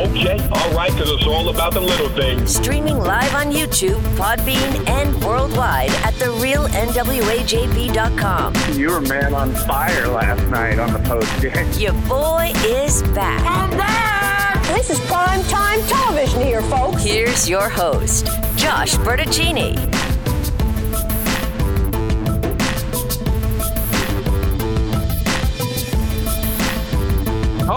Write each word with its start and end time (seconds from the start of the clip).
Okay, 0.00 0.40
all 0.50 0.72
right 0.72 0.90
because 0.92 1.10
it's 1.10 1.26
all 1.26 1.50
about 1.50 1.74
the 1.74 1.80
little 1.80 2.08
things. 2.08 2.56
Streaming 2.56 2.96
live 2.96 3.34
on 3.34 3.52
YouTube, 3.52 4.00
Podbean, 4.16 4.88
and 4.88 5.14
worldwide 5.22 5.90
at 5.90 6.14
therealnwajb.com. 6.14 8.54
You 8.78 8.92
were 8.92 9.02
man 9.02 9.34
on 9.34 9.52
fire 9.52 10.08
last 10.08 10.48
night 10.48 10.78
on 10.78 10.94
the 10.94 11.00
post 11.00 11.30
game. 11.42 11.70
Your 11.78 11.92
boy 12.08 12.50
is 12.64 13.02
back. 13.14 13.44
I'm 13.44 13.68
back! 13.76 14.64
This 14.74 14.88
is 14.88 14.98
prime 15.00 15.42
time 15.44 15.82
television 15.82 16.40
here, 16.40 16.62
folks. 16.62 17.04
Here's 17.04 17.46
your 17.46 17.68
host, 17.68 18.24
Josh 18.56 18.94
Bertuccini. 18.94 19.76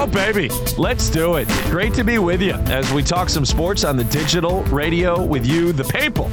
Oh, 0.04 0.08
baby. 0.08 0.50
Let's 0.78 1.10
do 1.10 1.36
it. 1.36 1.48
Great 1.70 1.94
to 1.94 2.04
be 2.04 2.18
with 2.18 2.42
you 2.42 2.56
as 2.66 2.92
we 2.92 3.02
talk 3.02 3.30
some 3.30 3.46
sports 3.46 3.86
on 3.86 3.96
the 3.96 4.04
digital 4.04 4.62
radio 4.64 5.26
with 5.26 5.46
you, 5.46 5.72
the 5.72 5.86
people. 5.86 6.28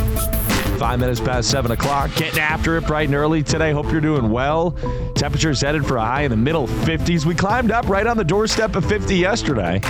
Five 0.76 0.98
minutes 0.98 1.20
past 1.20 1.48
seven 1.48 1.70
o'clock. 1.70 2.12
Getting 2.16 2.40
after 2.40 2.76
it 2.78 2.86
bright 2.88 3.06
and 3.06 3.14
early 3.14 3.44
today. 3.44 3.70
Hope 3.70 3.92
you're 3.92 4.00
doing 4.00 4.32
well. 4.32 4.72
Temperatures 5.14 5.60
headed 5.60 5.86
for 5.86 5.98
a 5.98 6.04
high 6.04 6.22
in 6.22 6.32
the 6.32 6.36
middle 6.36 6.66
50s. 6.66 7.24
We 7.24 7.36
climbed 7.36 7.70
up 7.70 7.88
right 7.88 8.08
on 8.08 8.16
the 8.16 8.24
doorstep 8.24 8.74
of 8.74 8.84
50 8.86 9.14
yesterday. 9.14 9.80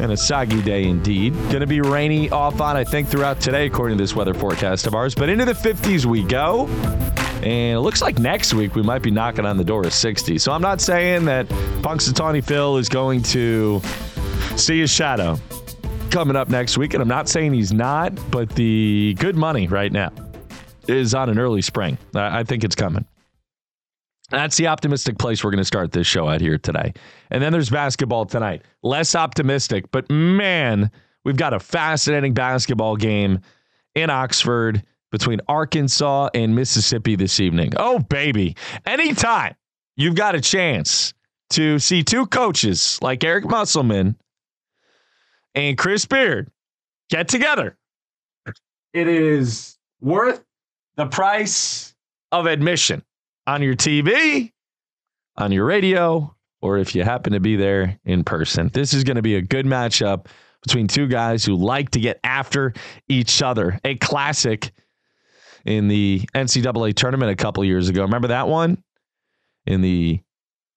And 0.00 0.10
a 0.10 0.16
soggy 0.16 0.62
day 0.62 0.84
indeed. 0.84 1.34
Going 1.50 1.60
to 1.60 1.66
be 1.66 1.82
rainy 1.82 2.30
off 2.30 2.58
on, 2.62 2.74
I 2.74 2.84
think, 2.84 3.08
throughout 3.08 3.38
today, 3.38 3.66
according 3.66 3.98
to 3.98 4.02
this 4.02 4.16
weather 4.16 4.32
forecast 4.32 4.86
of 4.86 4.94
ours. 4.94 5.14
But 5.14 5.28
into 5.28 5.44
the 5.44 5.52
50s 5.52 6.06
we 6.06 6.22
go. 6.22 6.70
And 7.42 7.76
it 7.76 7.80
looks 7.80 8.00
like 8.00 8.18
next 8.18 8.54
week 8.54 8.74
we 8.74 8.82
might 8.82 9.02
be 9.02 9.10
knocking 9.10 9.44
on 9.44 9.56
the 9.56 9.64
door 9.64 9.84
of 9.84 9.92
60. 9.92 10.38
So 10.38 10.52
I'm 10.52 10.62
not 10.62 10.80
saying 10.80 11.24
that 11.26 11.46
Punxsutawney 11.82 12.42
Phil 12.42 12.78
is 12.78 12.88
going 12.88 13.22
to 13.24 13.80
see 14.56 14.80
his 14.80 14.90
shadow 14.90 15.38
coming 16.10 16.36
up 16.36 16.48
next 16.48 16.78
week. 16.78 16.94
And 16.94 17.02
I'm 17.02 17.08
not 17.08 17.28
saying 17.28 17.52
he's 17.52 17.72
not, 17.72 18.12
but 18.30 18.48
the 18.50 19.14
good 19.18 19.36
money 19.36 19.66
right 19.66 19.92
now 19.92 20.12
is 20.88 21.14
on 21.14 21.28
an 21.28 21.38
early 21.38 21.62
spring. 21.62 21.98
I 22.14 22.44
think 22.44 22.64
it's 22.64 22.76
coming. 22.76 23.04
That's 24.30 24.56
the 24.56 24.68
optimistic 24.68 25.18
place 25.18 25.44
we're 25.44 25.50
going 25.50 25.58
to 25.58 25.64
start 25.66 25.92
this 25.92 26.06
show 26.06 26.28
out 26.28 26.40
here 26.40 26.56
today. 26.56 26.94
And 27.30 27.42
then 27.42 27.52
there's 27.52 27.68
basketball 27.68 28.24
tonight. 28.24 28.62
Less 28.82 29.14
optimistic, 29.14 29.90
but 29.90 30.10
man, 30.10 30.90
we've 31.24 31.36
got 31.36 31.52
a 31.52 31.60
fascinating 31.60 32.32
basketball 32.32 32.96
game 32.96 33.40
in 33.94 34.08
Oxford 34.08 34.82
between 35.14 35.40
Arkansas 35.46 36.28
and 36.34 36.56
Mississippi 36.56 37.14
this 37.14 37.38
evening. 37.38 37.72
Oh, 37.76 38.00
baby. 38.00 38.56
Anytime 38.84 39.54
you've 39.94 40.16
got 40.16 40.34
a 40.34 40.40
chance 40.40 41.14
to 41.50 41.78
see 41.78 42.02
two 42.02 42.26
coaches 42.26 42.98
like 43.00 43.22
Eric 43.22 43.44
Musselman 43.44 44.16
and 45.54 45.78
Chris 45.78 46.04
Beard 46.04 46.50
get 47.10 47.28
together, 47.28 47.76
it 48.92 49.06
is 49.06 49.78
worth 50.00 50.42
the 50.96 51.06
price 51.06 51.94
of 52.32 52.46
admission 52.46 53.00
on 53.46 53.62
your 53.62 53.76
TV, 53.76 54.50
on 55.36 55.52
your 55.52 55.64
radio, 55.64 56.34
or 56.60 56.78
if 56.78 56.92
you 56.92 57.04
happen 57.04 57.34
to 57.34 57.40
be 57.40 57.54
there 57.54 58.00
in 58.04 58.24
person. 58.24 58.68
This 58.72 58.92
is 58.92 59.04
going 59.04 59.14
to 59.14 59.22
be 59.22 59.36
a 59.36 59.42
good 59.42 59.64
matchup 59.64 60.26
between 60.60 60.88
two 60.88 61.06
guys 61.06 61.44
who 61.44 61.54
like 61.54 61.90
to 61.90 62.00
get 62.00 62.18
after 62.24 62.72
each 63.08 63.42
other. 63.42 63.78
A 63.84 63.94
classic 63.94 64.72
in 65.64 65.88
the 65.88 66.20
NCAA 66.34 66.94
tournament 66.94 67.30
a 67.30 67.36
couple 67.36 67.64
years 67.64 67.88
ago. 67.88 68.02
Remember 68.02 68.28
that 68.28 68.48
one? 68.48 68.82
In 69.66 69.80
the 69.80 70.20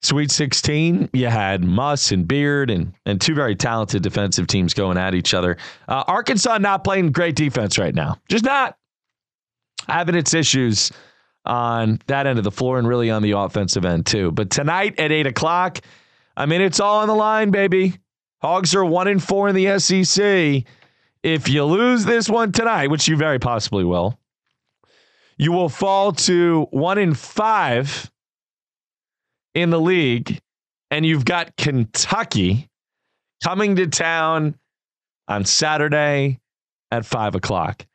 Sweet 0.01 0.31
16, 0.31 1.09
you 1.11 1.27
had 1.27 1.63
Muss 1.63 2.11
and 2.11 2.27
Beard 2.27 2.69
and, 2.69 2.93
and 3.05 3.19
two 3.19 3.33
very 3.33 3.55
talented 3.55 4.03
defensive 4.03 4.47
teams 4.47 4.73
going 4.73 4.97
at 4.97 5.15
each 5.15 5.33
other. 5.33 5.57
Uh, 5.87 6.03
Arkansas 6.07 6.59
not 6.59 6.83
playing 6.83 7.11
great 7.11 7.35
defense 7.35 7.77
right 7.77 7.95
now. 7.95 8.17
Just 8.29 8.45
not. 8.45 8.77
Having 9.87 10.15
its 10.15 10.33
issues 10.33 10.91
on 11.45 11.99
that 12.07 12.27
end 12.27 12.37
of 12.37 12.43
the 12.43 12.51
floor 12.51 12.77
and 12.77 12.87
really 12.87 13.09
on 13.09 13.21
the 13.23 13.31
offensive 13.31 13.85
end, 13.85 14.05
too. 14.05 14.31
But 14.31 14.49
tonight 14.49 14.99
at 14.99 15.11
8 15.11 15.27
o'clock, 15.27 15.79
I 16.35 16.45
mean, 16.45 16.61
it's 16.61 16.79
all 16.79 16.99
on 16.99 17.07
the 17.07 17.15
line, 17.15 17.49
baby. 17.49 17.95
Hogs 18.41 18.75
are 18.75 18.85
1 18.85 19.07
and 19.07 19.23
4 19.23 19.49
in 19.49 19.55
the 19.55 19.79
SEC. 19.79 20.63
If 21.23 21.49
you 21.49 21.63
lose 21.63 22.05
this 22.05 22.29
one 22.29 22.51
tonight, 22.51 22.91
which 22.91 23.07
you 23.07 23.17
very 23.17 23.39
possibly 23.39 23.83
will, 23.83 24.19
you 25.37 25.51
will 25.51 25.69
fall 25.69 26.11
to 26.11 26.67
one 26.71 26.97
in 26.97 27.13
five 27.13 28.11
in 29.53 29.69
the 29.69 29.79
league, 29.79 30.39
and 30.91 31.05
you've 31.05 31.25
got 31.25 31.55
Kentucky 31.57 32.69
coming 33.43 33.75
to 33.75 33.87
town 33.87 34.55
on 35.27 35.45
Saturday 35.45 36.39
at 36.91 37.05
five 37.05 37.35
o'clock. 37.35 37.85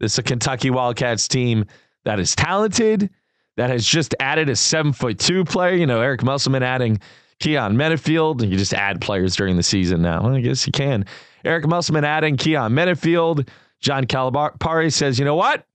This 0.00 0.12
is 0.12 0.18
a 0.18 0.22
Kentucky 0.22 0.70
Wildcats 0.70 1.28
team 1.28 1.66
that 2.04 2.20
is 2.20 2.34
talented, 2.34 3.10
that 3.56 3.70
has 3.70 3.86
just 3.86 4.14
added 4.20 4.48
a 4.48 4.56
seven 4.56 4.92
foot 4.92 5.18
two 5.18 5.44
player. 5.44 5.74
You 5.74 5.86
know, 5.86 6.00
Eric 6.00 6.22
Musselman 6.22 6.62
adding 6.62 7.00
Keyon 7.40 7.74
Menifield, 7.74 8.42
and 8.42 8.52
you 8.52 8.58
just 8.58 8.74
add 8.74 9.00
players 9.00 9.36
during 9.36 9.56
the 9.56 9.62
season 9.62 10.02
now. 10.02 10.22
Well, 10.22 10.34
I 10.34 10.40
guess 10.40 10.66
you 10.66 10.72
can. 10.72 11.06
Eric 11.44 11.66
Musselman 11.66 12.04
adding 12.04 12.36
Keyon 12.36 12.72
Menifield. 12.72 13.48
John 13.80 14.04
Calipari 14.04 14.92
says, 14.92 15.18
you 15.18 15.24
know 15.24 15.34
what? 15.34 15.66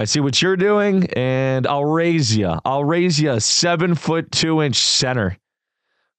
I 0.00 0.04
see 0.04 0.20
what 0.20 0.40
you're 0.40 0.56
doing, 0.56 1.10
and 1.12 1.66
I'll 1.66 1.84
raise 1.84 2.34
you. 2.34 2.54
I'll 2.64 2.84
raise 2.84 3.20
you 3.20 3.32
a 3.32 3.40
seven 3.40 3.94
foot 3.94 4.32
two 4.32 4.62
inch 4.62 4.76
center. 4.76 5.36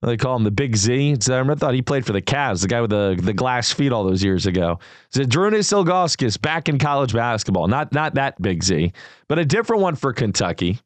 They 0.03 0.18
call 0.18 0.36
him 0.36 0.44
the 0.44 0.52
Big 0.52 0.75
Z. 0.75 1.14
I 1.14 1.56
thought 1.56 1.74
he 1.74 1.81
played 1.81 2.06
for 2.06 2.14
the 2.14 2.22
Cavs, 2.22 2.62
the 2.62 2.68
guy 2.68 2.81
with 2.81 2.91
the, 2.91 3.20
the 3.20 3.34
glass 3.34 3.72
feet 3.72 3.91
all 3.91 4.03
those 4.03 4.24
years 4.24 4.46
ago. 4.46 4.78
Zydrunas 5.16 5.74
Ilgauskas 5.74 6.40
back 6.40 6.70
in 6.70 6.78
college 6.78 7.12
basketball. 7.12 7.68
Not 7.68 7.91
not 7.91 8.14
that 8.14 8.40
Big 8.40 8.64
Z, 8.64 8.94
but 9.28 9.40
a 9.40 9.46
different 9.46 9.81
one 9.81 9.96
for 9.96 10.14
Kentucky. 10.14 10.80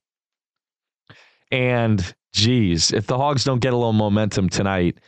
And 1.51 2.15
geez, 2.31 2.93
if 2.93 3.07
the 3.07 3.17
Hogs 3.17 3.43
don't 3.43 3.59
get 3.59 3.73
a 3.73 3.75
little 3.75 3.91
momentum 3.91 4.47
tonight, 4.47 4.99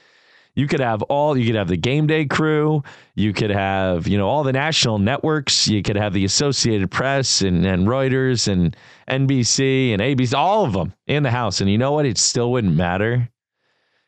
you 0.57 0.67
could 0.67 0.79
have 0.79 1.01
all 1.03 1.37
you 1.37 1.45
could 1.45 1.55
have 1.55 1.67
the 1.67 1.77
game 1.77 2.07
day 2.07 2.25
crew 2.25 2.83
you 3.15 3.31
could 3.31 3.51
have 3.51 4.07
you 4.07 4.17
know 4.17 4.27
all 4.27 4.43
the 4.43 4.51
national 4.51 4.97
networks 4.97 5.67
you 5.67 5.81
could 5.81 5.95
have 5.95 6.13
the 6.13 6.25
associated 6.25 6.89
press 6.89 7.41
and, 7.41 7.65
and 7.65 7.87
reuters 7.87 8.47
and 8.47 8.75
nbc 9.07 9.93
and 9.93 10.01
abc 10.01 10.33
all 10.33 10.65
of 10.65 10.73
them 10.73 10.93
in 11.05 11.23
the 11.23 11.31
house 11.31 11.61
and 11.61 11.69
you 11.69 11.77
know 11.77 11.91
what 11.91 12.05
it 12.05 12.17
still 12.17 12.51
wouldn't 12.51 12.75
matter 12.75 13.29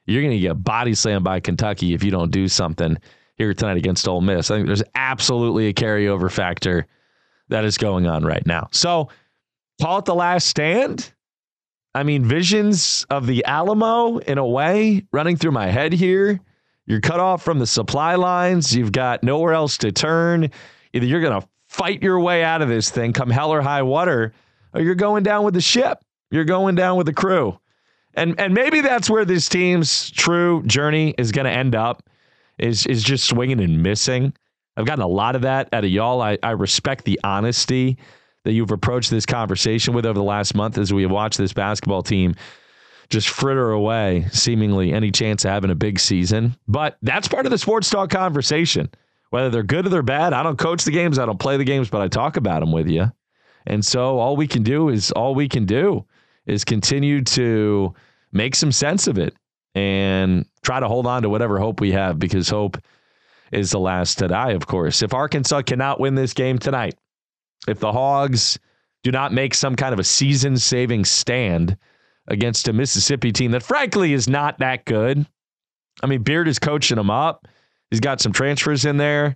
you're 0.05 0.23
going 0.23 0.33
to 0.33 0.39
get 0.39 0.63
body 0.63 0.93
slammed 0.93 1.23
by 1.23 1.39
kentucky 1.39 1.93
if 1.93 2.03
you 2.03 2.11
don't 2.11 2.31
do 2.31 2.47
something 2.47 2.97
here 3.39 3.53
tonight 3.53 3.77
against 3.77 4.07
Ole 4.07 4.21
Miss. 4.21 4.51
I 4.51 4.57
think 4.57 4.67
there's 4.67 4.83
absolutely 4.93 5.67
a 5.67 5.73
carryover 5.73 6.29
factor 6.29 6.85
that 7.47 7.65
is 7.65 7.77
going 7.77 8.05
on 8.05 8.23
right 8.23 8.45
now. 8.45 8.67
So 8.71 9.09
call 9.81 9.99
it 9.99 10.05
the 10.05 10.13
last 10.13 10.45
stand. 10.45 11.11
I 11.95 12.03
mean, 12.03 12.23
visions 12.23 13.05
of 13.09 13.25
the 13.25 13.43
Alamo 13.45 14.17
in 14.17 14.37
a 14.37 14.45
way 14.45 15.05
running 15.11 15.37
through 15.37 15.51
my 15.51 15.67
head 15.67 15.93
here. 15.93 16.39
You're 16.85 17.01
cut 17.01 17.19
off 17.19 17.43
from 17.43 17.59
the 17.59 17.67
supply 17.67 18.15
lines. 18.15 18.75
You've 18.75 18.91
got 18.91 19.23
nowhere 19.23 19.53
else 19.53 19.77
to 19.79 19.91
turn. 19.91 20.49
Either 20.93 21.05
you're 21.05 21.21
going 21.21 21.41
to 21.41 21.47
fight 21.67 22.01
your 22.01 22.19
way 22.19 22.43
out 22.43 22.61
of 22.61 22.69
this 22.69 22.89
thing, 22.89 23.13
come 23.13 23.29
hell 23.29 23.51
or 23.51 23.61
high 23.61 23.83
water, 23.83 24.33
or 24.73 24.81
you're 24.81 24.95
going 24.95 25.23
down 25.23 25.43
with 25.43 25.53
the 25.53 25.61
ship. 25.61 26.03
You're 26.31 26.45
going 26.45 26.75
down 26.75 26.97
with 26.97 27.05
the 27.05 27.13
crew. 27.13 27.59
And 28.15 28.39
and 28.39 28.53
maybe 28.53 28.81
that's 28.81 29.09
where 29.09 29.23
this 29.23 29.47
team's 29.49 30.11
true 30.11 30.63
journey 30.63 31.13
is 31.17 31.31
going 31.31 31.45
to 31.45 31.51
end 31.51 31.75
up 31.75 32.03
is 32.57 32.85
is 32.87 33.03
just 33.03 33.25
swinging 33.25 33.61
and 33.61 33.81
missing. 33.81 34.33
I've 34.75 34.85
gotten 34.85 35.03
a 35.03 35.07
lot 35.07 35.35
of 35.35 35.43
that 35.43 35.69
out 35.73 35.83
of 35.83 35.89
y'all. 35.89 36.21
I, 36.21 36.37
I 36.41 36.51
respect 36.51 37.05
the 37.05 37.19
honesty 37.23 37.97
that 38.43 38.53
you've 38.53 38.71
approached 38.71 39.09
this 39.09 39.25
conversation 39.25 39.93
with 39.93 40.05
over 40.05 40.17
the 40.17 40.23
last 40.23 40.55
month 40.55 40.77
as 40.77 40.93
we 40.93 41.03
have 41.03 41.11
watched 41.11 41.37
this 41.37 41.53
basketball 41.53 42.03
team 42.03 42.35
just 43.09 43.29
fritter 43.29 43.71
away 43.71 44.27
seemingly 44.31 44.93
any 44.93 45.11
chance 45.11 45.43
of 45.43 45.51
having 45.51 45.71
a 45.71 45.75
big 45.75 45.99
season. 45.99 46.55
But 46.67 46.97
that's 47.01 47.27
part 47.27 47.45
of 47.45 47.51
the 47.51 47.57
sports 47.57 47.89
talk 47.89 48.09
conversation. 48.09 48.89
Whether 49.31 49.49
they're 49.49 49.63
good 49.63 49.85
or 49.85 49.89
they're 49.89 50.01
bad, 50.01 50.33
I 50.33 50.43
don't 50.43 50.57
coach 50.57 50.83
the 50.83 50.91
games, 50.91 51.19
I 51.19 51.25
don't 51.25 51.39
play 51.39 51.57
the 51.57 51.63
games, 51.63 51.89
but 51.89 52.01
I 52.01 52.07
talk 52.07 52.37
about 52.37 52.61
them 52.61 52.71
with 52.71 52.87
you. 52.87 53.11
And 53.65 53.85
so 53.85 54.17
all 54.17 54.35
we 54.35 54.47
can 54.47 54.63
do 54.63 54.89
is 54.89 55.11
all 55.11 55.35
we 55.35 55.47
can 55.47 55.65
do 55.65 56.05
is 56.45 56.63
continue 56.63 57.23
to 57.23 57.93
make 58.31 58.55
some 58.55 58.71
sense 58.71 59.07
of 59.07 59.17
it 59.17 59.35
and 59.75 60.45
try 60.63 60.79
to 60.79 60.87
hold 60.87 61.05
on 61.05 61.21
to 61.21 61.29
whatever 61.29 61.59
hope 61.59 61.79
we 61.79 61.91
have 61.91 62.17
because 62.17 62.49
hope 62.49 62.77
is 63.51 63.71
the 63.71 63.79
last 63.79 64.17
to 64.19 64.27
die, 64.27 64.51
of 64.51 64.65
course. 64.67 65.01
If 65.01 65.13
Arkansas 65.13 65.63
cannot 65.63 65.99
win 65.99 66.15
this 66.15 66.33
game 66.33 66.57
tonight, 66.57 66.95
if 67.69 67.79
the 67.79 67.91
Hogs 67.91 68.59
do 69.03 69.11
not 69.11 69.33
make 69.33 69.53
some 69.53 69.75
kind 69.75 69.93
of 69.93 69.99
a 69.99 70.03
season 70.03 70.57
saving 70.57 71.05
stand 71.05 71.77
against 72.27 72.67
a 72.67 72.73
Mississippi 72.73 73.31
team 73.31 73.51
that, 73.51 73.63
frankly, 73.63 74.13
is 74.13 74.27
not 74.27 74.59
that 74.59 74.85
good. 74.85 75.25
I 76.03 76.07
mean, 76.07 76.21
Beard 76.21 76.47
is 76.47 76.59
coaching 76.59 76.97
them 76.97 77.09
up. 77.09 77.47
He's 77.89 77.99
got 77.99 78.21
some 78.21 78.31
transfers 78.31 78.85
in 78.85 78.97
there, 78.97 79.35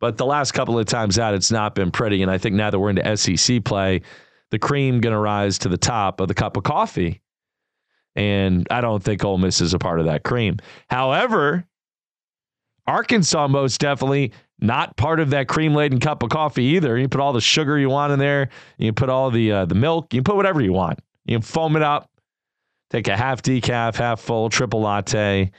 but 0.00 0.16
the 0.16 0.26
last 0.26 0.52
couple 0.52 0.78
of 0.78 0.86
times 0.86 1.18
out, 1.18 1.34
it's 1.34 1.50
not 1.50 1.74
been 1.74 1.90
pretty. 1.90 2.22
And 2.22 2.30
I 2.30 2.38
think 2.38 2.54
now 2.54 2.70
that 2.70 2.78
we're 2.78 2.90
into 2.90 3.16
SEC 3.16 3.64
play, 3.64 4.02
the 4.50 4.58
cream 4.58 5.00
going 5.00 5.12
to 5.12 5.18
rise 5.18 5.58
to 5.58 5.68
the 5.68 5.76
top 5.76 6.20
of 6.20 6.28
the 6.28 6.34
cup 6.34 6.56
of 6.56 6.62
coffee. 6.62 7.20
And 8.14 8.66
I 8.70 8.80
don't 8.80 9.02
think 9.02 9.24
Ole 9.24 9.38
Miss 9.38 9.60
is 9.60 9.74
a 9.74 9.78
part 9.78 10.00
of 10.00 10.06
that 10.06 10.22
cream. 10.22 10.58
However, 10.88 11.64
Arkansas 12.86 13.48
most 13.48 13.80
definitely 13.80 14.32
not 14.60 14.96
part 14.96 15.20
of 15.20 15.30
that 15.30 15.48
cream 15.48 15.74
laden 15.74 16.00
cup 16.00 16.22
of 16.22 16.30
coffee 16.30 16.64
either. 16.64 16.98
You 16.98 17.08
put 17.08 17.20
all 17.20 17.32
the 17.32 17.40
sugar 17.40 17.78
you 17.78 17.88
want 17.88 18.12
in 18.12 18.18
there. 18.18 18.48
You 18.76 18.92
put 18.92 19.08
all 19.08 19.30
the 19.30 19.52
uh, 19.52 19.64
the 19.66 19.74
milk. 19.74 20.12
You 20.12 20.22
put 20.22 20.36
whatever 20.36 20.60
you 20.60 20.72
want. 20.72 20.98
You 21.24 21.40
foam 21.40 21.76
it 21.76 21.82
up. 21.82 22.10
Take 22.90 23.08
a 23.08 23.16
half 23.16 23.42
decaf, 23.42 23.96
half 23.96 24.20
full, 24.20 24.48
triple 24.48 24.80
latte. 24.80 25.50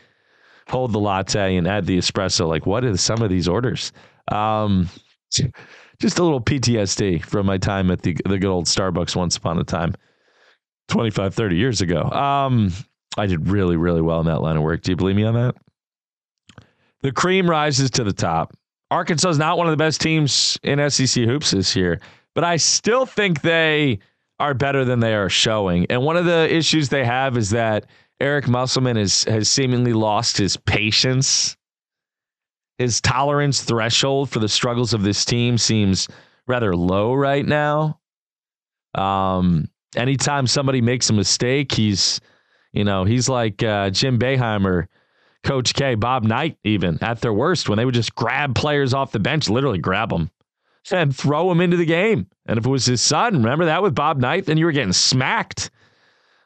Hold 0.67 0.93
the 0.93 0.99
latte 0.99 1.55
and 1.55 1.67
add 1.67 1.85
the 1.85 1.97
espresso. 1.97 2.47
Like, 2.47 2.65
what 2.65 2.83
are 2.83 2.97
some 2.97 3.21
of 3.21 3.29
these 3.29 3.47
orders? 3.47 3.91
Um, 4.29 4.89
just 5.99 6.19
a 6.19 6.23
little 6.23 6.41
PTSD 6.41 7.23
from 7.23 7.45
my 7.45 7.57
time 7.57 7.91
at 7.91 8.01
the 8.01 8.17
the 8.25 8.37
good 8.37 8.49
old 8.49 8.65
Starbucks 8.65 9.15
once 9.15 9.37
upon 9.37 9.59
a 9.59 9.63
time, 9.63 9.95
25, 10.89 11.33
30 11.33 11.55
years 11.55 11.81
ago. 11.81 12.03
Um, 12.03 12.71
I 13.17 13.25
did 13.25 13.47
really, 13.47 13.77
really 13.77 14.01
well 14.01 14.19
in 14.19 14.27
that 14.27 14.41
line 14.41 14.57
of 14.57 14.63
work. 14.63 14.81
Do 14.81 14.91
you 14.91 14.95
believe 14.95 15.15
me 15.15 15.23
on 15.23 15.35
that? 15.35 15.55
The 17.01 17.11
cream 17.11 17.49
rises 17.49 17.89
to 17.91 18.03
the 18.03 18.13
top. 18.13 18.55
Arkansas 18.91 19.29
is 19.29 19.37
not 19.37 19.57
one 19.57 19.67
of 19.67 19.71
the 19.71 19.77
best 19.77 20.01
teams 20.01 20.57
in 20.63 20.89
SEC 20.89 21.23
hoops 21.23 21.51
this 21.51 21.75
year, 21.75 21.99
but 22.33 22.43
I 22.43 22.57
still 22.57 23.05
think 23.05 23.41
they 23.41 23.99
are 24.39 24.53
better 24.53 24.85
than 24.85 24.99
they 24.99 25.13
are 25.13 25.29
showing. 25.29 25.85
And 25.89 26.03
one 26.03 26.17
of 26.17 26.25
the 26.25 26.53
issues 26.53 26.89
they 26.89 27.05
have 27.05 27.37
is 27.37 27.51
that 27.51 27.85
Eric 28.19 28.47
Musselman 28.47 28.95
has 28.97 29.23
has 29.25 29.49
seemingly 29.49 29.93
lost 29.93 30.37
his 30.37 30.57
patience. 30.57 31.55
His 32.77 33.01
tolerance 33.01 33.61
threshold 33.61 34.29
for 34.29 34.39
the 34.39 34.47
struggles 34.47 34.93
of 34.93 35.03
this 35.03 35.25
team 35.25 35.57
seems 35.57 36.07
rather 36.47 36.75
low 36.75 37.13
right 37.13 37.45
now. 37.45 37.99
Um, 38.95 39.69
anytime 39.95 40.47
somebody 40.47 40.81
makes 40.81 41.09
a 41.09 41.13
mistake, 41.13 41.73
he's, 41.73 42.21
you 42.71 42.85
know, 42.85 43.03
he's 43.03 43.27
like 43.27 43.61
uh, 43.61 43.89
Jim 43.89 44.17
Boeheim 44.17 44.87
Coach 45.43 45.73
K, 45.73 45.95
Bob 45.95 46.23
Knight, 46.23 46.57
even 46.63 46.97
at 47.01 47.21
their 47.21 47.33
worst, 47.33 47.69
when 47.69 47.77
they 47.77 47.85
would 47.85 47.93
just 47.93 48.15
grab 48.15 48.55
players 48.55 48.93
off 48.93 49.11
the 49.11 49.19
bench, 49.19 49.49
literally 49.49 49.79
grab 49.79 50.09
them 50.09 50.29
and 50.91 51.15
throw 51.15 51.49
them 51.49 51.61
into 51.61 51.77
the 51.77 51.85
game. 51.85 52.27
And 52.45 52.57
if 52.57 52.65
it 52.65 52.69
was 52.69 52.85
his 52.85 53.01
son, 53.01 53.37
remember 53.37 53.65
that 53.65 53.81
with 53.81 53.95
Bob 53.95 54.17
Knight, 54.17 54.45
then 54.45 54.57
you 54.57 54.65
were 54.65 54.71
getting 54.71 54.93
smacked 54.93 55.69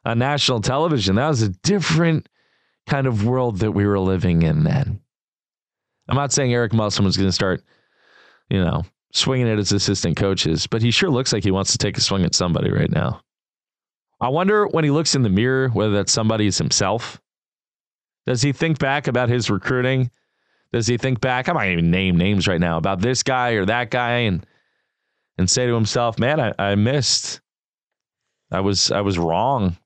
on 0.06 0.19
national 0.19 0.62
television. 0.62 1.16
That 1.16 1.30
was 1.30 1.42
a 1.42 1.50
different 1.50 2.28
kind 2.88 3.07
of 3.07 3.25
world 3.25 3.60
that 3.60 3.72
we 3.72 3.86
were 3.86 4.00
living 4.00 4.42
in 4.42 4.63
then. 4.63 5.00
I'm 6.10 6.16
not 6.16 6.34
saying 6.34 6.54
Eric 6.54 6.74
Musselman 6.74 7.10
is 7.10 7.18
going 7.18 7.30
to 7.30 7.34
start, 7.34 7.63
you 8.50 8.63
know, 8.63 8.84
swinging 9.13 9.48
at 9.48 9.57
his 9.57 9.72
assistant 9.72 10.18
coaches, 10.18 10.68
but 10.68 10.81
he 10.81 10.92
sure 10.92 11.10
looks 11.10 11.31
like 11.31 11.44
he 11.44 11.51
wants 11.51 11.72
to 11.72 11.78
take 11.78 11.98
a 11.98 12.01
swing 12.01 12.25
at 12.25 12.36
somebody 12.36 12.72
right 12.72 12.92
now. 12.92 13.22
I 14.19 14.30
wonder 14.30 14.68
when 14.68 14.84
he 14.84 14.92
looks 14.92 15.16
in 15.16 15.24
the 15.24 15.30
mirror 15.30 15.69
whether 15.69 15.94
that 15.94 16.10
somebody 16.10 16.48
is 16.48 16.57
himself 16.57 17.22
does 18.25 18.42
he 18.42 18.52
think 18.52 18.80
back 18.80 19.08
about 19.08 19.30
his 19.30 19.50
recruiting? 19.50 20.12
Does 20.72 20.88
he 20.88 20.98
think 20.98 21.22
back? 21.22 21.50
I 21.50 21.54
might 21.54 21.72
even 21.72 21.92
name 21.92 22.18
names 22.18 22.48
right 22.48 22.60
now 22.60 22.78
about 22.78 23.00
this 23.00 23.24
guy 23.24 23.52
or 23.52 23.66
that 23.66 23.92
guy 23.92 24.20
and 24.20 24.46
and 25.38 25.50
say 25.50 25.66
to 25.66 25.74
himself, 25.74 26.20
man, 26.20 26.40
I, 26.40 26.54
I 26.58 26.75
missed. 26.75 27.42
I 28.52 28.60
was 28.60 28.92
I 28.92 29.02
was 29.02 29.18
wrong. 29.18 29.78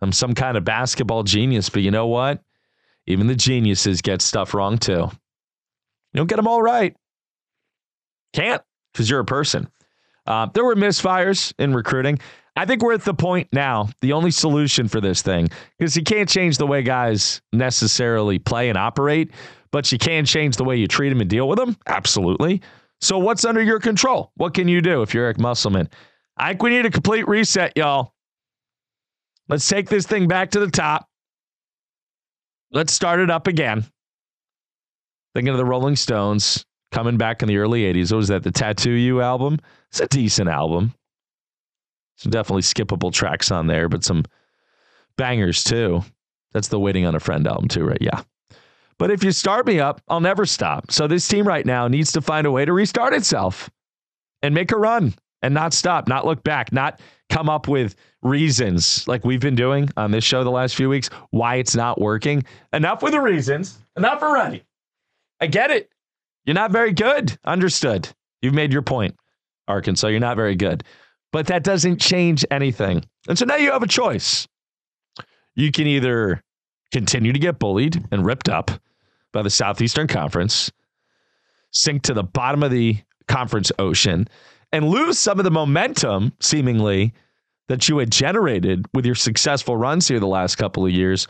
I'm 0.00 0.12
some 0.12 0.34
kind 0.34 0.56
of 0.56 0.64
basketball 0.64 1.22
genius, 1.22 1.68
but 1.68 1.82
you 1.82 1.90
know 1.90 2.06
what? 2.06 2.42
Even 3.06 3.26
the 3.26 3.36
geniuses 3.36 4.02
get 4.02 4.22
stuff 4.22 4.54
wrong 4.54 4.78
too. 4.78 5.10
You 6.12 6.18
don't 6.18 6.26
get 6.26 6.36
them 6.36 6.48
all 6.48 6.62
right. 6.62 6.96
Can't 8.32 8.62
because 8.92 9.08
you're 9.08 9.20
a 9.20 9.24
person. 9.24 9.68
Uh, 10.26 10.46
there 10.54 10.64
were 10.64 10.76
misfires 10.76 11.52
in 11.58 11.74
recruiting. 11.74 12.18
I 12.54 12.66
think 12.66 12.82
we're 12.82 12.92
at 12.92 13.04
the 13.04 13.14
point 13.14 13.48
now, 13.52 13.88
the 14.02 14.12
only 14.12 14.30
solution 14.30 14.86
for 14.86 15.00
this 15.00 15.22
thing, 15.22 15.48
because 15.78 15.96
you 15.96 16.02
can't 16.02 16.28
change 16.28 16.58
the 16.58 16.66
way 16.66 16.82
guys 16.82 17.40
necessarily 17.52 18.38
play 18.38 18.68
and 18.68 18.76
operate, 18.76 19.30
but 19.70 19.90
you 19.90 19.98
can 19.98 20.26
change 20.26 20.56
the 20.56 20.64
way 20.64 20.76
you 20.76 20.86
treat 20.86 21.08
them 21.08 21.20
and 21.22 21.30
deal 21.30 21.48
with 21.48 21.58
them. 21.58 21.76
Absolutely. 21.86 22.60
So, 23.00 23.18
what's 23.18 23.44
under 23.44 23.62
your 23.62 23.80
control? 23.80 24.32
What 24.36 24.52
can 24.54 24.68
you 24.68 24.82
do 24.82 25.02
if 25.02 25.14
you're 25.14 25.24
Eric 25.24 25.40
Musselman? 25.40 25.88
I 26.36 26.50
think 26.50 26.62
we 26.62 26.70
need 26.70 26.86
a 26.86 26.90
complete 26.90 27.26
reset, 27.26 27.72
y'all. 27.76 28.12
Let's 29.48 29.66
take 29.66 29.88
this 29.88 30.06
thing 30.06 30.28
back 30.28 30.50
to 30.52 30.60
the 30.60 30.70
top. 30.70 31.08
Let's 32.70 32.92
start 32.92 33.20
it 33.20 33.30
up 33.30 33.46
again. 33.46 33.84
Thinking 35.34 35.50
of 35.50 35.58
the 35.58 35.64
Rolling 35.64 35.96
Stones 35.96 36.64
coming 36.90 37.16
back 37.16 37.42
in 37.42 37.48
the 37.48 37.56
early 37.56 37.82
80s. 37.82 38.12
What 38.12 38.18
was 38.18 38.28
that? 38.28 38.42
The 38.42 38.52
Tattoo 38.52 38.92
You 38.92 39.20
album? 39.20 39.58
It's 39.90 40.00
a 40.00 40.06
decent 40.06 40.48
album. 40.48 40.94
Some 42.22 42.30
definitely 42.30 42.62
skippable 42.62 43.12
tracks 43.12 43.50
on 43.50 43.66
there, 43.66 43.88
but 43.88 44.04
some 44.04 44.24
bangers 45.16 45.64
too. 45.64 46.04
That's 46.52 46.68
the 46.68 46.78
Waiting 46.78 47.04
on 47.04 47.16
a 47.16 47.20
Friend 47.20 47.44
album 47.48 47.66
too, 47.66 47.82
right? 47.82 47.98
Yeah. 48.00 48.22
But 48.96 49.10
if 49.10 49.24
you 49.24 49.32
start 49.32 49.66
me 49.66 49.80
up, 49.80 50.00
I'll 50.06 50.20
never 50.20 50.46
stop. 50.46 50.92
So 50.92 51.08
this 51.08 51.26
team 51.26 51.48
right 51.48 51.66
now 51.66 51.88
needs 51.88 52.12
to 52.12 52.20
find 52.20 52.46
a 52.46 52.52
way 52.52 52.64
to 52.64 52.72
restart 52.72 53.12
itself 53.12 53.68
and 54.40 54.54
make 54.54 54.70
a 54.70 54.76
run 54.76 55.14
and 55.42 55.52
not 55.52 55.74
stop, 55.74 56.06
not 56.06 56.24
look 56.24 56.44
back, 56.44 56.72
not 56.72 57.00
come 57.28 57.48
up 57.48 57.66
with 57.66 57.96
reasons 58.22 59.08
like 59.08 59.24
we've 59.24 59.40
been 59.40 59.56
doing 59.56 59.88
on 59.96 60.12
this 60.12 60.22
show 60.22 60.44
the 60.44 60.50
last 60.50 60.76
few 60.76 60.88
weeks 60.88 61.10
why 61.30 61.56
it's 61.56 61.74
not 61.74 62.00
working. 62.00 62.44
Enough 62.72 63.02
with 63.02 63.14
the 63.14 63.20
reasons. 63.20 63.78
Enough 63.96 64.22
already. 64.22 64.62
I 65.40 65.48
get 65.48 65.72
it. 65.72 65.90
You're 66.44 66.54
not 66.54 66.70
very 66.70 66.92
good. 66.92 67.36
Understood. 67.44 68.08
You've 68.42 68.54
made 68.54 68.72
your 68.72 68.82
point, 68.82 69.16
Arkansas. 69.66 70.06
You're 70.06 70.20
not 70.20 70.36
very 70.36 70.54
good 70.54 70.84
but 71.32 71.46
that 71.46 71.64
doesn't 71.64 72.00
change 72.00 72.44
anything. 72.50 73.04
And 73.26 73.38
so 73.38 73.44
now 73.44 73.56
you 73.56 73.72
have 73.72 73.82
a 73.82 73.88
choice. 73.88 74.46
You 75.54 75.72
can 75.72 75.86
either 75.86 76.42
continue 76.92 77.32
to 77.32 77.38
get 77.38 77.58
bullied 77.58 78.06
and 78.12 78.24
ripped 78.24 78.48
up 78.48 78.70
by 79.32 79.42
the 79.42 79.50
Southeastern 79.50 80.06
Conference, 80.06 80.70
sink 81.70 82.02
to 82.02 82.14
the 82.14 82.22
bottom 82.22 82.62
of 82.62 82.70
the 82.70 82.98
conference 83.28 83.72
ocean, 83.78 84.28
and 84.72 84.88
lose 84.88 85.18
some 85.18 85.38
of 85.38 85.44
the 85.44 85.50
momentum, 85.50 86.32
seemingly, 86.40 87.12
that 87.68 87.88
you 87.88 87.98
had 87.98 88.10
generated 88.10 88.84
with 88.92 89.06
your 89.06 89.14
successful 89.14 89.76
runs 89.76 90.08
here 90.08 90.20
the 90.20 90.26
last 90.26 90.56
couple 90.56 90.84
of 90.84 90.92
years, 90.92 91.28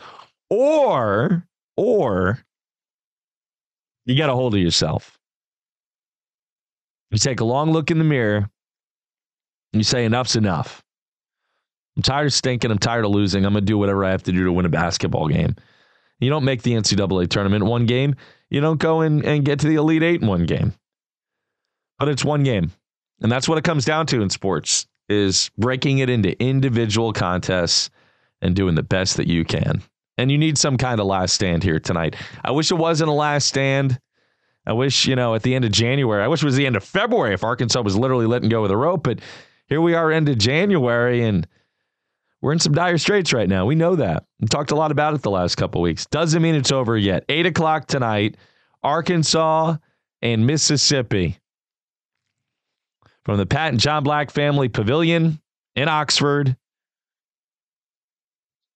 or, 0.49 1.47
or 1.77 2.39
you 4.05 4.15
get 4.15 4.29
a 4.29 4.33
hold 4.33 4.53
of 4.53 4.59
yourself. 4.59 5.17
You 7.11 7.17
take 7.19 7.39
a 7.39 7.45
long 7.45 7.71
look 7.71 7.91
in 7.91 7.99
the 7.99 8.03
mirror 8.03 8.49
you 9.79 9.83
say, 9.83 10.05
enough's 10.05 10.35
enough. 10.35 10.83
I'm 11.95 12.03
tired 12.03 12.27
of 12.27 12.33
stinking. 12.33 12.71
I'm 12.71 12.79
tired 12.79 13.05
of 13.05 13.11
losing. 13.11 13.45
I'm 13.45 13.53
going 13.53 13.63
to 13.63 13.65
do 13.65 13.77
whatever 13.77 14.03
I 14.03 14.11
have 14.11 14.23
to 14.23 14.31
do 14.31 14.45
to 14.45 14.51
win 14.51 14.65
a 14.65 14.69
basketball 14.69 15.27
game. 15.27 15.55
You 16.19 16.29
don't 16.29 16.45
make 16.45 16.61
the 16.61 16.73
NCAA 16.73 17.29
tournament 17.29 17.65
one 17.65 17.85
game. 17.85 18.15
You 18.49 18.61
don't 18.61 18.79
go 18.79 19.01
in 19.01 19.25
and 19.25 19.45
get 19.45 19.59
to 19.59 19.67
the 19.67 19.75
Elite 19.75 20.03
Eight 20.03 20.21
in 20.21 20.27
one 20.27 20.45
game. 20.45 20.73
But 21.99 22.09
it's 22.09 22.25
one 22.25 22.43
game. 22.43 22.71
And 23.21 23.31
that's 23.31 23.47
what 23.47 23.57
it 23.57 23.63
comes 23.63 23.85
down 23.85 24.05
to 24.07 24.21
in 24.21 24.29
sports 24.29 24.87
is 25.09 25.51
breaking 25.57 25.99
it 25.99 26.09
into 26.09 26.39
individual 26.41 27.13
contests 27.13 27.89
and 28.41 28.55
doing 28.55 28.75
the 28.75 28.83
best 28.83 29.17
that 29.17 29.27
you 29.27 29.45
can. 29.45 29.81
And 30.17 30.31
you 30.31 30.37
need 30.37 30.57
some 30.57 30.77
kind 30.77 30.99
of 30.99 31.07
last 31.07 31.33
stand 31.33 31.63
here 31.63 31.79
tonight. 31.79 32.15
I 32.43 32.51
wish 32.51 32.71
it 32.71 32.75
wasn't 32.75 33.09
a 33.09 33.13
last 33.13 33.47
stand. 33.47 33.99
I 34.65 34.73
wish, 34.73 35.05
you 35.07 35.15
know, 35.15 35.35
at 35.35 35.43
the 35.43 35.55
end 35.55 35.65
of 35.65 35.71
January, 35.71 36.23
I 36.23 36.27
wish 36.27 36.41
it 36.41 36.45
was 36.45 36.55
the 36.55 36.65
end 36.65 36.75
of 36.75 36.83
February 36.83 37.33
if 37.33 37.43
Arkansas 37.43 37.81
was 37.81 37.97
literally 37.97 38.27
letting 38.27 38.49
go 38.49 38.63
of 38.63 38.69
the 38.69 38.77
rope, 38.77 39.03
but 39.03 39.19
here 39.73 39.81
we 39.81 39.95
are 39.95 40.11
into 40.11 40.35
January 40.35 41.23
and 41.23 41.47
we're 42.43 42.53
in 42.53 42.59
some 42.59 42.73
dire 42.73 42.99
straits 42.99 43.33
right 43.33 43.49
now. 43.49 43.65
We 43.65 43.73
know 43.73 43.95
that. 43.95 44.23
We 44.39 44.47
talked 44.47 44.69
a 44.69 44.75
lot 44.75 44.91
about 44.91 45.15
it 45.15 45.23
the 45.23 45.31
last 45.31 45.55
couple 45.55 45.81
weeks. 45.81 46.05
Doesn't 46.05 46.43
mean 46.43 46.53
it's 46.53 46.71
over 46.71 46.95
yet. 46.95 47.25
Eight 47.27 47.47
o'clock 47.47 47.87
tonight, 47.87 48.37
Arkansas 48.83 49.77
and 50.21 50.45
Mississippi. 50.45 51.39
From 53.25 53.37
the 53.37 53.47
Pat 53.47 53.69
and 53.69 53.79
John 53.79 54.03
Black 54.03 54.29
Family 54.29 54.69
Pavilion 54.69 55.41
in 55.75 55.89
Oxford. 55.89 56.55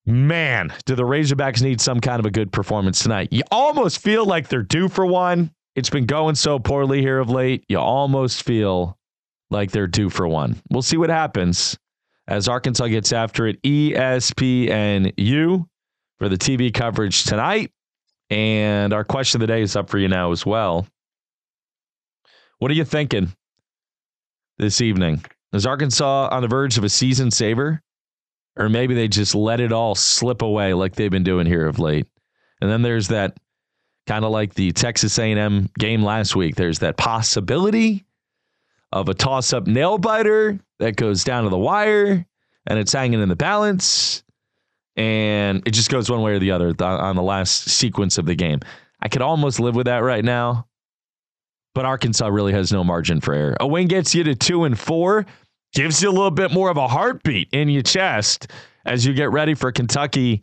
Man, 0.04 0.74
do 0.84 0.96
the 0.96 1.04
Razorbacks 1.04 1.62
need 1.62 1.80
some 1.80 2.00
kind 2.00 2.18
of 2.18 2.26
a 2.26 2.30
good 2.32 2.50
performance 2.50 2.98
tonight? 3.04 3.28
You 3.30 3.44
almost 3.52 4.00
feel 4.00 4.26
like 4.26 4.48
they're 4.48 4.64
due 4.64 4.88
for 4.88 5.06
one. 5.06 5.52
It's 5.76 5.90
been 5.90 6.06
going 6.06 6.34
so 6.34 6.58
poorly 6.58 7.02
here 7.02 7.20
of 7.20 7.30
late. 7.30 7.64
You 7.68 7.78
almost 7.78 8.42
feel 8.42 8.98
like 9.50 9.70
they're 9.70 9.86
due 9.86 10.10
for 10.10 10.26
one. 10.28 10.60
We'll 10.70 10.82
see 10.82 10.96
what 10.96 11.10
happens 11.10 11.78
as 12.26 12.48
Arkansas 12.48 12.88
gets 12.88 13.12
after 13.12 13.46
it. 13.46 13.62
ESPNU 13.62 15.14
for 16.18 16.28
the 16.28 16.36
TV 16.36 16.72
coverage 16.72 17.24
tonight. 17.24 17.72
And 18.30 18.92
our 18.92 19.04
question 19.04 19.40
of 19.40 19.46
the 19.46 19.52
day 19.52 19.62
is 19.62 19.74
up 19.76 19.88
for 19.88 19.98
you 19.98 20.08
now 20.08 20.32
as 20.32 20.44
well. 20.44 20.86
What 22.58 22.70
are 22.70 22.74
you 22.74 22.84
thinking 22.84 23.32
this 24.58 24.80
evening? 24.80 25.24
Is 25.52 25.64
Arkansas 25.64 26.28
on 26.30 26.42
the 26.42 26.48
verge 26.48 26.76
of 26.76 26.84
a 26.84 26.88
season 26.88 27.30
saver? 27.30 27.80
Or 28.56 28.68
maybe 28.68 28.94
they 28.94 29.08
just 29.08 29.34
let 29.34 29.60
it 29.60 29.72
all 29.72 29.94
slip 29.94 30.42
away 30.42 30.74
like 30.74 30.96
they've 30.96 31.10
been 31.10 31.22
doing 31.22 31.46
here 31.46 31.66
of 31.66 31.78
late. 31.78 32.06
And 32.60 32.68
then 32.68 32.82
there's 32.82 33.08
that 33.08 33.38
kind 34.08 34.24
of 34.24 34.32
like 34.32 34.54
the 34.54 34.72
Texas 34.72 35.18
A&M 35.18 35.70
game 35.78 36.02
last 36.02 36.34
week. 36.34 36.56
There's 36.56 36.80
that 36.80 36.96
possibility 36.96 38.04
of 38.92 39.08
a 39.08 39.14
toss-up 39.14 39.66
nail 39.66 39.98
biter 39.98 40.58
that 40.78 40.96
goes 40.96 41.24
down 41.24 41.44
to 41.44 41.50
the 41.50 41.58
wire 41.58 42.24
and 42.66 42.78
it's 42.78 42.92
hanging 42.92 43.20
in 43.20 43.28
the 43.28 43.36
balance 43.36 44.22
and 44.96 45.62
it 45.64 45.70
just 45.70 45.90
goes 45.90 46.10
one 46.10 46.22
way 46.22 46.32
or 46.32 46.38
the 46.40 46.50
other 46.50 46.74
on 46.84 47.14
the 47.14 47.22
last 47.22 47.68
sequence 47.68 48.18
of 48.18 48.26
the 48.26 48.34
game. 48.34 48.60
I 49.00 49.08
could 49.08 49.22
almost 49.22 49.60
live 49.60 49.76
with 49.76 49.86
that 49.86 49.98
right 49.98 50.24
now, 50.24 50.66
but 51.72 51.84
Arkansas 51.84 52.26
really 52.26 52.52
has 52.52 52.72
no 52.72 52.82
margin 52.82 53.20
for 53.20 53.32
error. 53.32 53.56
A 53.60 53.66
win 53.66 53.86
gets 53.86 54.12
you 54.14 54.24
to 54.24 54.34
two 54.34 54.64
and 54.64 54.76
four, 54.76 55.24
gives 55.72 56.02
you 56.02 56.10
a 56.10 56.10
little 56.10 56.32
bit 56.32 56.52
more 56.52 56.68
of 56.68 56.76
a 56.76 56.88
heartbeat 56.88 57.48
in 57.52 57.68
your 57.68 57.82
chest 57.82 58.48
as 58.86 59.06
you 59.06 59.14
get 59.14 59.30
ready 59.30 59.54
for 59.54 59.70
Kentucky 59.70 60.42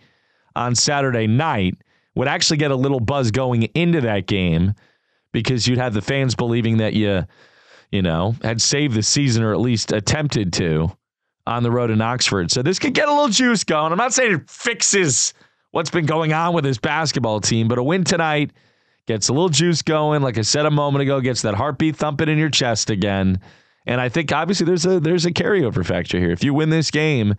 on 0.55 0.73
Saturday 0.73 1.27
night. 1.27 1.75
Would 2.15 2.29
actually 2.29 2.55
get 2.55 2.71
a 2.71 2.77
little 2.77 3.01
buzz 3.01 3.31
going 3.31 3.63
into 3.63 3.99
that 3.99 4.25
game 4.25 4.73
because 5.33 5.67
you'd 5.67 5.79
have 5.79 5.93
the 5.93 6.01
fans 6.01 6.33
believing 6.33 6.77
that 6.77 6.93
you, 6.93 7.25
you 7.91 8.01
know, 8.01 8.35
had 8.41 8.61
saved 8.61 8.95
the 8.95 9.03
season 9.03 9.43
or 9.43 9.53
at 9.53 9.59
least 9.59 9.91
attempted 9.91 10.53
to 10.53 10.91
on 11.47 11.63
the 11.63 11.71
road 11.71 11.91
in 11.91 12.01
Oxford. 12.01 12.51
So 12.51 12.61
this 12.61 12.79
could 12.79 12.93
get 12.93 13.07
a 13.07 13.11
little 13.11 13.29
juice 13.29 13.63
going. 13.63 13.91
I'm 13.91 13.97
not 13.97 14.13
saying 14.13 14.33
it 14.33 14.49
fixes 14.49 15.33
what's 15.71 15.89
been 15.89 16.05
going 16.05 16.33
on 16.33 16.53
with 16.53 16.63
this 16.63 16.77
basketball 16.77 17.41
team, 17.41 17.67
but 17.67 17.77
a 17.77 17.83
win 17.83 18.03
tonight 18.03 18.51
gets 19.07 19.29
a 19.29 19.33
little 19.33 19.49
juice 19.49 19.81
going. 19.81 20.21
Like 20.21 20.37
I 20.37 20.41
said 20.41 20.65
a 20.65 20.71
moment 20.71 21.03
ago, 21.03 21.21
gets 21.21 21.43
that 21.43 21.53
heartbeat 21.53 21.95
thumping 21.95 22.29
in 22.29 22.37
your 22.37 22.49
chest 22.49 22.89
again. 22.89 23.39
And 23.85 24.01
I 24.01 24.09
think 24.09 24.31
obviously 24.31 24.65
there's 24.65 24.85
a 24.85 24.99
there's 24.99 25.25
a 25.25 25.31
carryover 25.31 25.85
factor 25.85 26.19
here. 26.19 26.31
If 26.31 26.43
you 26.43 26.53
win 26.53 26.69
this 26.69 26.89
game, 26.89 27.35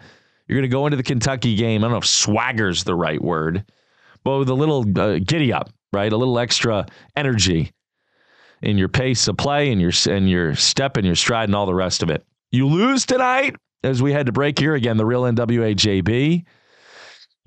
you're 0.47 0.57
going 0.57 0.71
to 0.71 0.73
go 0.73 0.87
into 0.87 0.97
the 0.97 1.03
Kentucky 1.03 1.57
game. 1.57 1.83
I 1.83 1.87
don't 1.87 1.93
know 1.93 1.99
if 1.99 2.07
swagger's 2.07 2.85
the 2.85 2.95
right 2.95 3.21
word, 3.21 3.65
but 4.23 4.39
with 4.39 4.49
a 4.49 4.55
little 4.55 4.85
uh, 4.99 5.19
giddy 5.19 5.53
up, 5.53 5.71
right? 5.93 6.13
A 6.13 6.17
little 6.17 6.39
extra 6.39 6.87
energy 7.17 7.73
in 8.63 8.79
your 8.79 8.89
pace 8.89 9.29
of 9.29 9.37
play 9.37 9.71
and 9.71 9.81
your 9.81 9.93
and 10.09 10.29
your 10.29 10.55
step 10.55 10.97
and 10.97 11.07
your 11.07 11.15
stride 11.15 11.49
and 11.49 11.55
all 11.55 11.67
the 11.67 11.75
rest 11.75 12.03
of 12.03 12.11
it. 12.11 12.25
You 12.51 12.67
lose 12.67 13.07
tonight, 13.07 13.57
as 13.83 14.03
we 14.03 14.13
had 14.13 14.27
to 14.27 14.33
break 14.33 14.59
here 14.59 14.75
again, 14.75 14.97
the 14.97 15.07
real 15.07 15.23
NWA 15.23 15.75
JB. 15.75 16.45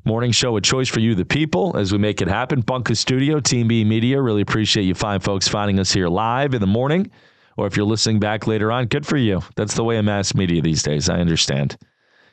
Morning 0.05 0.31
show, 0.31 0.55
a 0.55 0.61
choice 0.61 0.87
for 0.87 1.01
you, 1.01 1.13
the 1.13 1.25
people, 1.25 1.75
as 1.75 1.91
we 1.91 1.97
make 1.97 2.21
it 2.21 2.27
happen. 2.27 2.61
Bunker 2.61 2.95
Studio, 2.95 3.39
Team 3.39 3.67
B 3.67 3.83
Media. 3.83 4.21
Really 4.21 4.41
appreciate 4.41 4.83
you 4.83 4.95
fine 4.95 5.19
folks 5.19 5.47
finding 5.47 5.79
us 5.79 5.91
here 5.91 6.07
live 6.07 6.53
in 6.53 6.61
the 6.61 6.67
morning. 6.67 7.11
Or 7.57 7.67
if 7.67 7.75
you're 7.75 7.85
listening 7.85 8.19
back 8.19 8.47
later 8.47 8.71
on, 8.71 8.85
good 8.85 9.05
for 9.05 9.17
you. 9.17 9.41
That's 9.57 9.73
the 9.73 9.83
way 9.83 9.97
of 9.97 10.05
mass 10.05 10.33
media 10.33 10.61
these 10.61 10.81
days. 10.81 11.09
I 11.09 11.19
understand. 11.19 11.77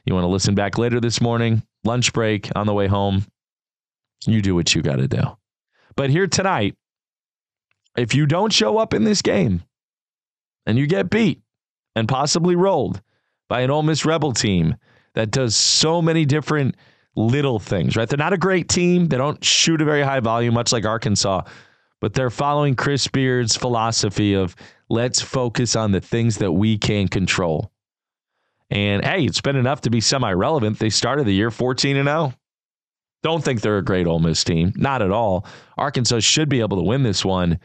You 0.04 0.14
want 0.14 0.22
to 0.22 0.28
listen 0.28 0.54
back 0.54 0.78
later 0.78 1.00
this 1.00 1.20
morning, 1.20 1.64
lunch 1.82 2.12
break, 2.12 2.48
on 2.54 2.66
the 2.68 2.72
way 2.72 2.86
home, 2.86 3.26
you 4.24 4.40
do 4.40 4.54
what 4.54 4.72
you 4.72 4.82
got 4.82 4.96
to 4.96 5.08
do. 5.08 5.22
But 5.96 6.10
here 6.10 6.28
tonight, 6.28 6.76
if 7.96 8.14
you 8.14 8.26
don't 8.26 8.52
show 8.52 8.78
up 8.78 8.94
in 8.94 9.04
this 9.04 9.22
game 9.22 9.62
and 10.66 10.78
you 10.78 10.86
get 10.86 11.10
beat 11.10 11.42
and 11.94 12.08
possibly 12.08 12.56
rolled, 12.56 13.00
by 13.48 13.60
an 13.60 13.70
Ole 13.70 13.82
Miss 13.82 14.04
Rebel 14.04 14.32
team 14.32 14.76
that 15.14 15.30
does 15.30 15.56
so 15.56 16.02
many 16.02 16.24
different 16.24 16.76
little 17.14 17.58
things, 17.58 17.96
right? 17.96 18.08
They're 18.08 18.18
not 18.18 18.32
a 18.32 18.38
great 18.38 18.68
team. 18.68 19.08
They 19.08 19.16
don't 19.16 19.42
shoot 19.42 19.80
a 19.80 19.84
very 19.84 20.02
high 20.02 20.20
volume, 20.20 20.54
much 20.54 20.72
like 20.72 20.84
Arkansas, 20.84 21.42
but 22.00 22.12
they're 22.12 22.30
following 22.30 22.74
Chris 22.74 23.08
Beard's 23.08 23.56
philosophy 23.56 24.34
of 24.34 24.54
let's 24.88 25.22
focus 25.22 25.76
on 25.76 25.92
the 25.92 26.00
things 26.00 26.38
that 26.38 26.52
we 26.52 26.76
can 26.76 27.08
control. 27.08 27.72
And 28.68 29.04
hey, 29.04 29.24
it's 29.24 29.40
been 29.40 29.56
enough 29.56 29.82
to 29.82 29.90
be 29.90 30.00
semi 30.00 30.32
relevant. 30.32 30.78
They 30.78 30.90
started 30.90 31.26
the 31.26 31.32
year 31.32 31.50
14 31.50 31.96
and 31.96 32.08
0. 32.08 32.34
Don't 33.22 33.42
think 33.42 33.60
they're 33.60 33.78
a 33.78 33.84
great 33.84 34.06
Ole 34.06 34.18
Miss 34.18 34.44
team. 34.44 34.72
Not 34.76 35.02
at 35.02 35.10
all. 35.10 35.46
Arkansas 35.78 36.20
should 36.20 36.48
be 36.48 36.60
able 36.60 36.76
to 36.76 36.82
win 36.82 37.02
this 37.02 37.24
one 37.24 37.58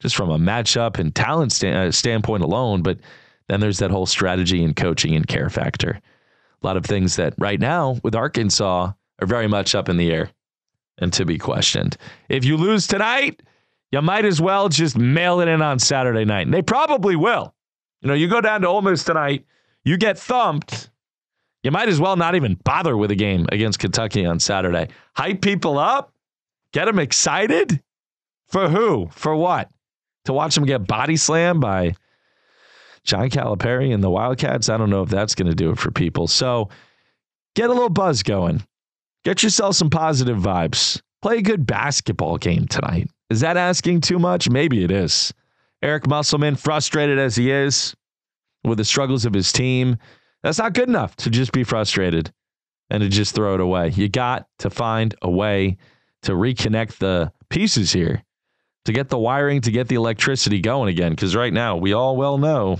just 0.00 0.16
from 0.16 0.30
a 0.30 0.38
matchup 0.38 0.98
and 0.98 1.14
talent 1.14 1.62
uh, 1.64 1.90
standpoint 1.90 2.42
alone. 2.42 2.82
But 2.82 2.98
then 3.48 3.60
there's 3.60 3.78
that 3.78 3.90
whole 3.90 4.06
strategy 4.06 4.62
and 4.62 4.76
coaching 4.76 5.14
and 5.14 5.26
care 5.26 5.50
factor. 5.50 6.00
A 6.62 6.66
lot 6.66 6.76
of 6.76 6.84
things 6.84 7.16
that 7.16 7.34
right 7.38 7.60
now 7.60 7.98
with 8.02 8.14
Arkansas 8.14 8.92
are 9.20 9.26
very 9.26 9.48
much 9.48 9.74
up 9.74 9.88
in 9.88 9.96
the 9.96 10.10
air 10.10 10.30
and 10.98 11.12
to 11.12 11.24
be 11.24 11.38
questioned. 11.38 11.96
If 12.28 12.44
you 12.44 12.56
lose 12.56 12.86
tonight, 12.86 13.42
you 13.92 14.02
might 14.02 14.24
as 14.24 14.40
well 14.40 14.68
just 14.68 14.98
mail 14.98 15.40
it 15.40 15.48
in 15.48 15.62
on 15.62 15.78
Saturday 15.78 16.24
night. 16.24 16.46
And 16.46 16.54
they 16.54 16.62
probably 16.62 17.16
will. 17.16 17.54
You 18.02 18.08
know, 18.08 18.14
you 18.14 18.28
go 18.28 18.40
down 18.40 18.60
to 18.62 18.68
Ole 18.68 18.82
Miss 18.82 19.04
tonight, 19.04 19.44
you 19.84 19.96
get 19.96 20.18
thumped. 20.18 20.90
You 21.62 21.70
might 21.70 21.88
as 21.88 22.00
well 22.00 22.16
not 22.16 22.34
even 22.34 22.54
bother 22.64 22.96
with 22.96 23.10
a 23.10 23.16
game 23.16 23.46
against 23.50 23.78
Kentucky 23.78 24.24
on 24.24 24.38
Saturday. 24.38 24.88
Hype 25.16 25.40
people 25.40 25.78
up, 25.78 26.12
get 26.72 26.84
them 26.84 26.98
excited. 26.98 27.82
For 28.46 28.68
who? 28.68 29.08
For 29.12 29.34
what? 29.34 29.70
To 30.28 30.34
watch 30.34 30.54
them 30.54 30.66
get 30.66 30.86
body 30.86 31.16
slammed 31.16 31.62
by 31.62 31.94
John 33.02 33.30
Calipari 33.30 33.94
and 33.94 34.04
the 34.04 34.10
Wildcats, 34.10 34.68
I 34.68 34.76
don't 34.76 34.90
know 34.90 35.00
if 35.00 35.08
that's 35.08 35.34
going 35.34 35.48
to 35.48 35.54
do 35.54 35.70
it 35.70 35.78
for 35.78 35.90
people. 35.90 36.26
So 36.26 36.68
get 37.56 37.70
a 37.70 37.72
little 37.72 37.88
buzz 37.88 38.22
going. 38.22 38.62
Get 39.24 39.42
yourself 39.42 39.76
some 39.76 39.88
positive 39.88 40.36
vibes. 40.36 41.00
Play 41.22 41.38
a 41.38 41.42
good 41.42 41.64
basketball 41.64 42.36
game 42.36 42.66
tonight. 42.66 43.08
Is 43.30 43.40
that 43.40 43.56
asking 43.56 44.02
too 44.02 44.18
much? 44.18 44.50
Maybe 44.50 44.84
it 44.84 44.90
is. 44.90 45.32
Eric 45.80 46.06
Musselman, 46.06 46.56
frustrated 46.56 47.18
as 47.18 47.34
he 47.34 47.50
is 47.50 47.94
with 48.64 48.76
the 48.76 48.84
struggles 48.84 49.24
of 49.24 49.32
his 49.32 49.50
team, 49.50 49.96
that's 50.42 50.58
not 50.58 50.74
good 50.74 50.90
enough 50.90 51.16
to 51.16 51.30
just 51.30 51.52
be 51.52 51.64
frustrated 51.64 52.34
and 52.90 53.00
to 53.00 53.08
just 53.08 53.34
throw 53.34 53.54
it 53.54 53.60
away. 53.60 53.92
You 53.94 54.10
got 54.10 54.46
to 54.58 54.68
find 54.68 55.14
a 55.22 55.30
way 55.30 55.78
to 56.24 56.32
reconnect 56.32 56.98
the 56.98 57.32
pieces 57.48 57.94
here, 57.94 58.24
to 58.88 58.92
get 58.92 59.08
the 59.08 59.18
wiring, 59.18 59.62
to 59.62 59.70
get 59.70 59.88
the 59.88 59.94
electricity 59.94 60.60
going 60.60 60.88
again. 60.88 61.12
Because 61.12 61.34
right 61.34 61.52
now, 61.52 61.76
we 61.76 61.94
all 61.94 62.16
well 62.16 62.36
know 62.36 62.78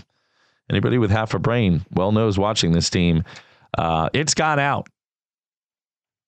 Anybody 0.71 0.99
with 0.99 1.11
half 1.11 1.35
a 1.35 1.39
brain 1.39 1.85
well 1.93 2.13
knows 2.13 2.39
watching 2.39 2.73
this 2.73 2.91
team. 2.91 3.25
Uh, 3.77 4.11
it's 4.13 4.35
gone 4.35 4.59
out. 4.59 4.89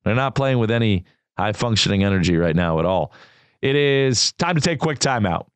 They're 0.05 0.15
not 0.15 0.35
playing 0.35 0.59
with 0.59 0.71
any 0.71 1.05
high 1.37 1.53
functioning 1.53 2.05
energy 2.05 2.37
right 2.37 2.57
now 2.57 2.79
at 2.79 2.87
all. 2.87 3.13
It 3.61 3.77
is 3.77 4.33
time 4.33 4.55
to 4.55 4.61
take 4.61 4.79
quick 4.79 4.99
timeout. 4.99 5.47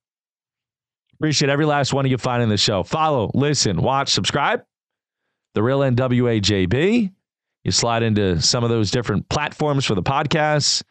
Appreciate 1.15 1.49
every 1.49 1.65
last 1.65 1.95
one 1.95 2.05
of 2.05 2.11
you 2.11 2.19
finding 2.19 2.51
the 2.51 2.59
show. 2.59 2.83
Follow, 2.83 3.31
listen, 3.33 3.81
watch, 3.81 4.11
subscribe. 4.11 4.65
The 5.55 5.63
real 5.63 5.81
NWAJB. 5.81 7.11
You 7.63 7.71
slide 7.71 8.03
into 8.03 8.43
some 8.43 8.65
of 8.65 8.69
those 8.69 8.91
different 8.91 9.31
platforms 9.31 9.87
for 9.87 9.95
the 9.95 10.03
podcasts. 10.03 10.83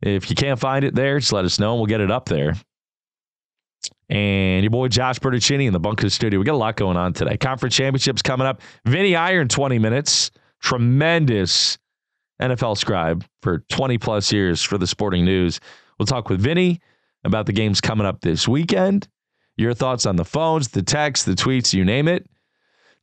If 0.00 0.30
you 0.30 0.36
can't 0.36 0.60
find 0.60 0.84
it 0.84 0.94
there, 0.94 1.18
just 1.18 1.32
let 1.32 1.44
us 1.44 1.58
know 1.58 1.72
and 1.72 1.80
we'll 1.80 1.86
get 1.86 2.00
it 2.00 2.10
up 2.10 2.26
there 2.26 2.54
and 4.08 4.62
your 4.62 4.70
boy 4.70 4.88
Josh 4.88 5.18
Bertuccini 5.18 5.66
in 5.66 5.72
the 5.72 5.80
Bunker 5.80 6.08
Studio. 6.08 6.38
We 6.38 6.44
got 6.46 6.54
a 6.54 6.56
lot 6.56 6.76
going 6.76 6.96
on 6.96 7.12
today. 7.12 7.36
Conference 7.36 7.74
championships 7.74 8.22
coming 8.22 8.46
up. 8.46 8.62
Vinnie 8.84 9.16
Iyer, 9.16 9.44
20 9.44 9.78
minutes. 9.78 10.30
Tremendous 10.60 11.78
NFL 12.40 12.78
scribe 12.78 13.24
for 13.42 13.64
20 13.68 13.98
plus 13.98 14.32
years 14.32 14.62
for 14.62 14.78
the 14.78 14.86
sporting 14.86 15.24
news. 15.24 15.60
We'll 15.98 16.06
talk 16.06 16.28
with 16.28 16.40
Vinny 16.40 16.80
about 17.24 17.46
the 17.46 17.52
games 17.52 17.80
coming 17.80 18.06
up 18.06 18.20
this 18.22 18.48
weekend. 18.48 19.08
Your 19.56 19.74
thoughts 19.74 20.06
on 20.06 20.16
the 20.16 20.24
phones, 20.24 20.68
the 20.68 20.82
texts, 20.82 21.26
the 21.26 21.34
tweets, 21.34 21.74
you 21.74 21.84
name 21.84 22.08
it. 22.08 22.26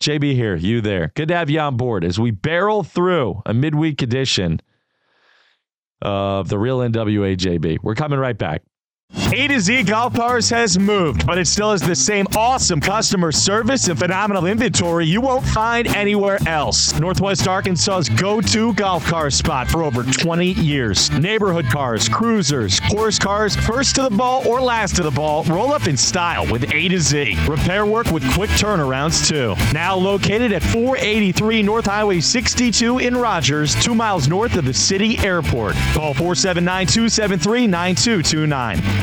JB 0.01 0.33
here, 0.33 0.55
you 0.55 0.81
there. 0.81 1.11
Good 1.15 1.27
to 1.29 1.35
have 1.35 1.49
you 1.49 1.59
on 1.59 1.77
board 1.77 2.03
as 2.03 2.19
we 2.19 2.31
barrel 2.31 2.83
through 2.83 3.41
a 3.45 3.53
midweek 3.53 4.01
edition 4.01 4.59
of 6.01 6.49
the 6.49 6.57
real 6.59 6.79
NWA 6.79 7.35
JB. 7.37 7.79
We're 7.81 7.95
coming 7.95 8.19
right 8.19 8.37
back. 8.37 8.63
A 9.35 9.47
to 9.49 9.59
Z 9.59 9.83
Golf 9.83 10.13
Cars 10.13 10.49
has 10.49 10.79
moved, 10.79 11.25
but 11.25 11.37
it 11.37 11.45
still 11.45 11.71
has 11.71 11.81
the 11.81 11.93
same 11.93 12.25
awesome 12.37 12.79
customer 12.79 13.33
service 13.33 13.89
and 13.89 13.99
phenomenal 13.99 14.45
inventory 14.45 15.05
you 15.05 15.19
won't 15.19 15.43
find 15.43 15.87
anywhere 15.87 16.39
else. 16.47 16.97
Northwest 17.01 17.45
Arkansas's 17.45 18.07
go 18.07 18.39
to 18.39 18.73
golf 18.75 19.05
car 19.05 19.29
spot 19.29 19.67
for 19.67 19.83
over 19.83 20.03
20 20.03 20.53
years. 20.53 21.11
Neighborhood 21.11 21.65
cars, 21.65 22.07
cruisers, 22.07 22.79
horse 22.85 23.19
cars, 23.19 23.57
first 23.57 23.95
to 23.95 24.03
the 24.03 24.09
ball 24.09 24.47
or 24.47 24.61
last 24.61 24.95
to 24.95 25.03
the 25.03 25.11
ball, 25.11 25.43
roll 25.43 25.73
up 25.73 25.87
in 25.87 25.97
style 25.97 26.49
with 26.49 26.73
A 26.73 26.87
to 26.87 26.99
Z. 26.99 27.37
Repair 27.45 27.85
work 27.85 28.11
with 28.11 28.23
quick 28.35 28.51
turnarounds, 28.51 29.27
too. 29.27 29.53
Now 29.73 29.97
located 29.97 30.53
at 30.53 30.63
483 30.63 31.61
North 31.61 31.87
Highway 31.87 32.21
62 32.21 32.99
in 32.99 33.17
Rogers, 33.17 33.75
two 33.83 33.95
miles 33.95 34.29
north 34.29 34.55
of 34.55 34.63
the 34.63 34.73
city 34.73 35.19
airport. 35.19 35.75
Call 35.93 36.13
479 36.13 36.87
273 36.87 37.67
9229. 37.67 38.94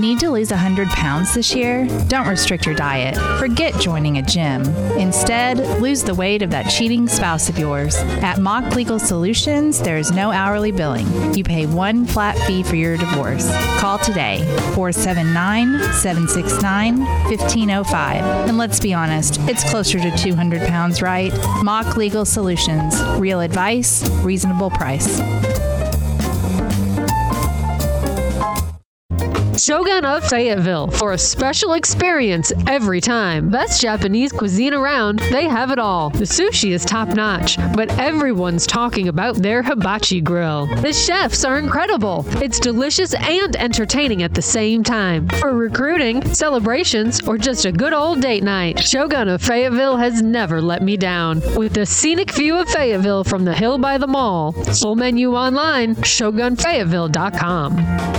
Need 0.00 0.20
to 0.20 0.30
lose 0.30 0.50
100 0.50 0.88
pounds 0.88 1.34
this 1.34 1.54
year? 1.54 1.86
Don't 2.08 2.26
restrict 2.26 2.64
your 2.64 2.74
diet. 2.74 3.18
Forget 3.38 3.78
joining 3.78 4.16
a 4.16 4.22
gym. 4.22 4.62
Instead, 4.96 5.58
lose 5.78 6.02
the 6.02 6.14
weight 6.14 6.40
of 6.40 6.48
that 6.50 6.70
cheating 6.70 7.06
spouse 7.06 7.50
of 7.50 7.58
yours. 7.58 7.94
At 8.22 8.38
Mock 8.38 8.74
Legal 8.74 8.98
Solutions, 8.98 9.78
there 9.78 9.98
is 9.98 10.10
no 10.10 10.32
hourly 10.32 10.72
billing. 10.72 11.34
You 11.34 11.44
pay 11.44 11.66
one 11.66 12.06
flat 12.06 12.38
fee 12.46 12.62
for 12.62 12.76
your 12.76 12.96
divorce. 12.96 13.50
Call 13.78 13.98
today 13.98 14.38
479 14.74 15.92
769 15.92 17.00
1505. 17.00 18.48
And 18.48 18.56
let's 18.56 18.80
be 18.80 18.94
honest, 18.94 19.38
it's 19.42 19.68
closer 19.68 20.00
to 20.00 20.16
200 20.16 20.66
pounds, 20.66 21.02
right? 21.02 21.32
Mock 21.62 21.98
Legal 21.98 22.24
Solutions. 22.24 23.00
Real 23.18 23.40
advice, 23.40 24.08
reasonable 24.22 24.70
price. 24.70 25.20
Shogun 29.60 30.04
of 30.06 30.26
Fayetteville 30.26 30.88
for 30.88 31.12
a 31.12 31.18
special 31.18 31.74
experience 31.74 32.50
every 32.66 32.98
time. 32.98 33.50
Best 33.50 33.82
Japanese 33.82 34.32
cuisine 34.32 34.72
around, 34.72 35.18
they 35.30 35.44
have 35.44 35.70
it 35.70 35.78
all. 35.78 36.08
The 36.08 36.24
sushi 36.24 36.70
is 36.70 36.82
top 36.82 37.08
notch, 37.08 37.58
but 37.76 37.90
everyone's 37.98 38.66
talking 38.66 39.08
about 39.08 39.36
their 39.36 39.62
hibachi 39.62 40.22
grill. 40.22 40.64
The 40.80 40.94
chefs 40.94 41.44
are 41.44 41.58
incredible. 41.58 42.24
It's 42.42 42.58
delicious 42.58 43.12
and 43.12 43.54
entertaining 43.56 44.22
at 44.22 44.32
the 44.32 44.40
same 44.40 44.82
time. 44.82 45.28
For 45.28 45.54
recruiting, 45.54 46.24
celebrations, 46.32 47.20
or 47.28 47.36
just 47.36 47.66
a 47.66 47.72
good 47.72 47.92
old 47.92 48.22
date 48.22 48.42
night, 48.42 48.80
Shogun 48.80 49.28
of 49.28 49.42
Fayetteville 49.42 49.98
has 49.98 50.22
never 50.22 50.62
let 50.62 50.80
me 50.80 50.96
down. 50.96 51.42
With 51.54 51.74
the 51.74 51.84
scenic 51.84 52.32
view 52.32 52.56
of 52.56 52.66
Fayetteville 52.70 53.24
from 53.24 53.44
the 53.44 53.52
hill 53.52 53.76
by 53.76 53.98
the 53.98 54.06
mall. 54.06 54.52
Full 54.52 54.96
menu 54.96 55.34
online, 55.34 55.96
shogunfayetteville.com. 55.96 58.10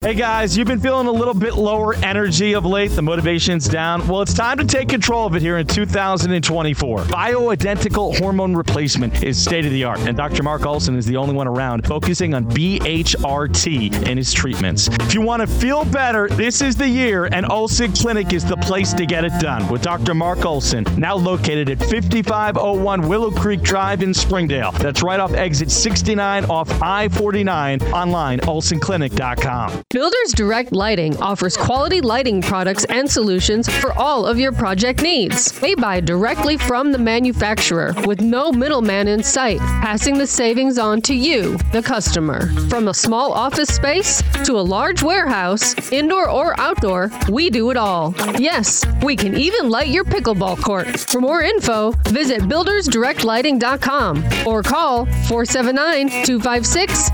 Hey 0.00 0.14
guys, 0.14 0.56
you've 0.56 0.68
been 0.68 0.78
feeling 0.78 1.08
a 1.08 1.12
little 1.12 1.34
bit 1.34 1.56
lower 1.56 1.92
energy 1.96 2.54
of 2.54 2.64
late, 2.64 2.92
the 2.92 3.02
motivation's 3.02 3.68
down. 3.68 4.06
Well, 4.06 4.22
it's 4.22 4.32
time 4.32 4.56
to 4.58 4.64
take 4.64 4.88
control 4.88 5.26
of 5.26 5.34
it 5.34 5.42
here 5.42 5.58
in 5.58 5.66
2024. 5.66 7.00
Bioidentical 7.00 8.16
hormone 8.16 8.54
replacement 8.54 9.24
is 9.24 9.36
state 9.42 9.66
of 9.66 9.72
the 9.72 9.82
art, 9.82 9.98
and 9.98 10.16
Dr. 10.16 10.44
Mark 10.44 10.64
Olson 10.64 10.96
is 10.96 11.04
the 11.04 11.16
only 11.16 11.34
one 11.34 11.48
around 11.48 11.84
focusing 11.84 12.32
on 12.32 12.44
BHRT 12.44 14.06
in 14.06 14.16
his 14.16 14.32
treatments. 14.32 14.86
If 14.86 15.14
you 15.14 15.20
want 15.20 15.40
to 15.40 15.48
feel 15.48 15.84
better, 15.84 16.28
this 16.28 16.62
is 16.62 16.76
the 16.76 16.88
year, 16.88 17.24
and 17.32 17.44
Olson 17.50 17.92
Clinic 17.92 18.32
is 18.32 18.44
the 18.44 18.56
place 18.56 18.92
to 18.92 19.04
get 19.04 19.24
it 19.24 19.32
done 19.40 19.66
with 19.68 19.82
Dr. 19.82 20.14
Mark 20.14 20.46
Olson, 20.46 20.84
now 20.96 21.16
located 21.16 21.70
at 21.70 21.80
5501 21.80 23.08
Willow 23.08 23.32
Creek 23.32 23.62
Drive 23.62 24.04
in 24.04 24.14
Springdale. 24.14 24.70
That's 24.72 25.02
right 25.02 25.18
off 25.18 25.34
exit 25.34 25.72
69 25.72 26.44
off 26.44 26.70
I 26.80 27.08
49, 27.08 27.82
online, 27.92 28.38
olsonclinic.com. 28.40 29.82
Builders 29.94 30.34
Direct 30.34 30.72
Lighting 30.72 31.16
offers 31.16 31.56
quality 31.56 32.02
lighting 32.02 32.42
products 32.42 32.84
and 32.90 33.10
solutions 33.10 33.70
for 33.80 33.94
all 33.94 34.26
of 34.26 34.38
your 34.38 34.52
project 34.52 35.00
needs. 35.00 35.58
They 35.60 35.74
buy 35.74 36.00
directly 36.00 36.58
from 36.58 36.92
the 36.92 36.98
manufacturer 36.98 37.94
with 38.06 38.20
no 38.20 38.52
middleman 38.52 39.08
in 39.08 39.22
sight, 39.22 39.60
passing 39.60 40.18
the 40.18 40.26
savings 40.26 40.76
on 40.76 41.00
to 41.02 41.14
you, 41.14 41.56
the 41.72 41.82
customer. 41.82 42.48
From 42.68 42.88
a 42.88 42.92
small 42.92 43.32
office 43.32 43.74
space 43.74 44.22
to 44.44 44.58
a 44.58 44.60
large 44.60 45.02
warehouse, 45.02 45.90
indoor 45.90 46.28
or 46.28 46.54
outdoor, 46.60 47.10
we 47.30 47.48
do 47.48 47.70
it 47.70 47.78
all. 47.78 48.14
Yes, 48.38 48.84
we 49.02 49.16
can 49.16 49.38
even 49.38 49.70
light 49.70 49.88
your 49.88 50.04
pickleball 50.04 50.60
court. 50.60 51.00
For 51.00 51.22
more 51.22 51.40
info, 51.40 51.92
visit 52.08 52.42
buildersdirectlighting.com 52.42 54.22
or 54.46 54.62
call 54.62 55.06
479 55.06 56.08
256 56.26 57.08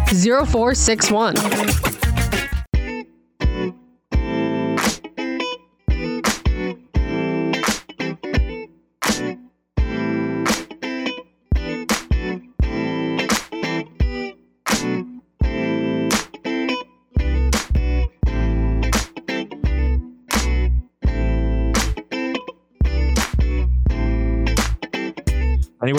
0461. 0.51 2.04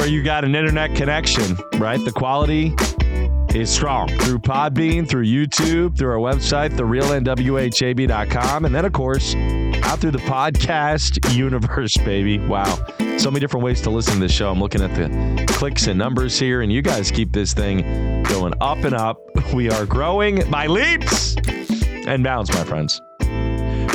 Anywhere 0.05 0.19
you 0.19 0.23
got 0.23 0.43
an 0.45 0.53
internet 0.53 0.95
connection, 0.95 1.57
right? 1.79 1.99
The 2.05 2.11
quality 2.11 2.75
is 3.59 3.71
strong 3.71 4.07
through 4.07 4.37
Podbean, 4.37 5.09
through 5.09 5.25
YouTube, 5.25 5.97
through 5.97 6.11
our 6.11 6.19
website, 6.19 6.73
therealnwajb.com, 6.73 8.65
and 8.65 8.75
then, 8.75 8.85
of 8.85 8.93
course, 8.93 9.33
out 9.83 9.97
through 9.97 10.11
the 10.11 10.19
podcast 10.19 11.33
universe, 11.33 11.97
baby. 12.05 12.37
Wow. 12.37 12.85
So 13.17 13.31
many 13.31 13.39
different 13.39 13.63
ways 13.63 13.81
to 13.81 13.89
listen 13.89 14.15
to 14.15 14.19
this 14.19 14.31
show. 14.31 14.51
I'm 14.51 14.59
looking 14.59 14.83
at 14.83 14.93
the 14.93 15.43
clicks 15.47 15.87
and 15.87 15.97
numbers 15.97 16.37
here, 16.37 16.61
and 16.61 16.71
you 16.71 16.83
guys 16.83 17.09
keep 17.09 17.31
this 17.31 17.55
thing 17.55 18.21
going 18.25 18.53
up 18.61 18.83
and 18.83 18.93
up. 18.93 19.17
We 19.55 19.71
are 19.71 19.85
growing 19.85 20.49
by 20.51 20.67
leaps 20.67 21.35
and 22.07 22.23
bounds, 22.23 22.51
my 22.53 22.63
friends 22.63 23.01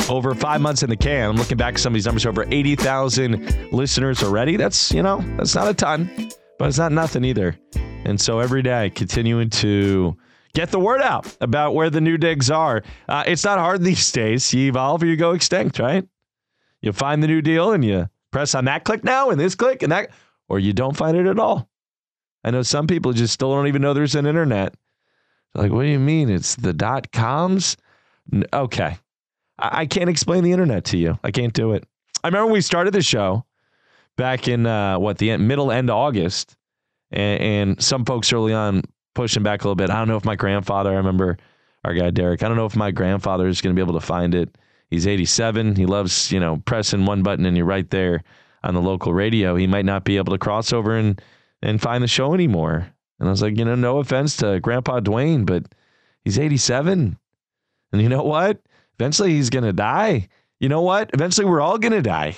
over 0.09 0.35
five 0.35 0.61
months 0.61 0.83
in 0.83 0.91
the 0.91 0.97
can. 0.97 1.31
I'm 1.31 1.37
looking 1.37 1.57
back 1.57 1.75
at 1.75 1.81
some 1.81 1.93
of 1.93 1.95
these 1.95 2.07
numbers, 2.07 2.27
over 2.27 2.45
80,000 2.49 3.73
listeners 3.73 4.23
already. 4.23 4.57
That's, 4.57 4.93
you 4.93 5.03
know, 5.03 5.21
that's 5.37 5.55
not 5.55 5.69
a 5.69 5.75
ton, 5.75 6.11
but 6.59 6.69
it's 6.69 6.79
not 6.79 6.93
nothing 6.93 7.25
either. 7.25 7.59
And 8.05 8.21
so 8.21 8.39
every 8.39 8.63
day, 8.63 8.91
continuing 8.91 9.51
to 9.51 10.17
get 10.55 10.71
the 10.71 10.81
word 10.81 11.01
out 11.01 11.37
about 11.41 11.75
where 11.75 11.91
the 11.91 12.01
new 12.01 12.17
digs 12.17 12.51
are. 12.51 12.83
Uh, 13.09 13.25
it's 13.27 13.45
not 13.45 13.59
hard 13.59 13.83
these 13.83 14.11
days. 14.13 14.53
You 14.53 14.69
evolve 14.69 15.03
or 15.03 15.07
you 15.07 15.17
go 15.17 15.33
extinct, 15.33 15.79
right? 15.79 16.07
You 16.81 16.93
find 16.93 17.23
the 17.23 17.29
new 17.29 17.43
deal 17.43 17.73
and 17.73 17.85
you 17.85 18.09
press 18.31 18.55
on 18.55 18.65
that 18.67 18.85
click 18.85 19.05
now 19.05 19.31
and 19.31 19.41
this 19.41 19.55
click 19.55 19.83
and 19.83 19.93
that, 19.93 20.11
or 20.49 20.59
you 20.59 20.73
don't 20.73 20.97
find 20.97 21.17
it 21.17 21.27
at 21.27 21.39
all. 21.39 21.69
I 22.43 22.51
know 22.51 22.63
some 22.63 22.87
people 22.87 23.13
just 23.13 23.35
still 23.35 23.53
don't 23.53 23.67
even 23.67 23.83
know 23.83 23.93
there's 23.93 24.15
an 24.15 24.27
internet. 24.27 24.75
Like, 25.55 25.73
what 25.73 25.83
do 25.83 25.89
you 25.89 25.99
mean? 25.99 26.31
It's 26.31 26.55
the 26.55 26.73
dot 26.73 27.13
coms? 27.13 27.77
Okay. 28.53 28.97
I 29.61 29.87
can't 29.87 30.11
explain 30.11 30.45
the 30.45 30.53
internet 30.53 30.85
to 30.87 30.99
you. 30.99 31.19
I 31.23 31.31
can't 31.31 31.53
do 31.53 31.73
it. 31.73 31.85
I 32.23 32.29
remember 32.29 32.47
when 32.47 32.55
we 32.55 32.61
started 32.61 32.93
the 32.93 33.03
show 33.03 33.45
back 34.17 34.49
in 34.49 34.67
uh, 34.67 34.99
what 34.99 35.19
the 35.19 35.31
end, 35.31 35.47
middle 35.47 35.71
end 35.71 35.91
of 35.91 35.97
August, 35.97 36.57
and, 37.11 37.41
and, 37.41 37.83
some 37.83 38.05
folks 38.05 38.33
early 38.33 38.53
on 38.53 38.83
pushing 39.15 39.43
back 39.43 39.63
a 39.63 39.65
little 39.65 39.75
bit. 39.75 39.91
I 39.91 39.99
don't 39.99 40.09
know 40.09 40.17
if 40.17 40.25
my 40.25 40.37
grandfather. 40.37 40.91
I 40.91 40.97
remember 40.97 41.39
our 41.85 41.95
guy 41.95 42.11
Derek. 42.11 42.43
I 42.43 42.49
don't 42.49 42.57
know 42.57 42.67
if 42.67 42.77
my 42.77 42.91
grandfather 42.91 43.49
is 43.49 43.61
going 43.61 43.75
to 43.75 43.79
be 43.79 43.85
able 43.85 43.99
to 43.99 44.07
find 44.07 44.35
it. 44.35 44.57
He's 44.91 45.07
87. 45.07 45.77
He 45.77 45.87
loves 45.87 46.31
you 46.31 46.41
know 46.41 46.63
pressing 46.65 47.07
one 47.07 47.23
button 47.23 47.47
and 47.47 47.57
you're 47.57 47.67
right 47.67 47.89
there 47.91 48.23
on 48.63 48.75
the 48.75 48.83
local 48.83 49.13
radio. 49.15 49.57
He 49.57 49.67
might 49.67 49.85
not 49.85 50.05
be 50.05 50.17
able 50.17 50.33
to 50.33 50.39
cross 50.39 50.73
over 50.73 50.97
and 50.97 51.21
and 51.63 51.81
find 51.81 52.03
the 52.03 52.09
show 52.09 52.35
anymore. 52.35 52.87
And 53.19 53.29
I 53.29 53.31
was 53.31 53.43
like, 53.43 53.59
you 53.59 53.65
know, 53.65 53.75
no 53.75 53.99
offense 53.99 54.37
to 54.39 54.61
Grandpa 54.61 55.01
Dwayne, 55.01 55.45
but 55.45 55.67
he's 56.25 56.39
87. 56.39 57.19
And 57.93 58.03
you 58.03 58.09
know 58.09 58.23
what? 58.23 58.61
Eventually 59.01 59.31
he's 59.31 59.49
going 59.49 59.65
to 59.65 59.73
die. 59.73 60.29
You 60.61 60.69
know 60.69 60.83
what? 60.83 61.09
Eventually 61.15 61.47
we're 61.47 61.63
all 61.63 61.79
going 61.79 61.95
to 61.95 62.03
die. 62.03 62.37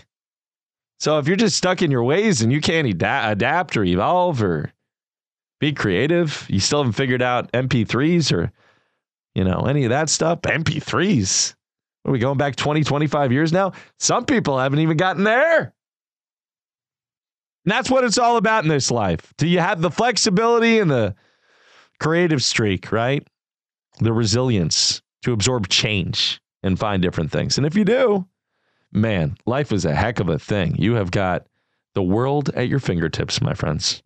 So 1.00 1.18
if 1.18 1.26
you're 1.26 1.34
just 1.34 1.56
stuck 1.56 1.82
in 1.82 1.90
your 1.90 2.04
ways 2.04 2.40
and 2.40 2.52
you 2.52 2.60
can't 2.60 2.86
ad- 3.02 3.32
adapt 3.32 3.76
or 3.76 3.82
evolve 3.82 4.40
or 4.40 4.72
be 5.58 5.72
creative, 5.72 6.46
you 6.48 6.60
still 6.60 6.78
haven't 6.78 6.92
figured 6.92 7.20
out 7.20 7.50
MP3s 7.50 8.32
or, 8.32 8.52
you 9.34 9.42
know, 9.42 9.62
any 9.62 9.82
of 9.82 9.90
that 9.90 10.08
stuff. 10.08 10.42
MP3s. 10.42 11.56
Are 12.04 12.12
we 12.12 12.20
going 12.20 12.38
back 12.38 12.54
20, 12.54 12.84
25 12.84 13.32
years 13.32 13.52
now? 13.52 13.72
Some 13.98 14.24
people 14.24 14.56
haven't 14.56 14.78
even 14.78 14.96
gotten 14.96 15.24
there. 15.24 15.74
And 17.64 17.72
that's 17.72 17.90
what 17.90 18.04
it's 18.04 18.18
all 18.18 18.36
about 18.36 18.62
in 18.62 18.68
this 18.68 18.88
life. 18.88 19.34
Do 19.36 19.48
you 19.48 19.58
have 19.58 19.80
the 19.80 19.90
flexibility 19.90 20.78
and 20.78 20.88
the 20.88 21.16
creative 21.98 22.44
streak, 22.44 22.92
right? 22.92 23.26
The 23.98 24.12
resilience 24.12 25.02
to 25.22 25.32
absorb 25.32 25.68
change 25.68 26.40
and 26.62 26.78
find 26.78 27.02
different 27.02 27.30
things. 27.30 27.56
And 27.56 27.66
if 27.66 27.74
you 27.74 27.84
do, 27.84 28.26
man, 28.92 29.36
life 29.46 29.72
is 29.72 29.84
a 29.84 29.94
heck 29.94 30.20
of 30.20 30.28
a 30.28 30.38
thing. 30.38 30.76
You 30.78 30.94
have 30.94 31.10
got 31.10 31.46
the 31.94 32.02
world 32.02 32.50
at 32.50 32.68
your 32.68 32.78
fingertips, 32.78 33.40
my 33.40 33.54
friends. 33.54 34.02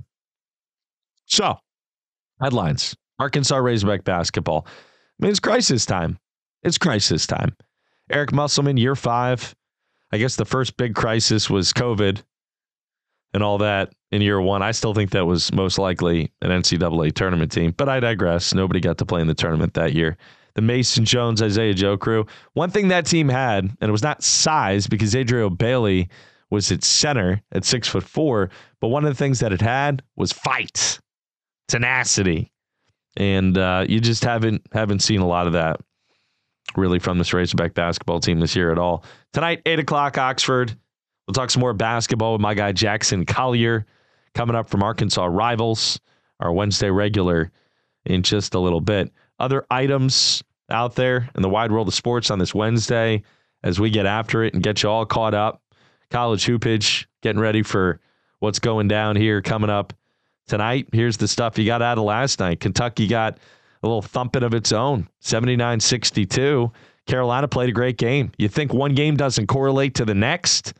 So, 1.27 1.59
headlines 2.41 2.97
Arkansas 3.19 3.57
Razorback 3.57 4.05
basketball. 4.05 4.67
I 4.67 4.71
mean, 5.21 5.31
it's 5.31 5.41
crisis 5.41 5.87
time. 5.87 6.19
It's 6.63 6.79
crisis 6.79 7.27
time. 7.27 7.57
Eric 8.11 8.33
Musselman, 8.33 8.77
year 8.77 8.95
five. 8.95 9.55
I 10.13 10.19
guess 10.19 10.37
the 10.37 10.45
first 10.45 10.77
big 10.77 10.95
crisis 10.95 11.51
was 11.51 11.73
COVID 11.73 12.23
and 13.35 13.43
all 13.43 13.59
that 13.59 13.93
in 14.13 14.23
year 14.23 14.41
one. 14.41 14.63
I 14.63 14.71
still 14.71 14.95
think 14.95 15.11
that 15.11 15.27
was 15.27 15.53
most 15.53 15.79
likely 15.79 16.33
an 16.43 16.51
NCAA 16.51 17.13
tournament 17.13 17.51
team, 17.51 17.73
but 17.77 17.89
I 17.89 18.01
digress. 18.01 18.55
Nobody 18.55 18.81
got 18.81 18.99
to 18.99 19.07
play 19.07 19.21
in 19.21 19.27
the 19.27 19.35
tournament 19.35 19.75
that 19.75 19.95
year 19.95 20.17
the 20.57 20.63
Mason 20.63 21.05
Jones, 21.05 21.43
Isaiah 21.43 21.75
Joe 21.75 21.99
crew. 21.99 22.27
One 22.55 22.71
thing 22.71 22.89
that 22.89 23.05
team 23.05 23.29
had, 23.29 23.65
and 23.65 23.89
it 23.89 23.93
was 23.93 24.03
not 24.03 24.25
size 24.25 24.87
because 24.87 25.15
Adrio 25.15 25.57
Bailey 25.57 26.09
was 26.51 26.71
its 26.71 26.87
center 26.87 27.43
at 27.53 27.65
six 27.65 27.87
foot 27.87 28.03
four, 28.03 28.49
but 28.81 28.89
one 28.89 29.05
of 29.05 29.11
the 29.11 29.19
things 29.19 29.39
that 29.41 29.53
it 29.53 29.61
had 29.61 30.03
was 30.17 30.33
fight, 30.33 30.99
tenacity, 31.69 32.51
and 33.19 33.59
uh, 33.59 33.85
you 33.87 34.01
just 34.01 34.25
haven't 34.25 34.63
haven't 34.73 35.01
seen 35.01 35.21
a 35.21 35.27
lot 35.27 35.47
of 35.47 35.53
that 35.53 35.79
really 36.75 36.99
from 36.99 37.19
this 37.19 37.35
Razorback 37.35 37.75
basketball 37.75 38.21
team 38.21 38.41
this 38.41 38.57
year 38.57 38.73
at 38.73 38.79
all. 38.79 39.05
Tonight, 39.35 39.63
8 39.67 39.79
o'clock, 39.79 40.19
Oxford. 40.19 40.75
We'll 41.27 41.35
talk 41.35 41.51
some 41.51 41.61
more 41.61 41.75
basketball 41.75 42.33
with 42.33 42.41
my 42.41 42.55
guy 42.55 42.73
Jackson 42.73 43.27
Collier 43.27 43.87
coming 44.35 44.57
up 44.57 44.69
from 44.69 44.83
Arkansas 44.83 45.27
Rivals, 45.27 46.01
our 46.41 46.53
Wednesday 46.53 46.91
regular, 46.91 47.51
in 48.05 48.23
just 48.23 48.55
a 48.55 48.59
little 48.59 48.81
bit. 48.81 49.13
Other 49.39 49.67
items 49.71 50.43
out 50.71 50.95
there 50.95 51.29
in 51.35 51.43
the 51.43 51.49
wide 51.49 51.71
world 51.71 51.89
of 51.89 51.95
sports 51.95 52.31
on 52.31 52.39
this 52.39 52.55
Wednesday 52.55 53.23
as 53.63 53.79
we 53.79 53.91
get 53.91 54.07
after 54.07 54.43
it 54.45 54.55
and 54.55 54.63
get 54.63 54.83
you 54.83 54.89
all 54.89 55.07
caught 55.07 55.35
up. 55.35 55.63
College 56.11 56.47
hoopage, 56.47 57.07
getting 57.23 57.41
ready 57.41 57.63
for 57.63 58.01
what's 58.39 58.59
going 58.59 58.89
down 58.89 59.17
here 59.17 59.43
coming 59.43 59.71
up 59.71 59.93
tonight. 60.47 60.89
Here's 60.93 61.17
the 61.17 61.29
stuff 61.29 61.59
you 61.59 61.67
got 61.67 61.83
out 61.83 61.99
of 61.99 62.05
last 62.05 62.39
night. 62.41 62.61
Kentucky 62.61 63.07
got 63.07 63.39
a 63.83 63.87
little 63.87 64.03
thumping 64.03 64.43
of 64.43 64.55
its 64.55 64.73
own 64.73 65.09
79 65.21 65.81
62. 65.81 66.73
Carolina 67.07 67.49
played 67.49 67.69
a 67.69 67.73
great 67.73 67.99
game. 67.99 68.33
You 68.39 68.49
think 68.49 68.73
one 68.73 68.95
game 68.95 69.17
doesn't 69.17 69.47
correlate 69.47 69.95
to 69.97 70.05
the 70.05 70.15
next? 70.15 70.75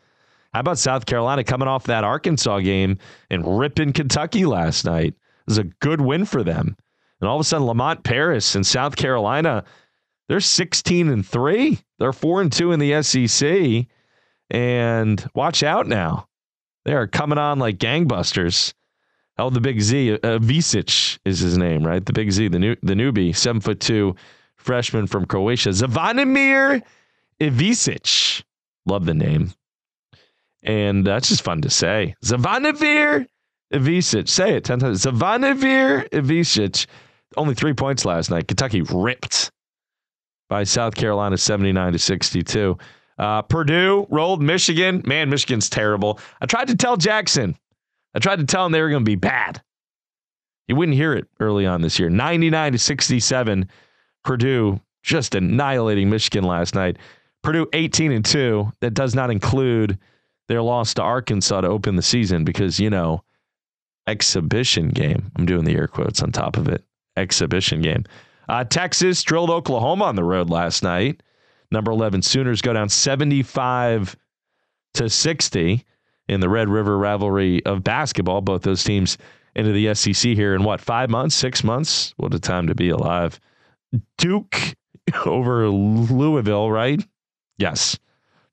How 0.53 0.61
about 0.61 0.79
South 0.79 1.07
Carolina 1.07 1.45
coming 1.45 1.69
off 1.69 1.85
that 1.85 2.03
Arkansas 2.03 2.61
game 2.61 2.99
and 3.31 3.59
ripping 3.59 3.93
Kentucky 3.93 4.47
last 4.47 4.85
night? 4.85 5.09
It 5.09 5.49
was 5.49 5.59
a 5.59 5.65
good 5.65 6.01
win 6.01 6.25
for 6.25 6.43
them. 6.43 6.77
And 7.21 7.29
all 7.29 7.37
of 7.37 7.41
a 7.41 7.45
sudden, 7.45 7.67
Lamont 7.67 8.05
Paris 8.05 8.55
in 8.57 8.65
South 8.65 8.97
Carolina, 8.97 9.65
they're 10.29 10.41
16 10.41 11.09
and 11.09 11.27
3. 11.27 11.79
They're 11.99 12.13
4 12.13 12.41
and 12.43 12.53
2 12.53 12.73
in 12.73 12.81
the 12.81 13.03
SEC. 13.03 13.87
And 14.51 15.31
watch 15.35 15.63
out 15.63 15.87
now. 15.87 16.29
They 16.85 16.95
are 16.95 17.09
coming 17.09 17.39
on 17.39 17.59
like 17.59 17.79
gangbusters. 17.79 18.73
Oh, 19.39 19.51
the 19.51 19.61
big 19.61 19.81
Z, 19.81 20.13
uh, 20.13 20.39
Visic 20.39 21.19
is 21.25 21.41
his 21.41 21.59
name, 21.59 21.87
right? 21.87 22.05
The 22.05 22.13
big 22.13 22.31
Z, 22.31 22.49
the 22.49 22.59
new 22.59 22.77
the 22.83 22.95
newbie, 22.95 23.37
seven 23.37 23.61
foot 23.61 23.81
two 23.81 24.15
freshman 24.55 25.07
from 25.07 25.27
Croatia, 25.27 25.71
Zvonimir 25.71 26.83
Ivisic. 27.41 28.45
Love 28.87 29.05
the 29.05 29.15
name, 29.15 29.53
and 30.63 31.05
that's 31.05 31.29
just 31.29 31.43
fun 31.43 31.61
to 31.63 31.71
say. 31.71 32.15
Zvonimir 32.25 33.27
Ivisic. 33.75 34.29
Say 34.29 34.55
it 34.55 34.65
ten 34.65 34.79
times. 34.79 35.05
Zvonimir 35.05 36.09
Ivisic. 36.11 36.87
Only 37.37 37.55
three 37.55 37.75
points 37.75 38.05
last 38.05 38.31
night. 38.31 38.49
Kentucky 38.49 38.83
ripped 38.83 39.51
by 40.49 40.65
South 40.65 40.95
Carolina, 40.95 41.37
seventy 41.37 41.73
nine 41.73 41.93
to 41.93 41.99
sixty 41.99 42.43
two. 42.43 42.79
Uh, 43.19 43.43
Purdue 43.43 44.07
rolled 44.11 44.43
Michigan. 44.43 45.03
Man, 45.07 45.31
Michigan's 45.31 45.71
terrible. 45.71 46.21
I 46.41 46.47
tried 46.47 46.69
to 46.69 46.77
tell 46.77 46.97
Jackson 46.97 47.57
I 48.17 48.19
tried 48.19 48.39
to 48.39 48.47
tell 48.47 48.65
him 48.65 48.73
they 48.73 48.81
were 48.81 48.89
going 48.89 49.05
to 49.05 49.11
be 49.11 49.15
bad. 49.15 49.63
You 50.69 50.75
wouldn't 50.75 50.97
hear 50.97 51.13
it 51.13 51.29
early 51.39 51.67
on 51.67 51.83
this 51.83 51.99
year. 51.99 52.09
99 52.09 52.73
to 52.73 52.79
67. 52.79 53.69
Purdue 54.25 54.81
just 55.03 55.35
annihilating 55.35 56.09
Michigan 56.09 56.43
last 56.43 56.75
night. 56.75 56.97
Purdue 57.43 57.69
18 57.75 58.13
and 58.13 58.25
2. 58.25 58.73
That 58.81 58.95
does 58.95 59.15
not 59.15 59.31
include 59.31 59.99
their 60.49 60.63
loss 60.63 60.95
to 60.95 61.03
Arkansas 61.03 61.61
to 61.61 61.69
open 61.69 61.97
the 61.97 62.03
season 62.03 62.43
because, 62.43 62.81
you 62.81 62.89
know, 62.89 63.23
exhibition 64.07 64.89
game. 64.89 65.31
I'm 65.37 65.45
doing 65.45 65.65
the 65.65 65.77
air 65.77 65.87
quotes 65.87 66.23
on 66.23 66.33
top 66.33 66.57
of 66.57 66.69
it. 66.69 66.83
Exhibition 67.17 67.81
game. 67.81 68.05
Uh, 68.49 68.65
Texas 68.65 69.23
drilled 69.23 69.51
Oklahoma 69.51 70.05
on 70.05 70.17
the 70.17 70.25
road 70.25 70.51
last 70.51 70.83
night. 70.83 71.23
Number 71.71 71.91
11 71.91 72.23
Sooners 72.23 72.63
go 72.63 72.73
down 72.73 72.89
75 72.89 74.17
to 74.95 75.11
60 75.11 75.85
in 76.29 76.41
the 76.41 76.49
Red 76.49 76.69
River 76.69 76.97
rivalry 76.97 77.65
of 77.67 77.83
basketball. 77.83 78.41
Both 78.41 78.63
those 78.63 78.85
teams 78.85 79.19
into 79.55 79.73
the 79.73 79.95
SEC 79.95 80.35
here 80.35 80.55
in 80.55 80.63
what, 80.63 80.81
five 80.81 81.11
months, 81.11 81.35
six 81.35 81.65
months? 81.65 82.15
What 82.19 82.35
a 82.35 82.39
time 82.39 82.67
to 82.69 82.75
be 82.75 82.91
alive. 82.91 83.41
Duke 84.19 84.59
over 85.25 85.69
Louisville, 85.69 86.71
right? 86.71 87.05
Yes. 87.59 87.99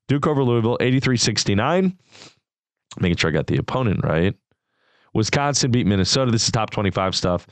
Duke 0.08 0.26
over 0.26 0.42
Louisville, 0.42 0.78
83 0.80 1.16
69. 1.16 1.98
Making 3.00 3.16
sure 3.16 3.30
I 3.30 3.32
got 3.32 3.46
the 3.46 3.56
opponent 3.56 4.04
right. 4.04 4.34
Wisconsin 5.14 5.70
beat 5.70 5.86
Minnesota. 5.86 6.30
This 6.30 6.44
is 6.44 6.52
top 6.52 6.70
25 6.70 7.14
stuff. 7.14 7.46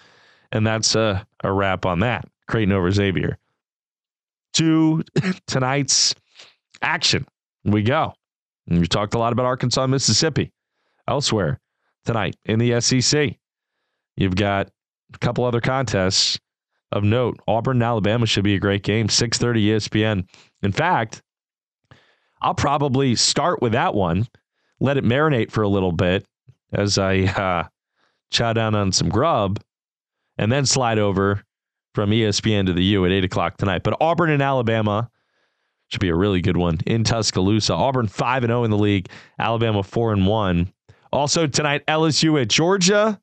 And 0.53 0.67
that's 0.67 0.95
a, 0.95 1.27
a 1.43 1.53
wrap 1.53 1.87
on 1.87 2.01
that. 2.01 2.27
Creighton 2.47 2.73
over 2.73 2.91
Xavier. 2.91 3.39
To 4.55 5.03
tonight's 5.47 6.15
action. 6.83 7.27
We 7.65 7.83
go. 7.83 8.13
We 8.67 8.87
talked 8.87 9.15
a 9.15 9.19
lot 9.19 9.33
about 9.33 9.47
Arkansas, 9.47 9.87
Mississippi. 9.87 10.53
Elsewhere 11.09 11.59
tonight 12.05 12.37
in 12.45 12.59
the 12.59 12.81
SEC, 12.81 13.37
you've 14.17 14.37
got 14.37 14.71
a 15.13 15.19
couple 15.19 15.45
other 15.45 15.61
contests 15.61 16.39
of 16.93 17.03
note. 17.03 17.41
Auburn 17.49 17.83
Alabama 17.83 18.27
should 18.27 18.45
be 18.45 18.55
a 18.55 18.61
great 18.61 18.83
game. 18.83 19.09
6:30 19.09 19.67
ESPN. 19.67 20.29
In 20.63 20.71
fact, 20.71 21.23
I'll 22.41 22.55
probably 22.55 23.15
start 23.15 23.63
with 23.63 23.73
that 23.73 23.95
one, 23.95 24.29
let 24.81 24.97
it 24.97 25.05
marinate 25.05 25.51
for 25.51 25.63
a 25.63 25.69
little 25.69 25.93
bit 25.93 26.25
as 26.73 26.99
I 26.99 27.21
uh, 27.37 27.69
chow 28.31 28.53
down 28.53 28.75
on 28.75 28.93
some 28.93 29.09
grub, 29.09 29.61
and 30.43 30.51
then 30.51 30.67
slide 30.67 30.99
over 30.99 31.41
from 31.95 32.11
ESPN 32.11 32.67
to 32.67 32.73
the 32.73 32.83
U 32.83 33.07
at 33.07 33.13
8 33.13 33.25
o'clock 33.25 33.59
tonight. 33.59 33.85
But 33.85 33.97
Auburn 34.01 34.31
and 34.31 34.43
Alabama 34.43 35.09
should 35.89 36.01
be 36.01 36.09
a 36.09 36.17
really 36.17 36.41
good 36.41 36.57
one 36.57 36.81
in 36.85 37.05
Tuscaloosa. 37.05 37.73
Auburn 37.73 38.09
5 38.09 38.43
and 38.43 38.51
0 38.51 38.65
in 38.65 38.73
the 38.73 38.79
league, 38.79 39.09
Alabama 39.39 39.85
4 39.85 40.15
and 40.15 40.27
1. 40.27 40.73
Also 41.13 41.47
tonight 41.47 41.87
LSU 41.87 42.43
at 42.43 42.49
Georgia. 42.49 43.21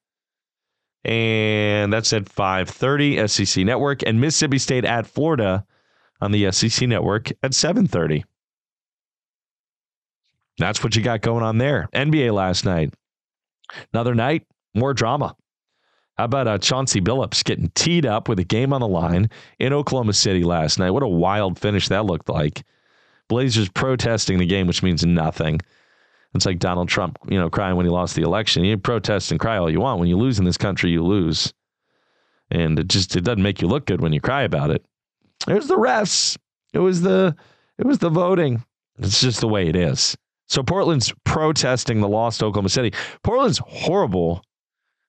And 1.03 1.91
that's 1.91 2.13
at 2.13 2.25
5:30 2.25 3.27
SEC 3.27 3.65
Network 3.65 4.01
and 4.03 4.21
Mississippi 4.21 4.58
State 4.58 4.86
at 4.86 5.05
Florida 5.05 5.65
on 6.21 6.32
the 6.32 6.49
SEC 6.53 6.88
Network 6.88 7.32
at 7.43 7.51
7:30. 7.51 8.23
That's 10.58 10.84
what 10.84 10.95
you 10.95 11.01
got 11.01 11.19
going 11.19 11.43
on 11.43 11.58
there. 11.58 11.89
NBA 11.93 12.34
last 12.34 12.63
night. 12.63 12.93
Another 13.93 14.15
night, 14.15 14.45
more 14.73 14.93
drama. 14.93 15.36
How 16.19 16.25
about 16.25 16.49
uh, 16.49 16.58
Chauncey 16.58 16.99
Billups 16.99 17.45
getting 17.45 17.71
teed 17.75 18.05
up 18.05 18.27
with 18.27 18.39
a 18.39 18.43
game 18.43 18.73
on 18.73 18.82
the 18.82 18.89
line 18.89 19.29
in 19.58 19.71
Oklahoma 19.71 20.12
City 20.12 20.43
last 20.43 20.77
night? 20.77 20.91
What 20.91 21.01
a 21.01 21.08
wild 21.08 21.58
finish 21.58 21.88
that 21.88 22.08
looked 22.08 22.27
like. 22.27 22.63
Blazers 23.29 23.69
protesting 23.69 24.38
the 24.38 24.45
game, 24.45 24.67
which 24.67 24.84
means 24.84 25.05
nothing. 25.05 25.62
It's 26.36 26.45
like 26.45 26.60
Donald 26.60 26.89
Trump, 26.89 27.19
you 27.29 27.39
know, 27.39 27.49
crying 27.49 27.77
when 27.77 27.86
he 27.86 27.89
lost 27.89 28.17
the 28.17 28.23
election. 28.23 28.65
You 28.65 28.77
protest 28.77 29.32
and 29.32 29.39
cry 29.39 29.58
all 29.58 29.69
you 29.69 29.79
want. 29.79 30.01
When 30.01 30.10
you 30.10 30.17
lose 30.17 30.39
in 30.39 30.43
this 30.43 30.58
country, 30.58 30.91
you 30.91 31.05
lose. 31.05 31.53
And 32.51 32.77
it 32.77 32.89
just 32.89 33.15
it 33.15 33.23
doesn't 33.23 33.41
make 33.41 33.62
you 33.62 33.69
look 33.69 33.86
good 33.86 34.01
when 34.01 34.12
you 34.12 34.19
cry 34.19 34.41
about 34.41 34.71
it. 34.71 34.86
It 35.47 35.53
was 35.53 35.69
the 35.69 35.77
refs. 35.77 36.38
It 36.73 36.79
was 36.79 36.99
the 36.99 37.34
it 37.77 37.86
was 37.86 37.99
the 37.99 38.10
voting. 38.10 38.62
It's 38.97 39.21
just 39.21 39.39
the 39.39 39.47
way 39.47 39.69
it 39.69 39.75
is. 39.77 40.17
So 40.47 40.63
Portland's 40.63 41.13
protesting 41.23 42.01
the 42.01 42.10
loss 42.10 42.39
to 42.39 42.45
Oklahoma 42.47 42.67
City. 42.67 42.91
Portland's 43.23 43.62
horrible 43.65 44.43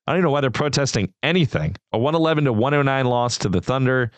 I 0.05 0.11
don't 0.11 0.19
even 0.19 0.25
know 0.25 0.31
why 0.31 0.41
they're 0.41 0.51
protesting 0.51 1.13
anything. 1.21 1.75
A 1.93 1.97
111 1.97 2.45
to 2.45 2.53
109 2.53 3.05
loss 3.05 3.37
to 3.39 3.49
the 3.49 3.61
Thunder. 3.61 4.11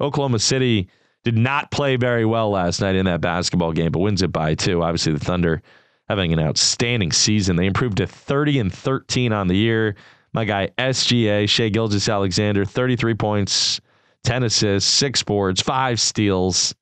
Oklahoma 0.00 0.38
City 0.38 0.88
did 1.24 1.36
not 1.36 1.70
play 1.70 1.96
very 1.96 2.24
well 2.24 2.50
last 2.50 2.80
night 2.80 2.94
in 2.94 3.06
that 3.06 3.20
basketball 3.20 3.72
game, 3.72 3.92
but 3.92 3.98
wins 3.98 4.22
it 4.22 4.32
by 4.32 4.54
two. 4.54 4.82
Obviously, 4.82 5.12
the 5.12 5.18
Thunder 5.18 5.62
having 6.08 6.32
an 6.32 6.40
outstanding 6.40 7.12
season. 7.12 7.56
They 7.56 7.66
improved 7.66 7.98
to 7.98 8.06
30 8.06 8.60
and 8.60 8.72
13 8.72 9.32
on 9.32 9.48
the 9.48 9.56
year. 9.56 9.96
My 10.32 10.44
guy 10.44 10.70
SGA, 10.78 11.48
Shai 11.48 11.68
Gilgeous-Alexander, 11.68 12.64
33 12.64 13.14
points, 13.14 13.80
10 14.24 14.44
assists, 14.44 14.90
six 14.90 15.22
boards, 15.22 15.60
five 15.60 16.00
steals. 16.00 16.74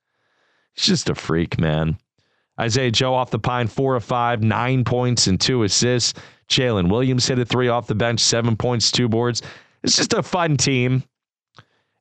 He's 0.75 0.87
just 0.87 1.11
a 1.11 1.15
freak, 1.15 1.59
man. 1.59 1.97
Isaiah 2.61 2.91
Joe 2.91 3.15
off 3.15 3.31
the 3.31 3.39
pine, 3.39 3.67
four 3.67 3.97
of 3.97 4.05
five, 4.05 4.43
nine 4.43 4.85
points 4.85 5.27
and 5.27 5.41
two 5.41 5.63
assists. 5.63 6.15
Jalen 6.49 6.91
Williams 6.91 7.27
hit 7.27 7.39
a 7.39 7.45
three 7.45 7.69
off 7.69 7.87
the 7.87 7.95
bench, 7.95 8.21
seven 8.21 8.57
points, 8.57 8.91
two 8.91 9.09
boards. 9.09 9.43
It's 9.83 9.97
just 9.97 10.13
a 10.13 10.23
fun 10.23 10.57
team. 10.57 11.03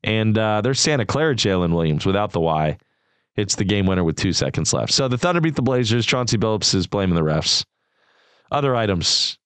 And 0.04 0.38
uh, 0.38 0.62
there's 0.62 0.80
Santa 0.80 1.06
Clara 1.06 1.36
Jalen 1.36 1.74
Williams 1.74 2.06
without 2.06 2.32
the 2.32 2.42
Y. 2.42 2.78
It's 3.36 3.56
the 3.56 3.64
game 3.64 3.86
winner 3.86 4.04
with 4.04 4.18
two 4.18 4.34
seconds 4.34 4.74
left. 4.74 4.92
So 4.92 5.08
the 5.08 5.18
Thunder 5.18 5.42
beat 5.42 5.56
the 5.56 5.62
Blazers. 5.62 6.06
Chauncey 6.06 6.38
Billups 6.38 6.76
is 6.76 6.88
blaming 6.88 7.16
the 7.16 7.22
refs. 7.22 7.66
Other 8.52 8.76
items. 8.76 9.40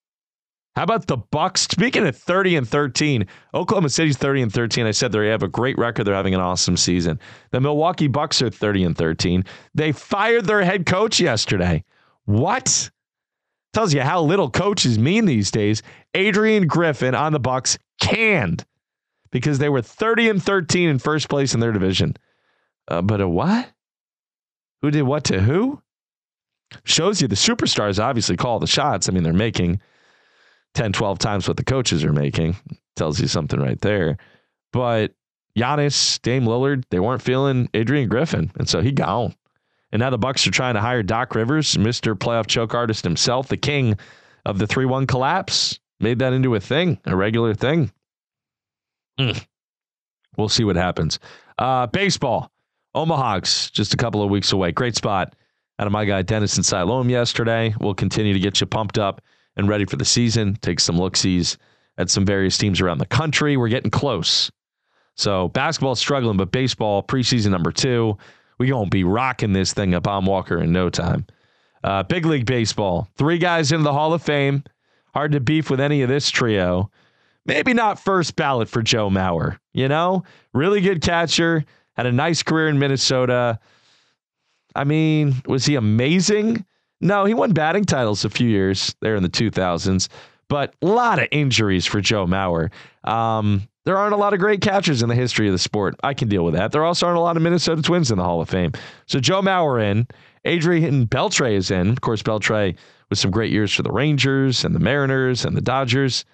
How 0.76 0.84
about 0.84 1.08
the 1.08 1.18
Bucks? 1.18 1.62
Speaking 1.62 2.06
of 2.06 2.16
30 2.16 2.58
and 2.58 2.68
13, 2.68 3.26
Oklahoma 3.54 3.90
City's 3.90 4.18
30 4.18 4.44
and 4.44 4.54
13. 4.54 4.86
I 4.86 4.92
said 4.92 5.12
they 5.12 5.28
have 5.30 5.42
a 5.42 5.48
great 5.48 5.78
record. 5.78 6.04
They're 6.04 6.14
having 6.14 6.36
an 6.36 6.42
awesome 6.42 6.78
season. 6.78 7.20
The 7.52 7.62
Milwaukee 7.62 8.08
Bucks 8.08 8.42
are 8.44 8.50
30 8.50 8.84
and 8.84 8.98
13. 8.98 9.44
They 9.74 9.92
fired 9.92 10.46
their 10.46 10.64
head 10.64 10.86
coach 10.86 11.20
yesterday. 11.20 11.84
What? 12.26 12.92
Tells 13.74 13.94
you 13.94 14.02
how 14.02 14.22
little 14.22 14.50
coaches 14.50 14.98
mean 14.98 15.26
these 15.26 15.52
days. 15.52 15.84
Adrian 16.14 16.68
Griffin 16.68 17.14
on 17.14 17.34
the 17.34 17.40
Bucks 17.40 17.78
canned 18.02 18.66
because 19.32 19.60
they 19.60 19.70
were 19.70 19.82
30 19.82 20.30
and 20.30 20.44
13 20.44 20.90
in 20.90 21.00
first 21.00 21.30
place 21.30 21.54
in 21.54 21.60
their 21.60 21.72
division. 21.72 22.16
Uh, 22.88 23.02
but 23.02 23.22
a 23.22 23.28
what? 23.28 23.70
Who 24.82 24.92
did 24.92 25.04
what 25.04 25.26
to 25.26 25.42
who? 25.42 25.82
Shows 26.86 27.22
you 27.22 27.28
the 27.28 27.36
superstars 27.36 28.04
obviously 28.04 28.38
call 28.38 28.60
the 28.60 28.68
shots. 28.68 29.08
I 29.08 29.12
mean, 29.12 29.24
they're 29.24 29.34
making 29.34 29.82
10, 30.74 30.94
12 30.94 31.20
times 31.20 31.48
what 31.48 31.58
the 31.58 31.64
coaches 31.64 32.04
are 32.04 32.14
making. 32.14 32.56
Tells 32.96 33.20
you 33.20 33.28
something 33.28 33.60
right 33.60 33.80
there. 33.82 34.18
But 34.74 35.14
Giannis, 35.58 36.22
Dame 36.22 36.46
Lillard, 36.46 36.84
they 36.90 37.00
weren't 37.00 37.22
feeling 37.22 37.70
Adrian 37.74 38.10
Griffin, 38.10 38.52
and 38.58 38.70
so 38.70 38.82
he 38.82 38.92
gone. 38.92 39.36
And 39.92 40.00
now 40.00 40.10
the 40.10 40.18
Bucks 40.18 40.46
are 40.46 40.52
trying 40.52 40.74
to 40.76 40.82
hire 40.82 41.04
Doc 41.04 41.34
Rivers, 41.36 41.76
Mr. 41.76 42.14
Playoff 42.16 42.48
Choke 42.48 42.76
Artist 42.76 43.04
himself, 43.04 43.48
the 43.48 43.58
king 43.58 43.98
of 44.46 44.60
the 44.60 44.66
3-1 44.66 45.08
collapse. 45.08 45.80
Made 46.00 46.20
that 46.20 46.34
into 46.34 46.54
a 46.56 46.60
thing, 46.60 47.00
a 47.06 47.16
regular 47.16 47.54
thing. 47.54 47.92
Mm. 49.20 49.46
We'll 50.38 50.50
see 50.50 50.64
what 50.64 50.76
happens. 50.76 51.20
Uh, 51.58 51.88
baseball. 51.88 52.52
Omaha's 52.94 53.70
just 53.72 53.94
a 53.94 53.98
couple 53.98 54.24
of 54.24 54.30
weeks 54.30 54.52
away. 54.52 54.72
Great 54.72 54.96
spot 54.96 55.36
out 55.80 55.88
of 55.88 55.94
my 55.94 56.06
guy 56.06 56.22
Dennis 56.22 56.56
and 56.56 56.66
Siloam 56.66 57.10
yesterday. 57.10 57.74
We'll 57.80 57.94
continue 57.94 58.34
to 58.34 58.40
get 58.40 58.60
you 58.60 58.68
pumped 58.68 58.98
up 58.98 59.22
and 59.56 59.68
ready 59.68 59.86
for 59.86 59.98
the 59.98 60.06
season. 60.06 60.58
Take 60.62 60.80
some 60.80 60.98
look 60.98 61.16
sees 61.16 61.58
at 61.98 62.10
some 62.10 62.26
various 62.26 62.58
teams 62.58 62.82
around 62.82 63.00
the 63.00 63.06
country. 63.06 63.58
We're 63.58 63.70
getting 63.70 63.92
close. 63.92 64.52
So 65.16 65.50
basketball's 65.50 66.00
struggling, 66.00 66.38
but 66.38 66.52
baseball 66.52 67.02
preseason 67.04 67.50
number 67.50 67.72
two, 67.72 68.18
we 68.58 68.68
gonna 68.68 68.90
be 68.90 69.04
rocking 69.04 69.54
this 69.54 69.74
thing 69.74 69.94
up 69.94 70.08
on 70.08 70.26
Walker 70.26 70.62
in 70.62 70.72
no 70.72 70.90
time. 70.90 71.26
Uh, 71.84 72.04
big 72.04 72.26
league 72.26 72.46
baseball, 72.46 73.08
three 73.16 73.38
guys 73.38 73.72
into 73.72 73.84
the 73.84 73.94
Hall 73.94 74.14
of 74.14 74.22
Fame. 74.22 74.64
Hard 75.14 75.32
to 75.32 75.40
beef 75.40 75.70
with 75.70 75.80
any 75.80 76.02
of 76.02 76.10
this 76.10 76.30
trio. 76.30 76.92
Maybe 77.46 77.74
not 77.74 78.00
first 78.00 78.36
ballot 78.36 78.68
for 78.68 78.82
Joe 78.82 79.10
Mauer. 79.10 79.58
You 79.74 79.88
know, 79.88 80.24
really 80.54 80.82
good 80.82 81.02
catcher, 81.02 81.64
had 81.94 82.06
a 82.06 82.12
nice 82.12 82.44
career 82.44 82.68
in 82.68 82.78
Minnesota. 82.78 83.60
I 84.76 84.84
mean, 84.84 85.36
was 85.46 85.66
he 85.66 85.76
amazing? 85.76 86.66
No, 87.00 87.26
he 87.26 87.34
won 87.34 87.54
batting 87.54 87.86
titles 87.86 88.26
a 88.26 88.30
few 88.30 88.50
years 88.50 88.96
there 89.02 89.16
in 89.16 89.24
the 89.24 89.30
2000s, 89.30 90.10
but 90.50 90.74
a 90.82 90.86
lot 90.86 91.20
of 91.20 91.28
injuries 91.32 91.86
for 91.86 92.02
Joe 92.02 92.26
Mauer. 92.26 92.70
Um, 93.04 93.68
there 93.88 93.98
aren't 93.98 94.14
a 94.14 94.18
lot 94.18 94.34
of 94.34 94.40
great 94.42 94.60
catchers 94.60 95.02
in 95.02 95.08
the 95.08 95.16
history 95.16 95.48
of 95.48 95.54
the 95.54 95.58
sport. 95.58 95.96
I 96.04 96.14
can 96.14 96.28
deal 96.28 96.44
with 96.44 96.56
that. 96.56 96.74
There 96.74 96.84
also 96.84 97.06
aren't 97.06 97.18
a 97.18 97.22
lot 97.22 97.38
of 97.38 97.42
Minnesota 97.42 97.82
Twins 97.82 98.12
in 98.12 98.18
the 98.18 98.24
Hall 98.26 98.42
of 98.42 98.50
Fame. 98.50 98.74
So 99.06 99.22
Joe 99.22 99.42
Mauer 99.42 99.82
in, 99.82 100.08
Adrian 100.44 101.08
Beltre 101.08 101.54
is 101.54 101.72
in. 101.72 101.88
Of 101.92 102.02
course, 102.02 102.22
Beltre 102.22 102.76
with 103.10 103.18
some 103.18 103.32
great 103.32 103.50
years 103.50 103.74
for 103.74 103.84
the 103.84 103.92
Rangers 103.94 104.66
and 104.66 104.76
the 104.76 104.82
Mariners 104.82 105.46
and 105.46 105.56
the 105.56 105.62
Dodgers. 105.62 106.26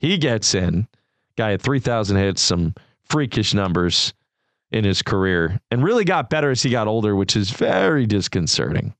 He 0.00 0.18
gets 0.18 0.52
in. 0.52 0.88
Guy 1.36 1.50
had 1.50 1.62
3,000 1.62 2.16
hits, 2.16 2.42
some 2.42 2.74
freakish 3.04 3.54
numbers 3.54 4.12
in 4.72 4.82
his 4.82 5.00
career, 5.00 5.60
and 5.70 5.84
really 5.84 6.04
got 6.04 6.28
better 6.28 6.50
as 6.50 6.64
he 6.64 6.70
got 6.70 6.88
older, 6.88 7.14
which 7.14 7.36
is 7.36 7.50
very 7.50 8.06
disconcerting. 8.06 8.92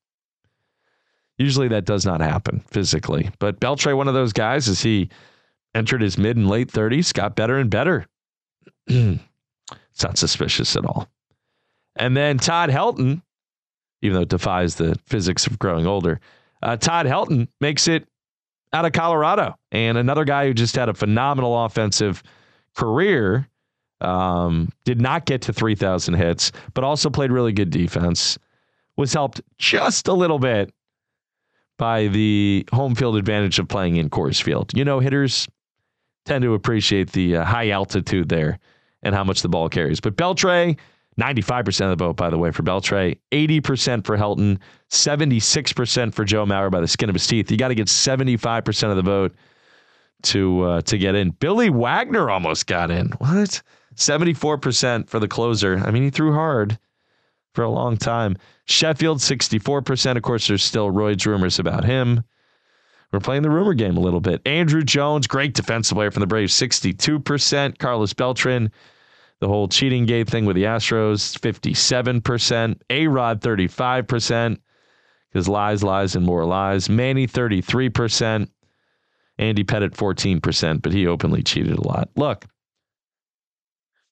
Usually 1.39 1.67
that 1.67 1.87
does 1.87 2.07
not 2.07 2.21
happen 2.21 2.63
physically. 2.71 3.31
But 3.41 3.59
Beltre, 3.59 3.97
one 3.97 4.07
of 4.07 4.15
those 4.15 4.33
guys, 4.33 4.69
as 4.69 4.81
he 4.81 5.11
entered 5.77 6.01
his 6.01 6.19
mid 6.19 6.37
and 6.37 6.49
late 6.49 6.69
30s, 6.69 7.13
got 7.13 7.37
better 7.37 7.59
and 7.59 7.71
better. 7.71 8.07
it's 8.87 10.03
not 10.03 10.19
suspicious 10.19 10.75
at 10.75 10.85
all. 10.87 11.09
And 11.97 12.17
then 12.17 12.39
Todd 12.39 12.71
Helton, 12.71 13.23
even 14.03 14.17
though 14.17 14.23
it 14.23 14.29
defies 14.29 14.77
the 14.77 14.99
physics 15.07 15.47
of 15.47 15.59
growing 15.59 15.87
older, 15.87 16.21
uh, 16.63 16.77
Todd 16.77 17.07
Helton 17.07 17.49
makes 17.61 17.89
it 17.89 18.09
out 18.73 18.85
of 18.85 18.93
Colorado. 18.93 19.55
And 19.71 19.99
another 19.99 20.25
guy 20.25 20.47
who 20.47 20.55
just 20.55 20.77
had 20.77 20.89
a 20.89 20.95
phenomenal 20.95 21.65
offensive 21.65 22.23
career 22.75 23.49
um, 24.01 24.71
did 24.85 25.01
not 25.01 25.25
get 25.27 25.43
to 25.43 25.53
3,000 25.53 26.15
hits, 26.15 26.53
but 26.75 26.85
also 26.85 27.11
played 27.11 27.31
really 27.31 27.53
good 27.53 27.71
defense. 27.71 28.39
Was 28.97 29.13
helped 29.13 29.43
just 29.59 30.09
a 30.09 30.15
little 30.15 30.39
bit 30.39 30.73
by 31.79 32.09
the 32.09 32.67
home 32.73 32.95
field 32.95 33.17
advantage 33.17 33.59
of 33.59 33.69
playing 33.69 33.97
in 33.97 34.09
Coors 34.09 34.41
Field. 34.41 34.73
You 34.75 34.85
know, 34.85 35.01
hitters 35.01 35.47
tend 36.27 36.43
to 36.43 36.55
appreciate 36.55 37.13
the 37.13 37.37
uh, 37.37 37.45
high 37.45 37.71
altitude 37.71 38.29
there 38.29 38.59
and 39.03 39.15
how 39.15 39.25
much 39.25 39.43
the 39.43 39.49
ball 39.49 39.69
carries. 39.69 40.01
But 40.01 40.17
Beltre, 40.17 40.77
95% 41.19 41.81
of 41.93 41.99
the 41.99 42.05
vote, 42.05 42.17
by 42.17 42.29
the 42.29 42.37
way, 42.37 42.51
for 42.51 42.63
Beltre, 42.63 43.19
80% 43.33 44.05
for 44.05 44.19
Helton, 44.19 44.59
76% 44.91 46.15
for 46.15 46.25
Joe 46.25 46.45
Mauer 46.45 46.71
by 46.71 46.81
the 46.81 46.89
skin 46.89 47.09
of 47.09 47.15
his 47.15 47.27
teeth. 47.27 47.51
You 47.51 47.57
got 47.57 47.69
to 47.69 47.75
get 47.75 47.87
75% 47.87 48.91
of 48.91 48.97
the 48.97 49.03
vote 49.03 49.35
to 50.23 50.63
uh, 50.63 50.81
to 50.83 50.99
get 50.99 51.15
in. 51.15 51.31
Billy 51.31 51.71
Wagner 51.71 52.31
almost 52.31 52.67
got 52.67 52.91
in. 52.91 53.09
What? 53.19 53.63
74% 53.95 55.09
for 55.09 55.19
the 55.19 55.29
closer. 55.29 55.79
I 55.79 55.91
mean, 55.91 56.03
he 56.03 56.11
threw 56.11 56.35
hard 56.35 56.79
for 57.55 57.65
a 57.65 57.71
long 57.71 57.97
time. 57.97 58.37
Sheffield, 58.67 59.19
64%. 59.19 60.17
Of 60.17 60.23
course, 60.23 60.49
there's 60.49 60.65
still 60.65 60.91
Roy's 60.91 61.25
rumors 61.25 61.59
about 61.59 61.85
him. 61.85 62.23
We're 63.17 63.21
playing 63.21 63.45
the 63.45 63.51
rumor 63.51 63.73
game 63.73 63.97
a 63.97 64.01
little 64.01 64.21
bit. 64.21 64.45
Andruw 64.45 64.85
Jones, 64.85 65.27
great 65.27 65.55
defensive 65.55 65.97
player 65.97 66.11
from 66.11 66.21
the 66.21 66.27
Braves, 66.27 66.53
62%. 66.53 67.79
Carlos 67.79 68.13
Beltran, 68.13 68.71
the 69.41 69.49
whole 69.49 69.69
cheating 69.69 70.05
gate 70.05 70.29
thing 70.29 70.45
with 70.45 70.55
the 70.55 70.65
Astros, 70.65 71.35
57%. 71.39 72.79
A 72.91 73.07
Rod, 73.07 73.41
35%, 73.41 74.59
because 75.33 75.49
lies, 75.49 75.83
lies, 75.83 76.15
and 76.15 76.27
more 76.27 76.45
lies. 76.45 76.91
Manny, 76.91 77.27
33%. 77.27 78.51
Andy 79.39 79.65
Pettitte, 79.65 79.97
14%, 79.97 80.83
but 80.83 80.93
he 80.93 81.07
openly 81.07 81.43
cheated 81.43 81.79
a 81.79 81.89
lot. 81.89 82.11
Look, 82.17 82.45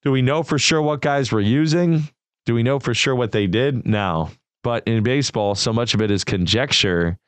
do 0.02 0.12
we 0.12 0.22
know 0.22 0.42
for 0.42 0.58
sure 0.58 0.80
what 0.80 1.02
guys 1.02 1.30
were 1.30 1.42
using? 1.42 2.08
Do 2.46 2.54
we 2.54 2.62
know 2.62 2.78
for 2.78 2.94
sure 2.94 3.14
what 3.14 3.32
they 3.32 3.48
did? 3.48 3.86
No. 3.86 4.30
But 4.62 4.88
in 4.88 5.02
baseball, 5.02 5.56
so 5.56 5.74
much 5.74 5.92
of 5.92 6.00
it 6.00 6.10
is 6.10 6.24
conjecture. 6.24 7.18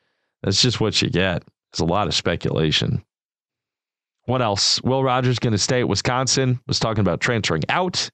That's 0.41 0.59
just 0.59 0.81
what 0.81 0.99
you 1.03 1.11
get. 1.11 1.43
There's 1.71 1.87
a 1.87 1.91
lot 1.91 2.07
of 2.07 2.13
speculation. 2.13 3.03
What 4.25 4.41
else? 4.41 4.81
Will 4.81 5.03
Rogers 5.03 5.39
going 5.39 5.53
to 5.53 5.57
stay 5.57 5.79
at 5.79 5.87
Wisconsin? 5.87 6.59
Was 6.67 6.79
talking 6.79 7.01
about 7.01 7.21
transferring 7.21 7.63
out. 7.69 8.09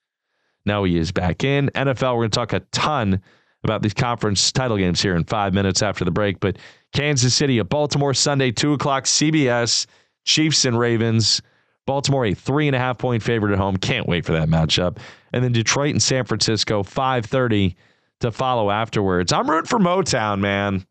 Now 0.65 0.83
he 0.83 0.97
is 0.97 1.11
back 1.11 1.43
in. 1.43 1.69
NFL, 1.75 2.15
we're 2.15 2.21
going 2.21 2.31
to 2.31 2.39
talk 2.39 2.53
a 2.53 2.59
ton 2.71 3.21
about 3.63 3.81
these 3.81 3.93
conference 3.93 4.51
title 4.51 4.77
games 4.77 5.01
here 5.01 5.15
in 5.15 5.23
five 5.23 5.53
minutes 5.53 5.81
after 5.81 6.05
the 6.05 6.11
break. 6.11 6.39
But 6.39 6.57
Kansas 6.93 7.33
City 7.33 7.59
at 7.59 7.69
Baltimore 7.69 8.13
Sunday, 8.13 8.51
2 8.51 8.73
o'clock, 8.73 9.05
CBS, 9.05 9.87
Chiefs 10.25 10.65
and 10.65 10.77
Ravens. 10.77 11.41
Baltimore, 11.85 12.25
a 12.25 12.33
three 12.33 12.67
and 12.67 12.75
a 12.75 12.79
half 12.79 12.97
point 12.97 13.23
favorite 13.23 13.51
at 13.51 13.57
home. 13.57 13.75
Can't 13.77 14.07
wait 14.07 14.25
for 14.25 14.31
that 14.33 14.47
matchup. 14.47 14.99
And 15.33 15.43
then 15.43 15.51
Detroit 15.51 15.91
and 15.91 16.01
San 16.01 16.23
Francisco, 16.23 16.83
530 16.83 17.75
to 18.21 18.31
follow 18.31 18.71
afterwards. 18.71 19.33
I'm 19.33 19.49
rooting 19.49 19.67
for 19.67 19.79
Motown, 19.79 20.39
man. 20.39 20.85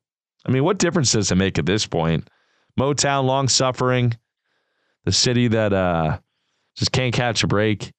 I 0.45 0.51
mean, 0.51 0.65
what 0.65 0.79
difference 0.79 1.13
does 1.13 1.31
it 1.31 1.37
make 1.37 1.59
at 1.59 1.65
this 1.65 1.87
point? 1.87 2.29
Motown, 2.79 3.25
long 3.25 3.49
suffering, 3.49 4.17
the 5.05 5.13
city 5.13 5.49
that 5.49 5.73
uh, 5.73 6.19
just 6.77 6.93
can't 6.93 7.15
catch 7.15 7.45
a 7.45 7.47
break. 7.47 7.93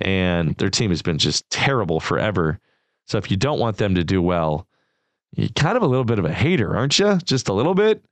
And 0.00 0.54
their 0.56 0.70
team 0.70 0.90
has 0.90 1.02
been 1.02 1.18
just 1.18 1.48
terrible 1.50 2.00
forever. 2.00 2.58
So 3.06 3.18
if 3.18 3.30
you 3.30 3.36
don't 3.36 3.58
want 3.60 3.76
them 3.76 3.94
to 3.94 4.04
do 4.04 4.22
well, 4.22 4.66
you're 5.34 5.48
kind 5.50 5.76
of 5.76 5.82
a 5.82 5.86
little 5.86 6.04
bit 6.04 6.18
of 6.18 6.24
a 6.24 6.32
hater, 6.32 6.76
aren't 6.76 6.98
you? 6.98 7.18
Just 7.18 7.48
a 7.48 7.52
little 7.52 7.74
bit. 7.74 8.04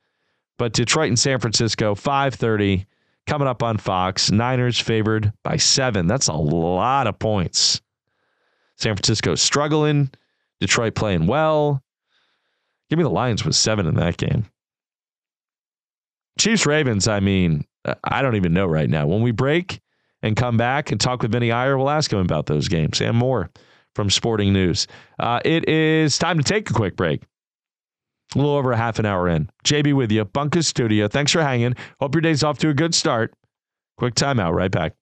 But 0.59 0.73
Detroit 0.73 1.09
and 1.09 1.19
San 1.19 1.39
Francisco, 1.39 1.95
530 1.95 2.87
coming 3.27 3.49
up 3.49 3.63
on 3.63 3.79
Fox. 3.79 4.31
Niners 4.31 4.79
favored 4.79 5.33
by 5.43 5.57
seven. 5.57 6.07
That's 6.07 6.29
a 6.29 6.35
lot 6.35 7.07
of 7.07 7.19
points. 7.19 7.81
San 8.77 8.95
Francisco 8.97 9.35
struggling. 9.35 10.11
Detroit 10.61 10.95
playing 10.95 11.27
well. 11.27 11.83
Give 12.89 12.99
me 12.99 13.03
the 13.03 13.11
Lions 13.11 13.45
with 13.45 13.55
seven 13.55 13.87
in 13.87 13.95
that 13.95 14.17
game. 14.17 14.47
Chiefs 16.41 16.65
Ravens, 16.65 17.07
I 17.07 17.21
mean, 17.21 17.67
I 18.03 18.23
don't 18.23 18.37
even 18.37 18.55
know 18.55 18.67
right 18.67 18.89
now. 18.89 19.07
When 19.07 19.21
we 19.21 19.31
break 19.31 19.81
and 20.23 20.35
come 20.35 20.57
back 20.57 20.91
and 20.91 20.99
talk 20.99 21.21
with 21.21 21.33
Vinnie 21.33 21.53
Iyer, 21.53 21.77
we'll 21.77 21.91
ask 21.91 22.11
him 22.11 22.19
about 22.19 22.47
those 22.47 22.67
games 22.67 23.03
and 23.03 23.17
more 23.17 23.51
from 23.95 24.09
Sporting 24.09 24.53
News. 24.53 24.87
Uh, 25.19 25.41
it 25.45 25.69
is 25.69 26.17
time 26.17 26.39
to 26.39 26.45
take 26.45 26.71
a 26.71 26.73
quick 26.73 26.97
break. 26.97 27.23
A 28.35 28.39
little 28.39 28.55
over 28.55 28.73
a 28.73 28.77
half 28.77 28.99
an 28.99 29.05
hour 29.07 29.29
in. 29.29 29.51
JB 29.65 29.95
with 29.95 30.11
you, 30.11 30.25
Bunker 30.25 30.63
Studio. 30.63 31.09
Thanks 31.09 31.33
for 31.33 31.43
hanging. 31.43 31.75
Hope 32.01 32.15
your 32.15 32.23
day's 32.23 32.43
off 32.43 32.59
to 32.59 32.71
a 32.71 32.75
good 32.75 32.95
start. 32.95 33.35
Quick 33.99 34.15
timeout, 34.15 34.55
right 34.55 34.71
back. 34.71 34.95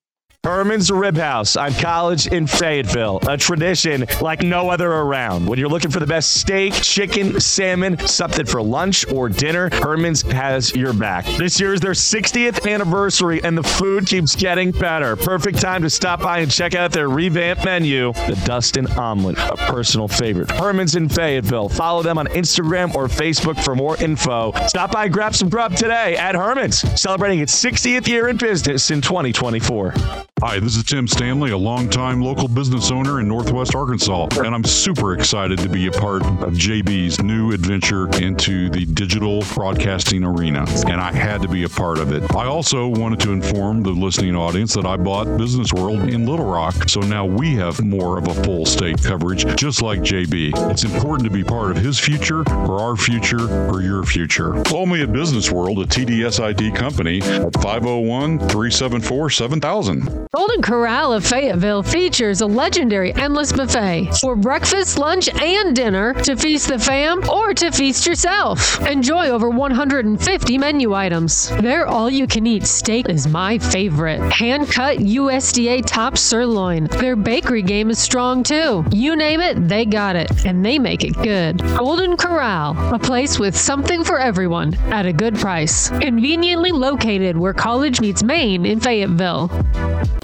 Herman's 0.48 0.90
Rib 0.90 1.16
House 1.16 1.57
on 1.57 1.74
College 1.74 2.29
in 2.29 2.46
Fayetteville. 2.46 3.18
A 3.29 3.37
tradition 3.37 4.07
like 4.22 4.40
no 4.40 4.70
other 4.70 4.90
around. 4.90 5.44
When 5.46 5.59
you're 5.59 5.68
looking 5.68 5.90
for 5.90 5.98
the 5.98 6.07
best 6.07 6.35
steak, 6.35 6.72
chicken, 6.74 7.40
salmon, 7.40 7.98
something 8.07 8.46
for 8.46 8.62
lunch 8.62 9.07
or 9.12 9.29
dinner, 9.29 9.68
Herman's 9.70 10.22
has 10.22 10.74
your 10.77 10.92
back. 10.92 11.27
This 11.37 11.61
year 11.61 11.74
is 11.74 11.81
their 11.81 11.90
60th 11.90 12.72
anniversary 12.72 13.42
and 13.42 13.59
the 13.59 13.64
food 13.64 14.07
keeps 14.07 14.37
getting 14.37 14.70
better. 14.70 15.16
Perfect 15.16 15.61
time 15.61 15.83
to 15.83 15.90
stop 15.90 16.22
by 16.22 16.38
and 16.38 16.51
check 16.51 16.74
out 16.74 16.92
their 16.92 17.09
revamped 17.09 17.64
menu, 17.64 18.12
the 18.12 18.40
Dustin 18.46 18.87
Omelet, 18.92 19.37
a 19.38 19.57
personal 19.57 20.07
favorite. 20.07 20.51
Herman's 20.53 20.94
in 20.94 21.09
Fayetteville. 21.09 21.68
Follow 21.68 22.03
them 22.03 22.16
on 22.16 22.27
Instagram 22.29 22.94
or 22.94 23.09
Facebook 23.09 23.62
for 23.62 23.74
more 23.74 24.01
info. 24.01 24.53
Stop 24.68 24.92
by 24.92 25.07
and 25.07 25.12
grab 25.12 25.35
some 25.35 25.48
grub 25.48 25.74
today 25.74 26.16
at 26.16 26.37
Herman's, 26.37 26.79
celebrating 26.98 27.40
its 27.40 27.62
60th 27.62 28.07
year 28.07 28.29
in 28.29 28.37
business 28.37 28.90
in 28.92 29.01
2024. 29.01 29.94
Hi, 30.40 30.61
this 30.61 30.77
is 30.77 30.85
Tim 30.85 31.09
Stanley, 31.09 31.51
a 31.51 31.59
longtime 31.59 32.20
local 32.20 32.46
business 32.46 32.92
owner 32.92 33.18
in 33.18 33.27
Northwest 33.27 33.74
Arkansas, 33.74 34.29
and 34.37 34.55
I'm 34.55 34.62
super 34.62 35.14
excited 35.14 35.59
to 35.59 35.68
be 35.68 35.88
a 35.88 35.90
part 35.90 36.22
of 36.22 36.53
JB's 36.53 37.20
new 37.20 37.51
adventure 37.51 38.09
into 38.18 38.70
the 38.70 38.85
digital 38.85 39.42
broadcasting 39.53 40.22
arena, 40.22 40.64
and 40.87 41.01
I 41.01 41.11
had 41.12 41.42
to 41.42 41.48
be 41.48 41.64
a 41.64 41.68
part 41.68 41.98
of 41.98 42.12
it. 42.12 42.22
I 42.37 42.46
also 42.46 42.87
wanted 42.87 43.18
to 43.20 43.33
inform 43.33 43.83
the 43.83 43.90
listening 43.90 44.37
audience 44.37 44.74
that 44.74 44.87
I 44.87 44.96
bought 44.96 45.37
Business 45.38 45.72
World 45.72 46.09
in 46.09 46.24
Little 46.24 46.46
Rock, 46.46 46.88
so 46.88 47.01
now 47.01 47.27
we 47.27 47.57
have 47.57 47.85
more 47.85 48.16
of 48.16 48.29
a 48.29 48.35
full 48.44 48.64
state 48.64 49.03
coverage, 49.03 49.44
just 49.57 49.83
like 49.83 50.03
JB. 50.03 50.53
It's 50.70 50.85
important 50.85 51.29
to 51.29 51.35
be 51.35 51.42
part 51.42 51.72
of 51.72 51.79
his 51.79 51.98
future, 51.98 52.44
or 52.48 52.81
our 52.81 52.96
future, 52.96 53.51
or 53.68 53.83
your 53.83 54.05
future. 54.05 54.62
Call 54.64 54.87
me 54.87 55.03
at 55.03 55.12
Business 55.12 55.51
World, 55.51 55.81
a 55.81 55.85
TDSID 55.85 56.77
company, 56.77 57.22
at 57.22 57.53
501 57.55 58.38
374 58.38 59.31
7000. 59.31 60.28
Golden 60.37 60.61
Corral 60.61 61.14
of 61.14 61.25
Fayetteville 61.25 61.83
features 61.83 62.43
a 62.43 62.47
legendary 62.47 63.14
endless 63.14 63.51
buffet 63.51 64.11
for 64.21 64.37
breakfast, 64.37 64.99
lunch, 64.99 65.31
and 65.31 65.75
dinner 65.75 66.12
to 66.23 66.37
feast 66.37 66.69
the 66.69 66.79
fam 66.79 67.27
or 67.31 67.55
to 67.55 67.71
feast 67.71 68.07
yourself. 68.07 68.79
Enjoy 68.87 69.31
over 69.31 69.49
150 69.49 70.59
menu 70.59 70.93
items. 70.93 71.49
Their 71.49 71.87
all 71.87 72.11
you 72.11 72.27
can 72.27 72.47
eat 72.47 72.67
steak 72.67 73.09
is 73.09 73.27
my 73.27 73.59
favorite. 73.59 74.21
Hand 74.31 74.69
cut 74.71 74.99
USDA 74.99 75.87
top 75.87 76.19
sirloin. 76.19 76.85
Their 76.85 77.17
bakery 77.17 77.62
game 77.62 77.88
is 77.88 77.99
strong 77.99 78.43
too. 78.43 78.85
You 78.93 79.17
name 79.17 79.41
it, 79.41 79.67
they 79.67 79.87
got 79.87 80.14
it, 80.14 80.45
and 80.45 80.62
they 80.62 80.79
make 80.79 81.05
it 81.05 81.14
good. 81.14 81.57
Golden 81.79 82.19
Corral, 82.19 82.95
a 82.95 82.99
place 82.99 83.38
with 83.38 83.57
something 83.57 84.05
for 84.05 84.19
everyone 84.19 84.75
at 84.93 85.07
a 85.07 85.12
good 85.12 85.37
price. 85.37 85.88
Conveniently 85.88 86.73
located 86.73 87.38
where 87.38 87.55
college 87.55 87.99
meets 88.03 88.23
Maine 88.23 88.67
in 88.67 88.79
Fayetteville. 88.79 89.49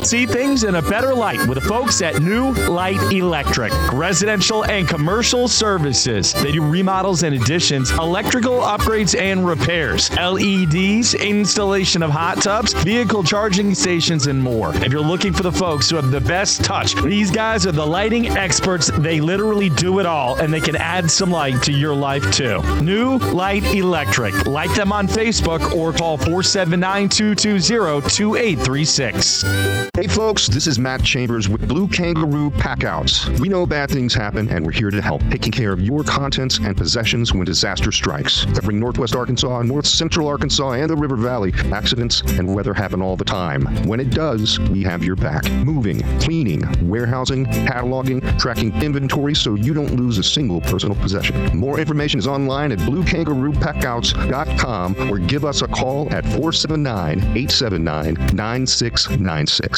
See 0.02 0.26
things 0.26 0.64
in 0.64 0.74
a 0.74 0.82
better 0.82 1.14
light 1.14 1.46
with 1.48 1.58
the 1.60 1.66
folks 1.66 2.02
at 2.02 2.20
New 2.20 2.52
Light 2.68 3.00
Electric. 3.10 3.72
Residential 3.92 4.64
and 4.66 4.86
commercial 4.86 5.48
services. 5.48 6.34
They 6.34 6.52
do 6.52 6.62
remodels 6.62 7.22
and 7.22 7.34
additions, 7.34 7.90
electrical 7.92 8.60
upgrades 8.60 9.18
and 9.18 9.46
repairs, 9.46 10.10
LEDs, 10.10 11.14
installation 11.14 12.02
of 12.02 12.10
hot 12.10 12.42
tubs, 12.42 12.74
vehicle 12.84 13.24
charging 13.24 13.74
stations, 13.74 14.26
and 14.26 14.42
more. 14.42 14.74
If 14.76 14.92
you're 14.92 15.00
looking 15.00 15.32
for 15.32 15.42
the 15.42 15.52
folks 15.52 15.88
who 15.88 15.96
have 15.96 16.10
the 16.10 16.20
best 16.20 16.62
touch, 16.62 16.94
these 17.02 17.30
guys 17.30 17.66
are 17.66 17.72
the 17.72 17.86
lighting 17.86 18.28
experts. 18.28 18.90
They 18.98 19.20
literally 19.20 19.70
do 19.70 20.00
it 20.00 20.06
all 20.06 20.36
and 20.36 20.52
they 20.52 20.60
can 20.60 20.76
add 20.76 21.10
some 21.10 21.30
light 21.30 21.62
to 21.62 21.72
your 21.72 21.94
life 21.94 22.30
too. 22.30 22.62
New 22.82 23.16
Light 23.18 23.64
Electric. 23.74 24.46
Like 24.46 24.74
them 24.74 24.92
on 24.92 25.08
Facebook 25.08 25.74
or 25.74 25.92
call 25.92 26.18
479 26.18 27.08
220 27.08 27.54
2836. 28.08 29.83
Hey 29.92 30.06
folks, 30.08 30.48
this 30.48 30.66
is 30.66 30.78
Matt 30.78 31.04
Chambers 31.04 31.46
with 31.48 31.68
Blue 31.68 31.86
Kangaroo 31.86 32.50
Packouts. 32.50 33.28
We 33.38 33.48
know 33.48 33.64
bad 33.66 33.90
things 33.90 34.14
happen 34.14 34.48
and 34.48 34.64
we're 34.64 34.72
here 34.72 34.90
to 34.90 35.00
help, 35.00 35.22
taking 35.30 35.52
care 35.52 35.72
of 35.72 35.80
your 35.80 36.02
contents 36.02 36.58
and 36.58 36.76
possessions 36.76 37.32
when 37.32 37.44
disaster 37.44 37.92
strikes. 37.92 38.44
Covering 38.54 38.80
Northwest 38.80 39.14
Arkansas, 39.14 39.62
North 39.62 39.86
Central 39.86 40.26
Arkansas, 40.28 40.72
and 40.72 40.90
the 40.90 40.96
River 40.96 41.14
Valley, 41.16 41.52
accidents 41.72 42.22
and 42.22 42.52
weather 42.54 42.74
happen 42.74 43.02
all 43.02 43.16
the 43.16 43.24
time. 43.24 43.64
When 43.86 44.00
it 44.00 44.10
does, 44.10 44.58
we 44.60 44.82
have 44.82 45.04
your 45.04 45.16
back. 45.16 45.50
Moving, 45.52 46.00
cleaning, 46.20 46.64
warehousing, 46.88 47.46
cataloging, 47.46 48.38
tracking 48.38 48.74
inventory 48.82 49.34
so 49.34 49.54
you 49.54 49.72
don't 49.74 49.94
lose 49.94 50.18
a 50.18 50.24
single 50.24 50.60
personal 50.60 50.96
possession. 50.96 51.56
More 51.56 51.78
information 51.80 52.18
is 52.18 52.26
online 52.26 52.72
at 52.72 52.78
bluekangaroopackouts.com 52.80 55.10
or 55.10 55.18
give 55.18 55.44
us 55.44 55.62
a 55.62 55.68
call 55.68 56.12
at 56.12 56.24
479 56.24 57.18
879 57.18 58.14
9696. 58.34 59.73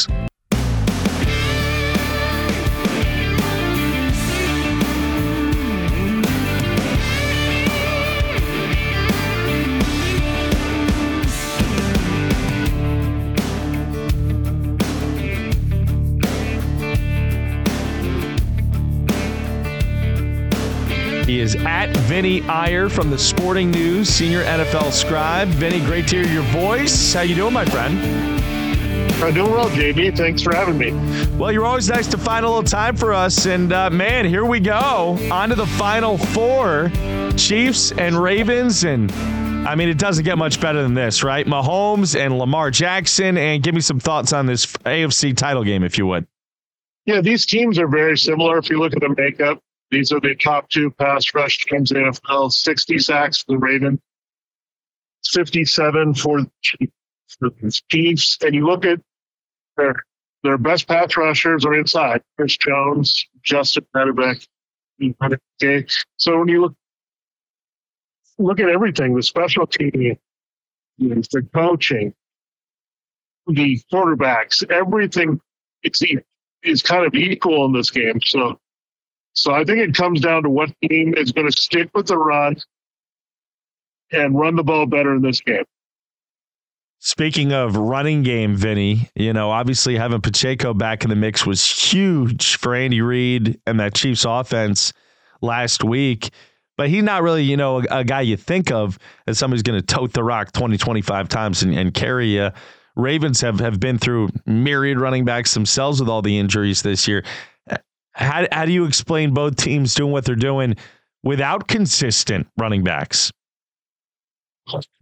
He 21.26 21.40
is 21.40 21.56
at 21.56 21.88
Vinnie 21.96 22.42
Iyer 22.42 22.88
from 22.88 23.10
the 23.10 23.18
Sporting 23.18 23.70
News, 23.70 24.08
senior 24.08 24.44
NFL 24.44 24.92
scribe. 24.92 25.48
Vinnie, 25.48 25.84
great 25.84 26.06
to 26.08 26.22
hear 26.22 26.32
your 26.32 26.44
voice. 26.44 27.14
How 27.14 27.22
you 27.22 27.34
doing, 27.34 27.52
my 27.52 27.64
friend? 27.64 28.45
I'm 29.22 29.32
doing 29.32 29.50
well, 29.50 29.70
JB. 29.70 30.14
Thanks 30.16 30.42
for 30.42 30.54
having 30.54 30.76
me. 30.76 30.92
Well, 31.36 31.50
you're 31.50 31.64
always 31.64 31.88
nice 31.88 32.06
to 32.08 32.18
find 32.18 32.44
a 32.44 32.48
little 32.48 32.62
time 32.62 32.96
for 32.96 33.14
us. 33.14 33.46
And 33.46 33.72
uh, 33.72 33.88
man, 33.88 34.26
here 34.26 34.44
we 34.44 34.60
go. 34.60 35.18
On 35.32 35.48
to 35.48 35.54
the 35.54 35.66
final 35.66 36.18
four 36.18 36.92
Chiefs 37.36 37.92
and 37.92 38.14
Ravens. 38.14 38.84
And 38.84 39.10
I 39.66 39.74
mean, 39.74 39.88
it 39.88 39.98
doesn't 39.98 40.24
get 40.24 40.36
much 40.36 40.60
better 40.60 40.82
than 40.82 40.92
this, 40.92 41.24
right? 41.24 41.46
Mahomes 41.46 42.14
and 42.18 42.38
Lamar 42.38 42.70
Jackson. 42.70 43.38
And 43.38 43.62
give 43.62 43.74
me 43.74 43.80
some 43.80 43.98
thoughts 43.98 44.34
on 44.34 44.44
this 44.44 44.66
AFC 44.66 45.34
title 45.34 45.64
game, 45.64 45.82
if 45.82 45.96
you 45.96 46.06
would. 46.06 46.26
Yeah, 47.06 47.22
these 47.22 47.46
teams 47.46 47.78
are 47.78 47.88
very 47.88 48.18
similar. 48.18 48.58
If 48.58 48.68
you 48.68 48.78
look 48.78 48.92
at 48.94 49.00
the 49.00 49.14
makeup, 49.16 49.60
these 49.90 50.12
are 50.12 50.20
the 50.20 50.34
top 50.34 50.68
two 50.68 50.90
pass 50.90 51.32
rush 51.34 51.64
teams 51.64 51.90
in 51.90 52.02
the 52.02 52.10
NFL 52.10 52.52
60 52.52 52.98
sacks 52.98 53.42
for 53.42 53.52
the 53.52 53.58
Ravens, 53.58 53.98
57 55.32 56.14
for 56.14 56.42
the 56.42 56.90
Chiefs. 57.90 58.38
And 58.42 58.54
you 58.54 58.66
look 58.66 58.84
at 58.84 59.00
their 59.76 60.04
their 60.42 60.58
best 60.58 60.86
pass 60.86 61.16
rushers 61.16 61.64
are 61.64 61.74
inside. 61.74 62.22
Chris 62.36 62.56
Jones, 62.56 63.26
Justin 63.42 63.86
Madubuike. 63.94 64.46
Okay. 65.02 65.86
So 66.16 66.38
when 66.38 66.48
you 66.48 66.62
look 66.62 66.74
look 68.38 68.60
at 68.60 68.68
everything, 68.68 69.14
the 69.14 69.22
special 69.22 69.66
team, 69.66 70.16
the 70.98 71.48
coaching, 71.54 72.14
the 73.46 73.80
quarterbacks, 73.92 74.68
everything 74.70 75.40
it's 75.82 76.02
is 76.62 76.82
kind 76.82 77.06
of 77.06 77.14
equal 77.14 77.66
in 77.66 77.72
this 77.72 77.90
game. 77.90 78.20
So 78.22 78.58
so 79.32 79.52
I 79.52 79.64
think 79.64 79.78
it 79.78 79.94
comes 79.94 80.20
down 80.20 80.44
to 80.44 80.50
what 80.50 80.70
team 80.82 81.14
is 81.14 81.32
going 81.32 81.50
to 81.50 81.56
stick 81.56 81.90
with 81.94 82.06
the 82.06 82.16
run 82.16 82.56
and 84.10 84.38
run 84.38 84.56
the 84.56 84.64
ball 84.64 84.86
better 84.86 85.14
in 85.14 85.22
this 85.22 85.40
game. 85.40 85.64
Speaking 87.06 87.52
of 87.52 87.76
running 87.76 88.24
game, 88.24 88.56
Vinnie, 88.56 89.08
you 89.14 89.32
know, 89.32 89.52
obviously 89.52 89.96
having 89.96 90.20
Pacheco 90.20 90.74
back 90.74 91.04
in 91.04 91.08
the 91.08 91.14
mix 91.14 91.46
was 91.46 91.64
huge 91.64 92.56
for 92.56 92.74
Andy 92.74 93.00
Reid 93.00 93.60
and 93.64 93.78
that 93.78 93.94
Chiefs 93.94 94.24
offense 94.24 94.92
last 95.40 95.84
week. 95.84 96.30
But 96.76 96.88
he's 96.88 97.04
not 97.04 97.22
really, 97.22 97.44
you 97.44 97.56
know, 97.56 97.78
a, 97.78 97.98
a 97.98 98.04
guy 98.04 98.22
you 98.22 98.36
think 98.36 98.72
of 98.72 98.98
as 99.28 99.38
somebody's 99.38 99.62
going 99.62 99.80
to 99.80 99.86
tote 99.86 100.14
the 100.14 100.24
rock 100.24 100.50
20, 100.50 100.76
25 100.78 101.28
times 101.28 101.62
and, 101.62 101.78
and 101.78 101.94
carry 101.94 102.26
you. 102.26 102.50
Ravens 102.96 103.40
have, 103.40 103.60
have 103.60 103.78
been 103.78 103.98
through 103.98 104.30
myriad 104.44 104.98
running 104.98 105.24
backs 105.24 105.54
themselves 105.54 106.00
with 106.00 106.08
all 106.08 106.22
the 106.22 106.36
injuries 106.36 106.82
this 106.82 107.06
year. 107.06 107.22
How, 108.14 108.48
how 108.50 108.64
do 108.66 108.72
you 108.72 108.84
explain 108.84 109.32
both 109.32 109.54
teams 109.54 109.94
doing 109.94 110.10
what 110.10 110.24
they're 110.24 110.34
doing 110.34 110.74
without 111.22 111.68
consistent 111.68 112.48
running 112.58 112.82
backs? 112.82 113.30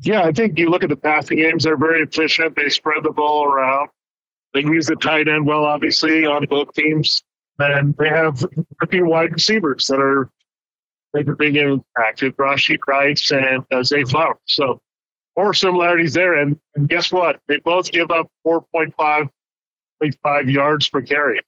Yeah, 0.01 0.23
I 0.23 0.33
think 0.33 0.59
you 0.59 0.69
look 0.71 0.83
at 0.83 0.91
the 0.91 0.97
passing 0.97 1.39
games, 1.39 1.65
they're 1.65 1.77
very 1.77 2.03
efficient. 2.03 2.57
They 2.57 2.69
spread 2.69 3.03
the 3.03 3.13
ball 3.13 3.45
around. 3.45 3.89
They 4.53 4.61
use 4.61 4.87
the 4.87 4.97
tight 4.97 5.27
end 5.27 5.47
well, 5.47 5.65
obviously, 5.65 6.27
on 6.27 6.45
both 6.47 6.73
teams. 6.75 7.23
And 7.59 7.97
they 7.97 8.09
have 8.09 8.45
a 8.83 8.87
few 8.87 9.07
wide 9.07 9.33
receivers 9.33 9.87
that 9.87 10.01
are 10.01 10.31
make 11.13 11.29
a 11.29 11.37
big 11.37 11.57
impact 11.57 12.23
with 12.23 12.37
Rashee 12.37 12.79
Rice 12.87 13.31
and 13.31 13.65
uh, 13.71 13.83
Zay 13.83 14.03
Flowers. 14.05 14.37
So, 14.47 14.81
more 15.37 15.55
similarities 15.55 16.13
there. 16.13 16.35
And, 16.35 16.59
and 16.75 16.89
guess 16.89 17.11
what? 17.11 17.41
They 17.49 17.59
both 17.59 17.91
give 17.91 18.11
up 18.11 18.29
4.5 18.47 19.29
5 20.23 20.51
yards 20.51 20.89
per 20.89 21.03
carry. 21.03 21.41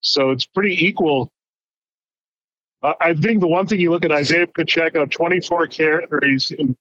So 0.00 0.30
it's 0.30 0.46
pretty 0.46 0.86
equal. 0.86 1.30
Uh, 2.82 2.94
I 3.00 3.14
think 3.14 3.40
the 3.40 3.46
one 3.46 3.66
thing 3.66 3.80
you 3.80 3.90
look 3.90 4.04
at 4.04 4.12
Isaiah 4.12 4.46
Pacheco, 4.46 5.06
24 5.06 5.66
carries 5.68 6.50
in, 6.50 6.76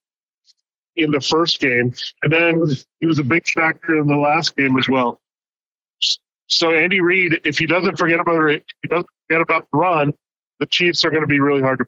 in 0.95 1.11
the 1.11 1.21
first 1.21 1.59
game, 1.59 1.93
and 2.23 2.31
then 2.31 2.63
he 2.99 3.05
was 3.05 3.19
a 3.19 3.23
big 3.23 3.47
factor 3.47 3.97
in 3.97 4.07
the 4.07 4.15
last 4.15 4.55
game 4.55 4.77
as 4.77 4.87
well. 4.87 5.19
So 6.47 6.71
Andy 6.71 7.01
Reid, 7.01 7.41
if 7.43 7.57
he 7.57 7.65
doesn't 7.65 7.97
forget 7.97 8.19
about 8.19 8.49
it, 8.49 8.63
he 8.81 8.87
doesn't 8.87 9.07
forget 9.27 9.41
about 9.41 9.67
the 9.71 9.77
run, 9.77 10.13
the 10.59 10.65
Chiefs 10.67 11.03
are 11.03 11.09
going 11.09 11.23
to 11.23 11.27
be 11.27 11.39
really 11.39 11.61
hard 11.61 11.79
to 11.79 11.85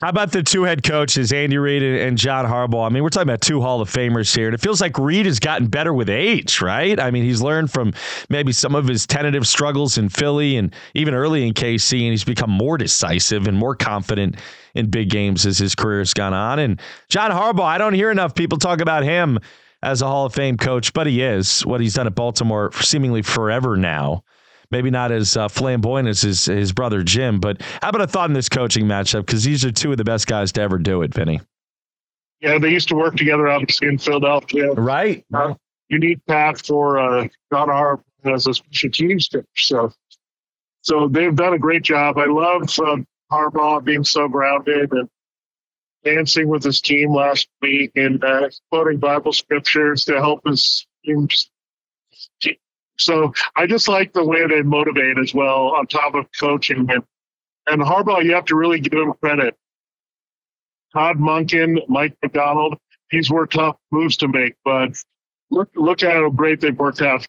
how 0.00 0.08
about 0.08 0.32
the 0.32 0.42
two 0.42 0.64
head 0.64 0.82
coaches, 0.82 1.32
Andy 1.32 1.58
Reid 1.58 1.82
and 1.82 2.18
John 2.18 2.44
Harbaugh? 2.44 2.86
I 2.86 2.88
mean, 2.90 3.02
we're 3.02 3.08
talking 3.08 3.28
about 3.28 3.40
two 3.40 3.60
Hall 3.60 3.80
of 3.80 3.90
Famers 3.90 4.34
here, 4.34 4.46
and 4.46 4.54
it 4.54 4.60
feels 4.60 4.80
like 4.80 4.98
Reid 4.98 5.26
has 5.26 5.38
gotten 5.38 5.68
better 5.68 5.92
with 5.92 6.10
age, 6.10 6.60
right? 6.60 6.98
I 6.98 7.10
mean, 7.10 7.24
he's 7.24 7.40
learned 7.40 7.70
from 7.70 7.94
maybe 8.28 8.52
some 8.52 8.74
of 8.74 8.86
his 8.86 9.06
tentative 9.06 9.46
struggles 9.46 9.96
in 9.96 10.08
Philly 10.08 10.56
and 10.56 10.74
even 10.94 11.14
early 11.14 11.46
in 11.46 11.54
KC, 11.54 12.02
and 12.02 12.10
he's 12.10 12.24
become 12.24 12.50
more 12.50 12.76
decisive 12.76 13.46
and 13.46 13.56
more 13.56 13.74
confident 13.74 14.36
in 14.74 14.90
big 14.90 15.08
games 15.08 15.46
as 15.46 15.58
his 15.58 15.74
career 15.74 16.00
has 16.00 16.12
gone 16.12 16.34
on. 16.34 16.58
And 16.58 16.80
John 17.08 17.30
Harbaugh, 17.30 17.64
I 17.64 17.78
don't 17.78 17.94
hear 17.94 18.10
enough 18.10 18.34
people 18.34 18.58
talk 18.58 18.80
about 18.80 19.04
him 19.04 19.38
as 19.82 20.02
a 20.02 20.06
Hall 20.06 20.26
of 20.26 20.34
Fame 20.34 20.56
coach, 20.56 20.92
but 20.92 21.06
he 21.06 21.22
is 21.22 21.64
what 21.64 21.80
he's 21.80 21.94
done 21.94 22.06
at 22.06 22.14
Baltimore 22.14 22.72
seemingly 22.72 23.22
forever 23.22 23.76
now. 23.76 24.24
Maybe 24.74 24.90
not 24.90 25.12
as 25.12 25.36
uh, 25.36 25.46
flamboyant 25.46 26.08
as 26.08 26.22
his, 26.22 26.46
his 26.46 26.72
brother 26.72 27.04
Jim, 27.04 27.38
but 27.38 27.62
how 27.80 27.90
about 27.90 28.00
a 28.00 28.08
thought 28.08 28.28
in 28.28 28.34
this 28.34 28.48
coaching 28.48 28.86
matchup? 28.86 29.24
Because 29.24 29.44
these 29.44 29.64
are 29.64 29.70
two 29.70 29.92
of 29.92 29.98
the 29.98 30.04
best 30.04 30.26
guys 30.26 30.50
to 30.50 30.62
ever 30.62 30.78
do 30.78 31.02
it, 31.02 31.14
Vinnie. 31.14 31.40
Yeah, 32.40 32.58
they 32.58 32.70
used 32.70 32.88
to 32.88 32.96
work 32.96 33.14
together, 33.14 33.46
obviously, 33.46 33.86
in 33.86 33.98
Philadelphia. 33.98 34.72
Right. 34.72 35.24
Uh, 35.32 35.54
unique 35.90 36.18
path 36.26 36.66
for 36.66 36.98
uh, 36.98 37.28
John 37.52 37.68
Harbaugh 37.68 38.02
as 38.24 38.48
a 38.48 38.54
special 38.54 38.90
teams 38.90 39.28
coach. 39.28 39.44
So, 39.54 39.92
so 40.82 41.06
they've 41.06 41.36
done 41.36 41.54
a 41.54 41.58
great 41.58 41.84
job. 41.84 42.18
I 42.18 42.24
love 42.24 42.62
uh, 42.80 42.96
Harbaugh 43.30 43.84
being 43.84 44.02
so 44.02 44.26
grounded 44.26 44.90
and 44.90 45.08
dancing 46.02 46.48
with 46.48 46.64
his 46.64 46.80
team 46.80 47.14
last 47.14 47.46
week 47.62 47.92
and 47.94 48.24
uh, 48.24 48.48
quoting 48.72 48.98
Bible 48.98 49.32
scriptures 49.32 50.04
to 50.06 50.14
help 50.14 50.40
his 50.44 50.84
teams. 51.04 51.48
So 52.98 53.32
I 53.56 53.66
just 53.66 53.88
like 53.88 54.12
the 54.12 54.24
way 54.24 54.46
they 54.46 54.62
motivate 54.62 55.18
as 55.18 55.34
well 55.34 55.74
on 55.74 55.86
top 55.86 56.14
of 56.14 56.26
coaching. 56.38 56.88
And, 56.90 57.02
and 57.66 57.82
Harbaugh, 57.82 58.24
you 58.24 58.34
have 58.34 58.44
to 58.46 58.56
really 58.56 58.80
give 58.80 58.92
him 58.92 59.12
credit. 59.20 59.56
Todd 60.92 61.18
Monken, 61.18 61.78
Mike 61.88 62.16
Macdonald, 62.22 62.78
these 63.10 63.30
were 63.30 63.46
tough 63.46 63.76
moves 63.90 64.16
to 64.18 64.28
make, 64.28 64.54
but 64.64 64.90
look 65.50 65.68
look 65.74 66.02
at 66.02 66.12
how 66.12 66.30
great 66.30 66.60
they've 66.60 66.76
worked 66.76 67.02
out. 67.02 67.26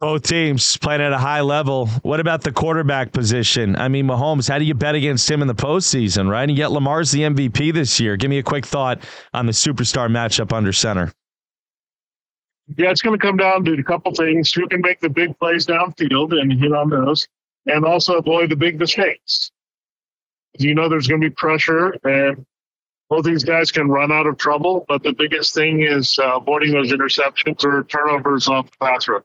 Both 0.00 0.24
teams 0.24 0.76
playing 0.76 1.00
at 1.00 1.12
a 1.12 1.18
high 1.18 1.40
level. 1.40 1.86
What 2.02 2.20
about 2.20 2.42
the 2.42 2.52
quarterback 2.52 3.12
position? 3.12 3.74
I 3.76 3.88
mean, 3.88 4.06
Mahomes, 4.06 4.48
how 4.48 4.58
do 4.58 4.64
you 4.64 4.74
bet 4.74 4.94
against 4.94 5.30
him 5.30 5.40
in 5.40 5.48
the 5.48 5.54
postseason, 5.54 6.28
right? 6.28 6.48
And 6.48 6.58
yet 6.58 6.72
Lamar's 6.72 7.10
the 7.10 7.20
MVP 7.20 7.72
this 7.72 7.98
year. 8.00 8.16
Give 8.16 8.28
me 8.28 8.38
a 8.38 8.42
quick 8.42 8.66
thought 8.66 9.02
on 9.32 9.46
the 9.46 9.52
superstar 9.52 10.10
matchup 10.10 10.52
under 10.52 10.72
center. 10.72 11.12
Yeah, 12.76 12.90
it's 12.90 13.02
going 13.02 13.18
to 13.18 13.24
come 13.24 13.36
down 13.36 13.64
to 13.64 13.74
a 13.74 13.82
couple 13.82 14.14
things. 14.14 14.52
Who 14.52 14.66
can 14.68 14.80
make 14.80 15.00
the 15.00 15.10
big 15.10 15.38
plays 15.38 15.66
downfield 15.66 16.38
and 16.38 16.52
hit 16.52 16.72
on 16.72 16.88
those, 16.88 17.28
and 17.66 17.84
also 17.84 18.14
avoid 18.14 18.50
the 18.50 18.56
big 18.56 18.78
mistakes. 18.78 19.50
You 20.58 20.74
know, 20.74 20.88
there's 20.88 21.06
going 21.06 21.20
to 21.20 21.28
be 21.28 21.34
pressure, 21.34 21.96
and 22.04 22.46
both 23.10 23.24
these 23.24 23.44
guys 23.44 23.70
can 23.70 23.88
run 23.88 24.10
out 24.10 24.26
of 24.26 24.38
trouble. 24.38 24.86
But 24.88 25.02
the 25.02 25.12
biggest 25.12 25.54
thing 25.54 25.82
is 25.82 26.18
uh, 26.18 26.36
avoiding 26.36 26.72
those 26.72 26.90
interceptions 26.90 27.64
or 27.64 27.84
turnovers 27.84 28.48
off 28.48 28.70
the 28.70 28.76
pass 28.78 29.08
rush. 29.08 29.22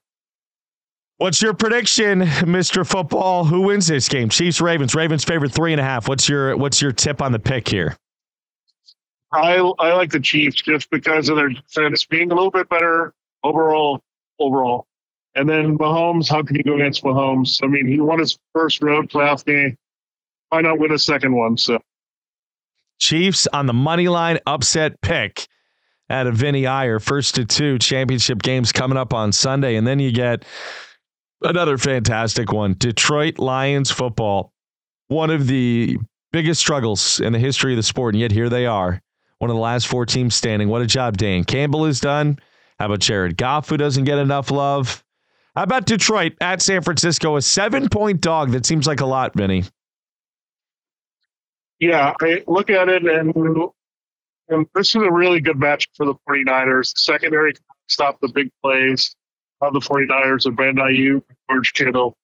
What's 1.18 1.42
your 1.42 1.54
prediction, 1.54 2.22
Mr. 2.22 2.88
Football? 2.88 3.44
Who 3.44 3.62
wins 3.62 3.88
this 3.88 4.08
game? 4.08 4.30
Chiefs, 4.30 4.62
Ravens. 4.62 4.96
Ravens 4.96 5.24
favorite 5.24 5.52
three 5.52 5.74
and 5.74 5.80
a 5.80 5.84
half. 5.84 6.08
What's 6.08 6.30
your 6.30 6.56
What's 6.58 6.82
your 6.82 6.92
tip 6.92 7.22
on 7.22 7.32
the 7.32 7.40
pick 7.40 7.68
here? 7.68 7.96
I 9.32 9.58
I 9.80 9.94
like 9.94 10.12
the 10.12 10.20
Chiefs 10.20 10.62
just 10.62 10.90
because 10.90 11.30
of 11.30 11.36
their 11.36 11.50
defense 11.50 12.06
being 12.06 12.32
a 12.32 12.36
little 12.36 12.52
bit 12.52 12.68
better 12.70 13.14
overall. 13.44 14.02
Overall, 14.42 14.88
and 15.36 15.50
then 15.50 15.78
Mahomes. 15.78 16.30
How 16.30 16.42
can 16.42 16.56
you 16.56 16.64
go 16.64 16.76
against 16.76 17.04
Mahomes? 17.04 17.60
I 17.62 17.68
mean, 17.68 17.86
he 17.86 18.00
won 18.00 18.20
his 18.20 18.38
first 18.54 18.82
road 18.82 19.10
playoff 19.10 19.44
game. 19.44 19.76
Why 20.48 20.62
not 20.62 20.80
win 20.80 20.94
a 20.94 20.98
second 20.98 21.36
one? 21.36 21.58
So, 21.58 21.80
Chiefs 23.00 23.48
on 23.52 23.66
the 23.66 23.74
money 23.74 24.08
line 24.08 24.40
upset 24.46 25.02
pick 25.02 25.46
out 26.10 26.26
of 26.26 26.36
Vinnie 26.36 26.68
Iyer. 26.68 27.00
First 27.00 27.36
to 27.36 27.44
two 27.44 27.78
championship 27.80 28.42
games 28.42 28.72
coming 28.72 28.98
up 28.98 29.14
on 29.14 29.34
Sunday, 29.34 29.76
and 29.76 29.86
then 29.86 30.00
you 30.00 30.14
get 30.14 30.46
Another 31.42 31.78
fantastic 31.78 32.52
one. 32.52 32.76
Detroit 32.78 33.40
Lions 33.40 33.90
football. 33.92 34.52
One 35.08 35.30
of 35.30 35.48
the 35.48 35.98
biggest 36.34 36.60
struggles 36.60 37.22
in 37.22 37.32
the 37.32 37.40
history 37.40 37.72
of 37.72 37.78
the 37.78 37.84
sport, 37.84 38.14
and 38.14 38.20
yet 38.20 38.32
here 38.32 38.50
they 38.50 38.66
are. 38.66 39.02
One 39.38 39.50
of 39.50 39.56
the 39.56 39.62
last 39.62 39.88
four 39.88 40.06
teams 40.06 40.36
standing. 40.36 40.68
What 40.68 40.82
a 40.82 40.86
job 40.86 41.18
Dan 41.18 41.46
Campbell 41.46 41.86
has 41.86 42.02
done. 42.02 42.40
How 42.80 42.86
about 42.86 43.00
Jared 43.00 43.38
Goff, 43.38 43.70
who 43.70 43.78
doesn't 43.78 44.06
get 44.06 44.18
enough 44.18 44.52
love? 44.52 45.04
How 45.56 45.64
about 45.64 45.86
Detroit 45.86 46.34
at 46.40 46.62
San 46.62 46.82
Francisco? 46.82 47.36
A 47.36 47.42
seven 47.42 47.90
point 47.90 48.22
dog. 48.22 48.52
That 48.52 48.66
seems 48.66 48.88
like 48.88 49.02
a 49.02 49.06
lot, 49.06 49.34
Vinnie. 49.36 49.66
Yeah, 51.80 52.14
I 52.22 52.44
look 52.48 52.70
at 52.70 52.90
it, 52.90 53.04
and, 53.06 53.34
and 54.50 54.68
this 54.76 54.96
is 54.96 55.02
a 55.02 55.12
really 55.12 55.40
good 55.40 55.58
match 55.58 55.88
for 55.96 56.06
the 56.06 56.16
49ers. 56.30 56.94
The 56.94 57.00
secondary 57.00 57.54
stop 57.88 58.20
the 58.22 58.30
big 58.30 58.52
plays 58.64 59.16
of 59.62 59.74
the 59.74 59.80
49ers 59.80 60.46
of 60.46 60.56
Brandon 60.56 60.86
Aiyuk, 60.86 61.24
George 61.50 61.74
Kittle. 61.74 62.16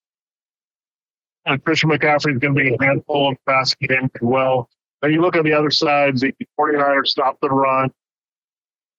And 1.46 1.64
Christian 1.64 1.90
McCaffrey 1.90 2.34
is 2.34 2.40
going 2.40 2.56
to 2.56 2.64
be 2.64 2.74
a 2.74 2.84
handful 2.84 3.32
of 3.32 3.38
passing 3.48 3.88
game 3.88 4.10
as 4.16 4.22
well. 4.22 4.70
Then 5.02 5.12
you 5.12 5.22
look 5.22 5.36
on 5.36 5.44
the 5.44 5.54
other 5.54 5.70
side, 5.70 6.18
the 6.18 6.34
49ers 6.60 7.08
stop 7.08 7.38
the 7.42 7.50
run. 7.50 7.92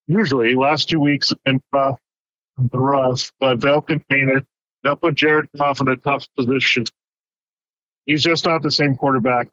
Usually, 0.08 0.54
last 0.54 0.88
two 0.88 1.00
weeks 1.00 1.30
have 1.30 1.42
been 1.44 1.60
tough, 1.72 1.98
the 2.58 2.78
rough, 2.78 3.32
but 3.40 3.60
they'll 3.60 3.82
contain 3.82 4.30
it. 4.30 4.44
They'll 4.84 4.96
put 4.96 5.16
Jared 5.16 5.48
Goff 5.58 5.80
in 5.80 5.88
a 5.88 5.96
tough 5.96 6.26
position. 6.36 6.84
He's 8.06 8.22
just 8.22 8.44
not 8.44 8.62
the 8.62 8.70
same 8.70 8.94
quarterback. 8.94 9.48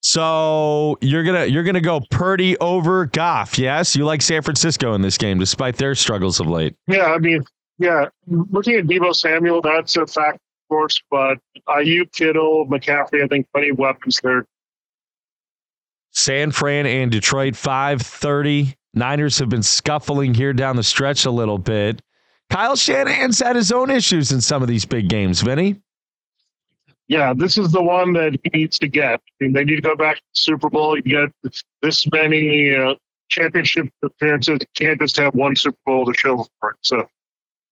So 0.00 0.96
you're 1.00 1.24
gonna 1.24 1.46
you're 1.46 1.64
gonna 1.64 1.80
go 1.80 2.00
Purdy 2.10 2.56
over 2.58 3.06
Goff, 3.06 3.58
yes? 3.58 3.96
You 3.96 4.04
like 4.04 4.22
San 4.22 4.42
Francisco 4.42 4.94
in 4.94 5.02
this 5.02 5.18
game, 5.18 5.38
despite 5.38 5.76
their 5.76 5.94
struggles 5.94 6.38
of 6.38 6.46
late. 6.46 6.76
Yeah, 6.86 7.06
I 7.06 7.18
mean, 7.18 7.42
yeah, 7.78 8.06
looking 8.28 8.76
at 8.76 8.84
Deebo 8.84 9.16
Samuel, 9.16 9.60
that's 9.60 9.96
a 9.96 10.06
fact, 10.06 10.36
of 10.36 10.68
course. 10.68 11.02
But 11.10 11.38
Aiyuk, 11.68 12.12
Kittle, 12.12 12.66
McCaffrey, 12.66 13.24
I 13.24 13.26
think 13.26 13.46
plenty 13.52 13.70
of 13.70 13.78
weapons 13.78 14.20
there. 14.22 14.46
San 16.12 16.52
Fran 16.52 16.86
and 16.86 17.10
Detroit, 17.10 17.56
five 17.56 18.00
thirty. 18.02 18.76
Niners 18.94 19.38
have 19.38 19.48
been 19.48 19.62
scuffling 19.62 20.34
here 20.34 20.52
down 20.52 20.76
the 20.76 20.82
stretch 20.82 21.24
a 21.24 21.30
little 21.30 21.58
bit. 21.58 22.00
Kyle 22.50 22.76
Shanahan's 22.76 23.40
had 23.40 23.56
his 23.56 23.72
own 23.72 23.90
issues 23.90 24.30
in 24.30 24.40
some 24.40 24.62
of 24.62 24.68
these 24.68 24.84
big 24.84 25.08
games, 25.08 25.40
Vinnie 25.40 25.80
yeah, 27.08 27.34
this 27.34 27.58
is 27.58 27.70
the 27.70 27.82
one 27.82 28.12
that 28.14 28.38
he 28.42 28.58
needs 28.58 28.78
to 28.78 28.88
get. 28.88 29.20
I 29.20 29.44
mean, 29.44 29.52
they 29.52 29.64
need 29.64 29.76
to 29.76 29.82
go 29.82 29.96
back 29.96 30.16
to 30.16 30.22
the 30.22 30.36
Super 30.38 30.70
Bowl. 30.70 30.96
You 30.96 31.02
get 31.02 31.52
this 31.82 32.06
many 32.10 32.74
uh, 32.74 32.94
championship 33.28 33.88
appearances. 34.02 34.58
You 34.60 34.86
can't 34.86 35.00
just 35.00 35.16
have 35.18 35.34
one 35.34 35.54
Super 35.54 35.76
Bowl 35.84 36.06
to 36.06 36.14
show 36.14 36.46
for 36.60 36.70
it. 36.70 36.76
So, 36.80 37.06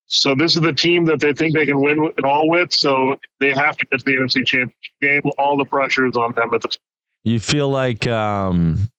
so 0.07 0.35
this 0.35 0.55
is 0.55 0.61
the 0.61 0.73
team 0.73 1.07
that 1.07 1.20
they 1.20 1.33
think 1.33 1.55
they 1.55 1.64
can 1.64 1.81
win 1.81 2.12
it 2.16 2.25
all 2.25 2.49
with. 2.49 2.73
So 2.73 3.18
they 3.41 3.53
have 3.53 3.79
to 3.79 3.87
get 3.87 4.01
to 4.01 4.05
the 4.05 4.12
NFC 4.12 4.47
Championship 4.47 4.75
game. 5.01 5.23
All 5.39 5.57
the 5.57 5.64
pressure 5.64 6.07
is 6.07 6.16
on 6.16 6.33
them 6.33 6.53
at 6.53 6.62
this. 6.62 6.79
You 7.25 7.41
feel 7.41 7.70
like 7.70 8.07
um, 8.07 8.91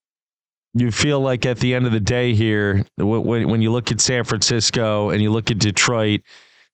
you 0.74 0.92
feel 0.92 1.20
like 1.20 1.46
at 1.46 1.60
the 1.60 1.74
end 1.74 1.86
of 1.86 1.92
the 1.92 2.00
day 2.00 2.34
here, 2.34 2.86
when 2.98 3.48
when 3.48 3.62
you 3.62 3.72
look 3.72 3.92
at 3.92 4.02
San 4.02 4.24
Francisco 4.24 5.10
and 5.10 5.22
you 5.22 5.32
look 5.32 5.52
at 5.52 5.60
Detroit 5.60 6.22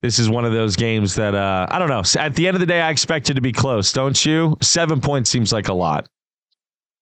this 0.02 0.18
is 0.18 0.30
one 0.30 0.44
of 0.44 0.52
those 0.52 0.76
games 0.76 1.14
that 1.16 1.34
uh, 1.34 1.66
I 1.70 1.78
don't 1.78 1.88
know. 1.88 2.02
At 2.18 2.34
the 2.34 2.48
end 2.48 2.56
of 2.56 2.60
the 2.60 2.66
day, 2.66 2.80
I 2.80 2.90
expect 2.90 3.28
it 3.28 3.34
to 3.34 3.40
be 3.40 3.52
close, 3.52 3.92
don't 3.92 4.24
you? 4.24 4.56
Seven 4.62 5.00
points 5.00 5.30
seems 5.30 5.52
like 5.52 5.68
a 5.68 5.74
lot. 5.74 6.08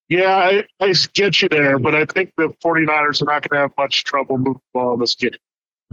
Yeah, 0.09 0.35
I, 0.35 0.63
I 0.79 0.93
get 1.13 1.41
you 1.41 1.49
there, 1.49 1.77
but 1.77 1.95
I 1.95 2.05
think 2.05 2.33
the 2.35 2.49
49ers 2.63 3.21
are 3.21 3.25
not 3.25 3.47
going 3.47 3.57
to 3.57 3.61
have 3.61 3.71
much 3.77 4.03
trouble 4.03 4.37
moving 4.37 4.53
the 4.53 4.59
ball 4.73 4.95
in 4.95 4.99
this 4.99 5.15
game. 5.15 5.31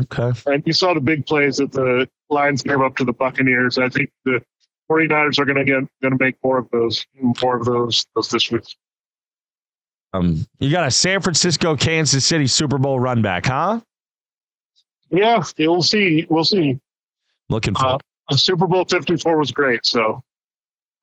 Okay. 0.01 0.33
And 0.47 0.63
you 0.67 0.73
saw 0.73 0.95
the 0.95 1.01
big 1.01 1.27
plays 1.27 1.59
that 1.59 1.73
the 1.73 2.09
Lions 2.31 2.63
gave 2.63 2.81
up 2.81 2.97
to 2.97 3.05
the 3.05 3.13
Buccaneers. 3.13 3.79
I 3.79 3.89
think 3.89 4.11
the 4.25 4.43
49ers 4.91 5.39
are 5.39 5.45
going 5.45 5.59
to 5.59 5.65
get 5.65 5.85
going 6.03 6.19
to 6.19 6.25
make 6.25 6.37
more 6.43 6.59
of 6.59 6.69
those, 6.71 7.07
more 7.43 7.57
of 7.57 7.67
those, 7.67 8.07
those 8.15 8.31
this 8.31 8.51
week. 8.51 8.65
Um, 10.13 10.47
you 10.59 10.71
got 10.71 10.87
a 10.87 10.91
San 10.91 11.21
Francisco, 11.21 11.77
Kansas 11.77 12.25
City 12.25 12.47
Super 12.47 12.79
Bowl 12.79 12.99
run 12.99 13.23
back, 13.23 13.47
huh? 13.47 13.81
Yeah, 15.11 15.43
we'll 15.59 15.83
see. 15.83 16.27
We'll 16.29 16.45
see. 16.45 16.79
Looking 17.49 17.75
for 17.75 17.99
uh, 18.31 18.37
Super 18.37 18.67
Bowl 18.67 18.85
54 18.85 19.39
was 19.39 19.53
great. 19.53 19.87
So 19.87 20.23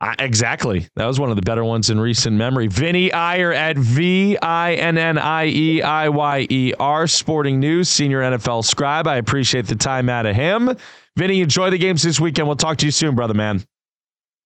uh, 0.04 0.14
exactly. 0.20 0.86
That 0.98 1.06
was 1.06 1.18
one 1.18 1.30
of 1.30 1.38
the 1.38 1.42
better 1.42 1.64
ones 1.64 1.90
in 1.90 1.98
recent 1.98 2.36
memory. 2.36 2.68
Vinnie 2.68 3.14
Iyer 3.14 3.54
at 3.54 3.78
V 3.78 4.38
I 4.38 4.74
N 4.74 4.98
N 4.98 5.18
I 5.18 5.46
E 5.46 5.82
I 5.82 6.10
Y 6.10 6.48
E 6.50 6.74
R 6.78 7.08
Sporting 7.08 7.60
News, 7.62 7.88
senior 7.88 8.20
NFL 8.20 8.66
scribe. 8.66 9.08
I 9.08 9.16
appreciate 9.16 9.68
the 9.68 9.76
time 9.76 10.10
out 10.10 10.26
of 10.26 10.36
him. 10.36 10.76
Vinnie, 11.16 11.40
enjoy 11.40 11.70
the 11.70 11.78
games 11.78 12.04
this 12.04 12.20
weekend. 12.20 12.48
We'll 12.48 12.58
talk 12.58 12.78
to 12.80 12.86
you 12.86 12.92
soon, 12.92 13.16
brother 13.16 13.34
man. 13.34 13.64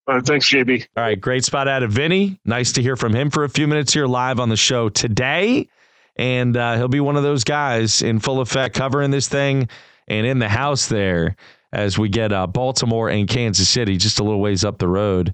Thanks, 0.08 0.50
JB. 0.50 0.88
All 0.96 1.04
right, 1.04 1.20
great 1.20 1.44
spot 1.44 1.68
out 1.68 1.84
of 1.84 1.92
Vinnie. 1.92 2.40
Nice 2.46 2.72
to 2.74 2.82
hear 2.82 2.96
from 2.96 3.14
him 3.14 3.30
for 3.30 3.44
a 3.44 3.50
few 3.50 3.68
minutes 3.68 3.94
here 3.94 4.08
live 4.08 4.40
on 4.40 4.48
the 4.48 4.56
show 4.56 4.88
today. 4.88 5.68
And 6.16 6.56
uh, 6.56 6.78
he'll 6.78 6.88
be 6.88 7.02
one 7.02 7.18
of 7.18 7.24
those 7.24 7.44
guys 7.44 8.02
in 8.02 8.20
full 8.20 8.40
effect 8.40 8.74
covering 8.74 9.12
this 9.12 9.28
thing 9.28 9.68
and 10.08 10.26
in 10.26 10.40
the 10.40 10.48
house 10.48 10.88
there 10.88 11.36
as 11.74 11.98
we 11.98 12.08
get 12.08 12.32
uh, 12.32 12.48
Baltimore 12.48 13.10
and 13.10 13.28
Kansas 13.28 13.68
City 13.68 13.98
just 13.98 14.20
a 14.20 14.24
little 14.24 14.40
ways 14.40 14.64
up 14.64 14.78
the 14.78 14.88
road 14.88 15.34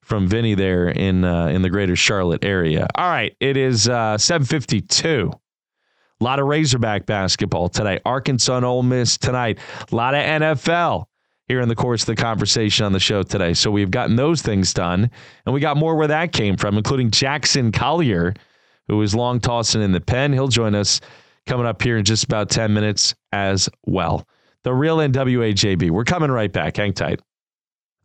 from 0.00 0.26
Vinnie 0.26 0.54
there 0.54 0.88
in 0.88 1.24
uh, 1.24 1.48
in 1.48 1.60
the 1.60 1.68
greater 1.68 1.94
Charlotte 1.94 2.44
area. 2.44 2.88
All 2.94 3.10
right, 3.10 3.36
it 3.40 3.58
is 3.58 3.88
uh, 3.88 4.16
752. 4.16 5.30
A 6.20 6.24
lot 6.24 6.40
of 6.40 6.46
Razorback 6.46 7.04
basketball 7.04 7.68
today. 7.68 8.00
Arkansas 8.04 8.56
and 8.56 8.64
Ole 8.64 8.82
Miss 8.82 9.18
tonight. 9.18 9.58
A 9.92 9.94
lot 9.94 10.14
of 10.14 10.22
NFL 10.22 11.04
here 11.48 11.60
in 11.60 11.68
the 11.68 11.74
course 11.74 12.02
of 12.02 12.06
the 12.06 12.16
conversation 12.16 12.84
on 12.84 12.92
the 12.92 13.00
show 13.00 13.22
today. 13.22 13.54
So 13.54 13.70
we've 13.70 13.90
gotten 13.90 14.16
those 14.16 14.42
things 14.42 14.72
done, 14.74 15.10
and 15.46 15.54
we 15.54 15.60
got 15.60 15.76
more 15.76 15.96
where 15.96 16.06
that 16.08 16.32
came 16.32 16.56
from, 16.56 16.76
including 16.76 17.10
Jackson 17.10 17.72
Collier, 17.72 18.34
who 18.86 19.00
is 19.02 19.14
long 19.14 19.40
tossing 19.40 19.82
in 19.82 19.92
the 19.92 20.00
pen. 20.00 20.32
He'll 20.32 20.48
join 20.48 20.74
us 20.74 21.00
coming 21.46 21.66
up 21.66 21.82
here 21.82 21.96
in 21.96 22.04
just 22.04 22.24
about 22.24 22.50
10 22.50 22.72
minutes 22.72 23.14
as 23.32 23.68
well. 23.86 24.28
The 24.64 24.74
real 24.74 24.98
NWAJB. 24.98 25.90
We're 25.90 26.04
coming 26.04 26.30
right 26.30 26.52
back. 26.52 26.76
Hang 26.76 26.92
tight. 26.92 27.20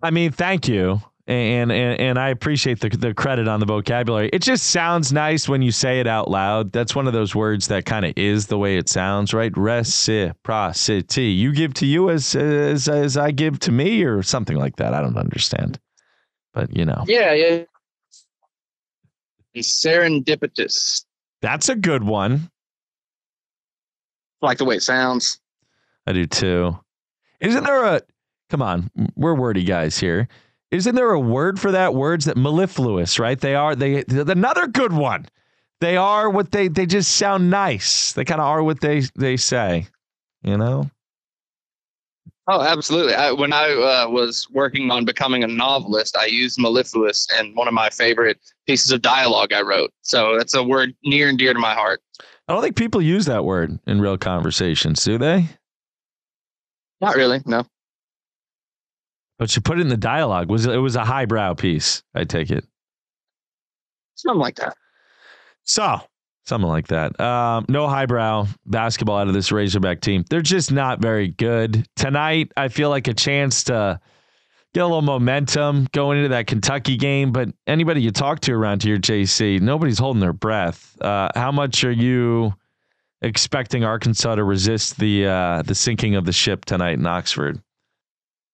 I 0.02 0.12
mean, 0.12 0.32
thank 0.32 0.68
you. 0.68 1.02
And, 1.26 1.72
and 1.72 2.02
and 2.02 2.20
I 2.20 2.30
appreciate 2.30 2.82
the 2.82 2.90
the 2.90 3.14
credit 3.14 3.48
on 3.48 3.62
the 3.62 3.66
vocabulary. 3.66 4.30
It 4.34 4.42
just 4.42 4.72
sounds 4.72 5.14
nice 5.14 5.48
when 5.48 5.62
you 5.62 5.72
say 5.72 6.02
it 6.02 6.08
out 6.08 6.30
loud. 6.30 6.74
That's 6.74 6.96
one 6.96 7.08
of 7.08 7.14
those 7.14 7.34
words 7.34 7.70
that 7.70 7.86
kind 7.86 8.04
of 8.04 8.12
is 8.18 8.48
the 8.48 8.58
way 8.58 8.76
it 8.76 8.90
sounds, 8.90 9.34
right? 9.34 9.56
Reciprocity. 9.56 11.28
You 11.28 11.54
give 11.54 11.74
to 11.76 11.86
you 11.86 12.10
as 12.10 12.36
as 12.36 12.90
as 12.90 13.16
I 13.16 13.32
give 13.32 13.58
to 13.60 13.72
me, 13.72 14.04
or 14.04 14.22
something 14.22 14.58
like 14.58 14.76
that. 14.76 14.94
I 14.94 15.02
don't 15.02 15.16
understand, 15.16 15.80
but 16.54 16.76
you 16.76 16.84
know. 16.84 17.06
Yeah, 17.08 17.32
yeah. 17.32 17.64
Serendipitous. 19.56 21.06
That's 21.42 21.70
a 21.70 21.76
good 21.76 22.04
one. 22.04 22.50
I 24.42 24.46
like 24.48 24.58
the 24.58 24.66
way 24.66 24.76
it 24.76 24.84
sounds. 24.84 25.40
I 26.06 26.12
do 26.12 26.26
too. 26.26 26.78
Isn't 27.40 27.64
there 27.64 27.86
a 27.86 28.02
come 28.50 28.62
on, 28.62 28.92
we're 29.16 29.36
wordy 29.36 29.64
guys 29.64 29.98
here. 29.98 30.28
Isn't 30.74 30.96
there 30.96 31.12
a 31.12 31.20
word 31.20 31.60
for 31.60 31.72
that? 31.72 31.94
Words 31.94 32.26
that 32.26 32.36
mellifluous, 32.36 33.20
right? 33.20 33.40
They 33.40 33.54
are 33.54 33.76
they 33.76 34.04
another 34.10 34.66
good 34.66 34.92
one. 34.92 35.28
They 35.82 35.98
are 35.98 36.32
what 36.32 36.52
they 36.52 36.68
they 36.68 36.88
just 36.88 37.16
sound 37.16 37.52
nice. 37.52 38.14
They 38.14 38.26
kind 38.26 38.42
of 38.42 38.48
are 38.48 38.64
what 38.64 38.82
they 38.82 39.02
they 39.16 39.38
say, 39.38 39.86
you 40.42 40.58
know? 40.58 40.90
Oh, 42.48 42.62
absolutely. 42.62 43.14
I, 43.14 43.32
when 43.32 43.54
I 43.54 43.72
uh, 43.72 44.10
was 44.10 44.50
working 44.50 44.90
on 44.90 45.06
becoming 45.06 45.44
a 45.44 45.48
novelist, 45.48 46.18
I 46.18 46.26
used 46.26 46.60
mellifluous 46.60 47.28
in 47.40 47.54
one 47.54 47.68
of 47.68 47.74
my 47.76 47.90
favorite 47.92 48.40
pieces 48.66 48.92
of 48.92 49.02
dialogue 49.04 49.54
I 49.54 49.62
wrote. 49.62 49.92
So 50.02 50.38
that's 50.38 50.56
a 50.56 50.64
word 50.64 50.96
near 51.06 51.30
and 51.30 51.38
dear 51.38 51.54
to 51.54 51.60
my 51.60 51.74
heart. 51.74 52.02
I 52.48 52.54
don't 52.54 52.64
think 52.64 52.76
people 52.76 53.02
use 53.02 53.28
that 53.28 53.46
word 53.46 53.80
in 53.86 54.02
real 54.02 54.18
conversations, 54.18 55.04
do 55.06 55.18
they? 55.20 55.48
Not 57.00 57.16
really, 57.16 57.42
no. 57.46 57.64
But 59.40 59.50
she 59.50 59.60
put 59.60 59.80
it 59.80 59.82
in 59.82 59.88
the 59.88 59.98
dialogue. 59.98 60.50
Was 60.50 60.66
it 60.66 60.78
was 60.78 60.96
a 60.96 61.06
highbrow 61.06 61.56
piece? 61.56 62.04
I 62.14 62.24
take 62.24 62.52
it. 62.52 62.66
Something 64.16 64.40
like 64.40 64.56
that. 64.56 64.76
So 65.64 66.02
something 66.46 66.70
like 66.70 66.88
that. 66.88 67.20
Um, 67.20 67.66
no 67.70 67.88
highbrow 67.88 68.48
basketball 68.66 69.18
out 69.18 69.28
of 69.28 69.34
this 69.34 69.52
Razorback 69.52 70.02
team. 70.02 70.26
They're 70.30 70.42
just 70.42 70.72
not 70.72 71.00
very 71.00 71.30
good 71.30 71.88
tonight. 71.96 72.52
I 72.58 72.68
feel 72.68 72.90
like 72.90 73.08
a 73.08 73.14
chance 73.14 73.64
to 73.66 74.00
get 74.74 74.82
a 74.82 74.86
little 74.86 75.02
momentum 75.02 75.88
going 75.92 76.18
into 76.18 76.30
that 76.30 76.48
Kentucky 76.48 76.98
game. 76.98 77.32
But 77.32 77.50
anybody 77.68 78.02
you 78.02 78.12
talk 78.12 78.42
to 78.42 78.54
around 78.54 78.84
here, 78.84 78.98
JC, 78.98 79.62
nobody's 79.62 80.00
holding 80.00 80.20
their 80.20 80.34
breath. 80.34 81.00
Uh, 81.02 81.30
how 81.36 81.52
much 81.52 81.84
are 81.84 81.92
you 81.92 82.54
expecting 83.22 83.84
Arkansas 83.84 84.36
to 84.36 84.44
resist 84.44 85.00
the 85.00 85.28
uh, 85.28 85.62
the 85.62 85.76
sinking 85.76 86.16
of 86.16 86.26
the 86.26 86.34
ship 86.34 86.66
tonight 86.66 86.94
in 86.94 87.06
Oxford? 87.06 87.62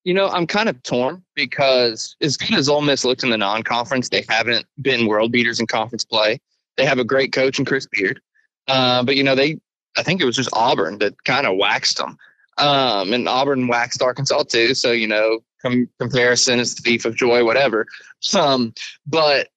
You 0.09 0.15
know, 0.15 0.29
I'm 0.29 0.47
kind 0.47 0.69
of 0.69 0.81
torn 0.81 1.23
because 1.35 2.15
as 2.19 2.35
good 2.35 2.57
as 2.57 2.67
Ole 2.67 2.81
Miss 2.81 3.05
looks 3.05 3.23
in 3.23 3.29
the 3.29 3.37
non-conference, 3.37 4.09
they 4.09 4.25
haven't 4.27 4.65
been 4.81 5.05
world 5.05 5.31
beaters 5.31 5.59
in 5.59 5.67
conference 5.67 6.03
play. 6.03 6.39
They 6.77 6.85
have 6.85 6.97
a 6.97 7.03
great 7.03 7.31
coach 7.31 7.59
in 7.59 7.65
Chris 7.65 7.85
Beard, 7.85 8.19
uh, 8.67 9.03
but 9.03 9.17
you 9.17 9.23
know 9.23 9.35
they. 9.35 9.59
I 9.97 10.01
think 10.01 10.19
it 10.19 10.25
was 10.25 10.35
just 10.35 10.49
Auburn 10.51 10.97
that 10.97 11.23
kind 11.25 11.45
of 11.45 11.57
waxed 11.57 11.97
them, 11.97 12.17
um, 12.57 13.13
and 13.13 13.29
Auburn 13.29 13.67
waxed 13.67 14.01
Arkansas 14.01 14.45
too. 14.45 14.73
So 14.73 14.91
you 14.91 15.05
know, 15.05 15.41
com- 15.61 15.87
comparison 15.99 16.57
is 16.57 16.73
the 16.73 16.81
thief 16.81 17.05
of 17.05 17.15
joy, 17.15 17.45
whatever. 17.45 17.85
Um, 18.33 18.73
but 19.05 19.49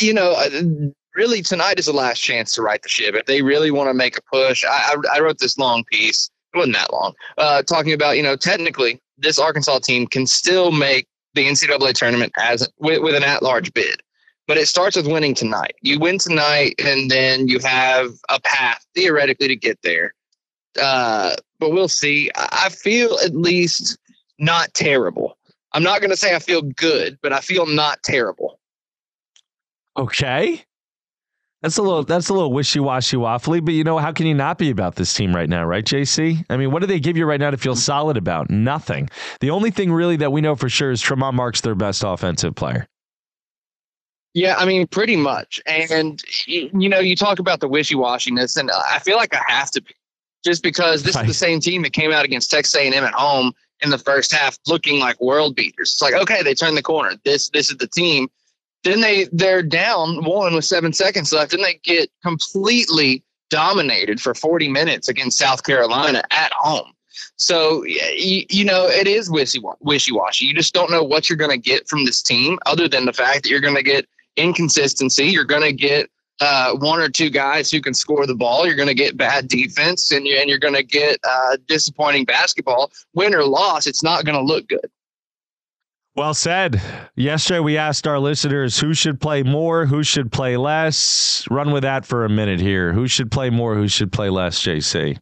you 0.00 0.14
know, 0.14 0.34
uh, 0.34 0.50
really 1.16 1.42
tonight 1.42 1.80
is 1.80 1.86
the 1.86 1.92
last 1.92 2.20
chance 2.20 2.52
to 2.52 2.62
right 2.62 2.80
the 2.80 2.88
ship. 2.88 3.16
If 3.16 3.26
they 3.26 3.42
really 3.42 3.72
want 3.72 3.90
to 3.90 3.94
make 3.94 4.16
a 4.18 4.22
push, 4.32 4.64
I, 4.64 4.94
I, 4.94 5.16
I 5.16 5.18
wrote 5.20 5.38
this 5.38 5.58
long 5.58 5.82
piece. 5.90 6.30
It 6.54 6.58
wasn't 6.58 6.76
that 6.76 6.92
long, 6.92 7.14
uh, 7.38 7.62
talking 7.62 7.92
about 7.92 8.16
you 8.16 8.22
know 8.22 8.36
technically 8.36 9.00
this 9.18 9.38
Arkansas 9.38 9.80
team 9.80 10.06
can 10.06 10.26
still 10.26 10.72
make 10.72 11.06
the 11.34 11.46
NCAA 11.46 11.92
tournament 11.92 12.32
as 12.38 12.68
with, 12.78 13.02
with 13.02 13.14
an 13.14 13.22
at-large 13.22 13.72
bid. 13.72 14.00
But 14.46 14.56
it 14.56 14.66
starts 14.66 14.96
with 14.96 15.06
winning 15.06 15.34
tonight. 15.34 15.74
You 15.82 15.98
win 15.98 16.18
tonight, 16.18 16.74
and 16.78 17.10
then 17.10 17.48
you 17.48 17.58
have 17.58 18.12
a 18.30 18.40
path 18.40 18.84
theoretically 18.94 19.48
to 19.48 19.56
get 19.56 19.78
there. 19.82 20.14
Uh, 20.80 21.36
but 21.60 21.70
we'll 21.70 21.88
see. 21.88 22.30
I 22.34 22.70
feel 22.70 23.18
at 23.24 23.34
least 23.34 23.98
not 24.38 24.72
terrible. 24.72 25.36
I'm 25.72 25.82
not 25.82 26.00
going 26.00 26.10
to 26.10 26.16
say 26.16 26.34
I 26.34 26.38
feel 26.38 26.62
good, 26.62 27.18
but 27.22 27.32
I 27.32 27.40
feel 27.40 27.66
not 27.66 28.02
terrible. 28.02 28.58
Okay. 29.98 30.64
That's 31.62 31.76
a 31.76 31.82
little 31.82 32.04
that's 32.04 32.28
a 32.28 32.34
little 32.34 32.52
wishy 32.52 32.78
washy 32.78 33.16
waffly, 33.16 33.64
but 33.64 33.74
you 33.74 33.82
know 33.82 33.98
how 33.98 34.12
can 34.12 34.26
you 34.26 34.34
not 34.34 34.58
be 34.58 34.70
about 34.70 34.94
this 34.94 35.12
team 35.12 35.34
right 35.34 35.48
now, 35.48 35.64
right, 35.64 35.84
JC? 35.84 36.44
I 36.48 36.56
mean, 36.56 36.70
what 36.70 36.80
do 36.80 36.86
they 36.86 37.00
give 37.00 37.16
you 37.16 37.26
right 37.26 37.40
now 37.40 37.50
to 37.50 37.56
feel 37.56 37.74
mm. 37.74 37.78
solid 37.78 38.16
about? 38.16 38.48
Nothing. 38.48 39.10
The 39.40 39.50
only 39.50 39.72
thing 39.72 39.92
really 39.92 40.16
that 40.16 40.30
we 40.30 40.40
know 40.40 40.54
for 40.54 40.68
sure 40.68 40.92
is 40.92 41.02
Tramon 41.02 41.34
Mark's 41.34 41.60
their 41.62 41.74
best 41.74 42.04
offensive 42.06 42.54
player. 42.54 42.86
Yeah, 44.34 44.54
I 44.56 44.66
mean, 44.66 44.86
pretty 44.86 45.16
much. 45.16 45.60
And 45.66 46.22
you 46.46 46.88
know, 46.88 47.00
you 47.00 47.16
talk 47.16 47.40
about 47.40 47.58
the 47.58 47.66
wishy 47.66 47.96
washiness, 47.96 48.56
and 48.56 48.70
I 48.70 49.00
feel 49.00 49.16
like 49.16 49.34
I 49.34 49.42
have 49.48 49.72
to, 49.72 49.82
be, 49.82 49.94
just 50.44 50.62
because 50.62 51.02
this 51.02 51.16
right. 51.16 51.24
is 51.24 51.28
the 51.28 51.34
same 51.34 51.58
team 51.58 51.82
that 51.82 51.92
came 51.92 52.12
out 52.12 52.24
against 52.24 52.52
Texas 52.52 52.76
A&M 52.76 52.92
at 52.92 53.14
home 53.14 53.52
in 53.80 53.90
the 53.90 53.98
first 53.98 54.30
half, 54.30 54.56
looking 54.68 55.00
like 55.00 55.20
world 55.20 55.56
beaters. 55.56 55.94
It's 55.94 56.02
like, 56.02 56.14
okay, 56.14 56.44
they 56.44 56.54
turned 56.54 56.76
the 56.76 56.82
corner. 56.82 57.16
This 57.24 57.48
this 57.48 57.68
is 57.68 57.78
the 57.78 57.88
team 57.88 58.28
then 58.84 59.00
they 59.00 59.28
they're 59.32 59.62
down 59.62 60.24
one 60.24 60.54
with 60.54 60.64
seven 60.64 60.92
seconds 60.92 61.32
left, 61.32 61.52
and 61.52 61.62
they 61.62 61.80
get 61.82 62.10
completely 62.22 63.22
dominated 63.50 64.20
for 64.20 64.34
40 64.34 64.68
minutes 64.68 65.08
against 65.08 65.38
South 65.38 65.62
Carolina 65.62 66.22
at 66.30 66.52
home. 66.52 66.92
So 67.36 67.84
you, 67.84 68.44
you 68.50 68.64
know 68.64 68.86
it 68.86 69.06
is 69.06 69.30
wishy 69.30 69.60
wishy 69.80 70.12
washy. 70.12 70.46
You 70.46 70.54
just 70.54 70.74
don't 70.74 70.90
know 70.90 71.02
what 71.02 71.28
you're 71.28 71.38
going 71.38 71.50
to 71.50 71.58
get 71.58 71.88
from 71.88 72.04
this 72.04 72.22
team, 72.22 72.58
other 72.66 72.88
than 72.88 73.04
the 73.04 73.12
fact 73.12 73.42
that 73.42 73.50
you're 73.50 73.60
going 73.60 73.76
to 73.76 73.82
get 73.82 74.06
inconsistency. 74.36 75.24
You're 75.24 75.44
going 75.44 75.62
to 75.62 75.72
get 75.72 76.10
uh, 76.40 76.74
one 76.76 77.00
or 77.00 77.08
two 77.08 77.30
guys 77.30 77.70
who 77.70 77.80
can 77.80 77.94
score 77.94 78.26
the 78.26 78.34
ball. 78.34 78.66
You're 78.66 78.76
going 78.76 78.88
to 78.88 78.94
get 78.94 79.16
bad 79.16 79.48
defense, 79.48 80.12
and 80.12 80.26
you're, 80.26 80.38
and 80.38 80.48
you're 80.48 80.58
going 80.58 80.74
to 80.74 80.84
get 80.84 81.18
uh, 81.28 81.56
disappointing 81.66 82.24
basketball. 82.24 82.92
Win 83.14 83.34
or 83.34 83.44
loss, 83.44 83.86
it's 83.86 84.02
not 84.02 84.24
going 84.24 84.38
to 84.38 84.42
look 84.42 84.68
good. 84.68 84.90
Well 86.18 86.34
said. 86.34 86.82
Yesterday, 87.14 87.60
we 87.60 87.76
asked 87.76 88.08
our 88.08 88.18
listeners 88.18 88.76
who 88.76 88.92
should 88.92 89.20
play 89.20 89.44
more, 89.44 89.86
who 89.86 90.02
should 90.02 90.32
play 90.32 90.56
less. 90.56 91.46
Run 91.48 91.70
with 91.70 91.84
that 91.84 92.04
for 92.04 92.24
a 92.24 92.28
minute 92.28 92.58
here. 92.58 92.92
Who 92.92 93.06
should 93.06 93.30
play 93.30 93.50
more, 93.50 93.76
who 93.76 93.86
should 93.86 94.10
play 94.10 94.28
less, 94.28 94.60
JC? 94.60 95.16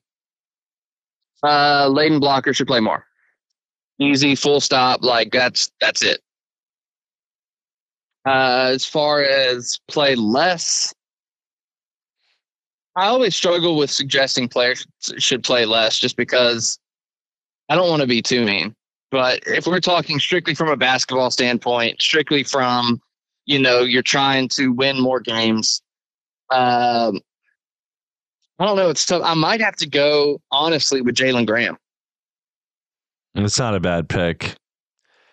Uh, 1.43 1.87
Layden 1.91 2.19
Blocker 2.19 2.55
should 2.55 2.67
play 2.67 2.81
more. 2.81 3.05
Easy, 3.99 4.35
full 4.35 4.59
stop. 4.59 5.03
Like 5.03 5.33
that's 5.33 5.71
that's 5.83 6.03
it. 6.03 6.23
Uh, 8.27 8.71
as 8.73 8.87
far 8.87 9.23
as 9.23 9.79
play 9.89 10.15
less, 10.15 10.95
I 12.97 13.09
always 13.09 13.37
struggle 13.37 13.77
with 13.77 13.91
suggesting 13.91 14.49
players 14.49 14.87
should 15.19 15.45
play 15.45 15.67
less, 15.67 15.99
just 15.99 16.17
because 16.17 16.79
I 17.69 17.75
don't 17.75 17.91
want 17.91 18.01
to 18.01 18.09
be 18.09 18.23
too 18.23 18.43
mean. 18.43 18.75
But 19.11 19.43
if 19.47 19.67
we're 19.67 19.81
talking 19.81 20.19
strictly 20.19 20.55
from 20.55 20.69
a 20.69 20.77
basketball 20.77 21.31
standpoint, 21.31 22.03
strictly 22.03 22.43
from, 22.43 23.01
you 23.45 23.59
know, 23.59 23.81
you're 23.81 24.03
trying 24.03 24.49
to 24.51 24.69
win 24.73 25.01
more 25.01 25.21
games, 25.21 25.81
um, 26.51 27.21
I 28.59 28.65
don't 28.65 28.77
know. 28.77 28.91
It's 28.91 29.05
tough. 29.05 29.23
I 29.25 29.35
might 29.35 29.61
have 29.61 29.77
to 29.77 29.89
go, 29.89 30.41
honestly, 30.51 31.03
with 31.03 31.15
Jalen 31.15 31.47
Graham. 31.47 31.77
It's 33.35 33.59
not 33.59 33.75
a 33.75 33.81
bad 33.81 34.09
pick. 34.09 34.57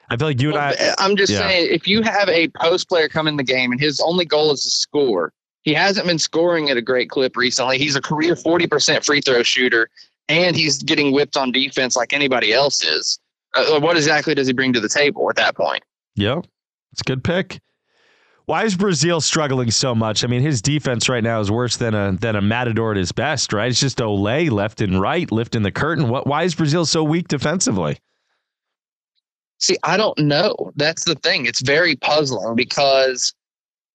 I 0.09 0.17
feel 0.17 0.27
like 0.27 0.41
you 0.41 0.49
and 0.49 0.59
I. 0.59 0.93
I'm 0.99 1.15
just 1.15 1.31
yeah. 1.31 1.39
saying, 1.39 1.69
if 1.71 1.87
you 1.87 2.01
have 2.03 2.27
a 2.29 2.49
post 2.49 2.89
player 2.89 3.07
come 3.07 3.27
in 3.27 3.37
the 3.37 3.43
game 3.43 3.71
and 3.71 3.79
his 3.79 4.01
only 4.01 4.25
goal 4.25 4.51
is 4.51 4.63
to 4.63 4.69
score, 4.69 5.31
he 5.61 5.73
hasn't 5.73 6.05
been 6.05 6.19
scoring 6.19 6.69
at 6.69 6.75
a 6.75 6.81
great 6.81 7.09
clip 7.09 7.37
recently. 7.37 7.77
He's 7.77 7.95
a 7.95 8.01
career 8.01 8.35
40% 8.35 9.05
free 9.05 9.21
throw 9.21 9.41
shooter, 9.41 9.89
and 10.27 10.55
he's 10.55 10.83
getting 10.83 11.13
whipped 11.13 11.37
on 11.37 11.53
defense 11.53 11.95
like 11.95 12.11
anybody 12.11 12.51
else 12.51 12.83
is 12.83 13.19
uh, 13.53 13.79
what 13.79 13.97
exactly 13.97 14.35
does 14.35 14.47
he 14.47 14.53
bring 14.53 14.73
to 14.73 14.79
the 14.79 14.89
table 14.89 15.29
at 15.29 15.35
that 15.37 15.55
point? 15.55 15.83
Yep, 16.15 16.45
it's 16.91 17.01
a 17.01 17.03
good 17.03 17.23
pick. 17.23 17.59
Why 18.45 18.65
is 18.65 18.75
Brazile 18.75 19.21
struggling 19.21 19.71
so 19.71 19.95
much? 19.95 20.23
I 20.23 20.27
mean, 20.27 20.41
his 20.41 20.61
defense 20.61 21.07
right 21.07 21.23
now 21.23 21.39
is 21.39 21.49
worse 21.49 21.77
than 21.77 21.93
a 21.93 22.11
than 22.11 22.35
a 22.35 22.41
Matador 22.41 22.91
at 22.91 22.97
his 22.97 23.13
best, 23.13 23.53
right? 23.53 23.69
It's 23.69 23.79
just 23.79 23.99
Olay 23.99 24.51
left 24.51 24.81
and 24.81 24.99
right, 24.99 25.31
lifting 25.31 25.61
the 25.61 25.71
curtain. 25.71 26.09
What? 26.09 26.27
Why 26.27 26.43
is 26.43 26.53
Brazile 26.53 26.85
so 26.85 27.03
weak 27.03 27.29
defensively? 27.29 27.99
See, 29.59 29.77
I 29.83 29.95
don't 29.95 30.17
know. 30.19 30.71
That's 30.75 31.05
the 31.05 31.15
thing. 31.15 31.45
It's 31.45 31.61
very 31.61 31.95
puzzling 31.95 32.55
because, 32.55 33.33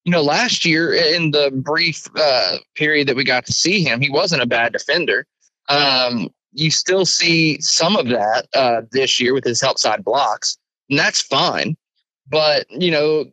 you 0.04 0.12
know, 0.12 0.22
last 0.22 0.64
year 0.64 0.94
in 0.94 1.30
the 1.32 1.50
brief 1.54 2.06
uh, 2.16 2.56
period 2.74 3.06
that 3.08 3.16
we 3.16 3.24
got 3.24 3.44
to 3.46 3.52
see 3.52 3.82
him, 3.82 4.00
he 4.00 4.08
wasn't 4.08 4.40
a 4.40 4.46
bad 4.46 4.72
defender. 4.72 5.26
Um, 5.68 6.30
you 6.52 6.70
still 6.70 7.04
see 7.04 7.60
some 7.60 7.96
of 7.96 8.08
that 8.08 8.46
uh, 8.54 8.82
this 8.90 9.20
year 9.20 9.34
with 9.34 9.44
his 9.44 9.60
help 9.60 9.78
side 9.78 10.04
blocks, 10.04 10.56
and 10.88 10.98
that's 10.98 11.20
fine. 11.20 11.76
But 12.28 12.66
you 12.70 12.90
know, 12.90 13.26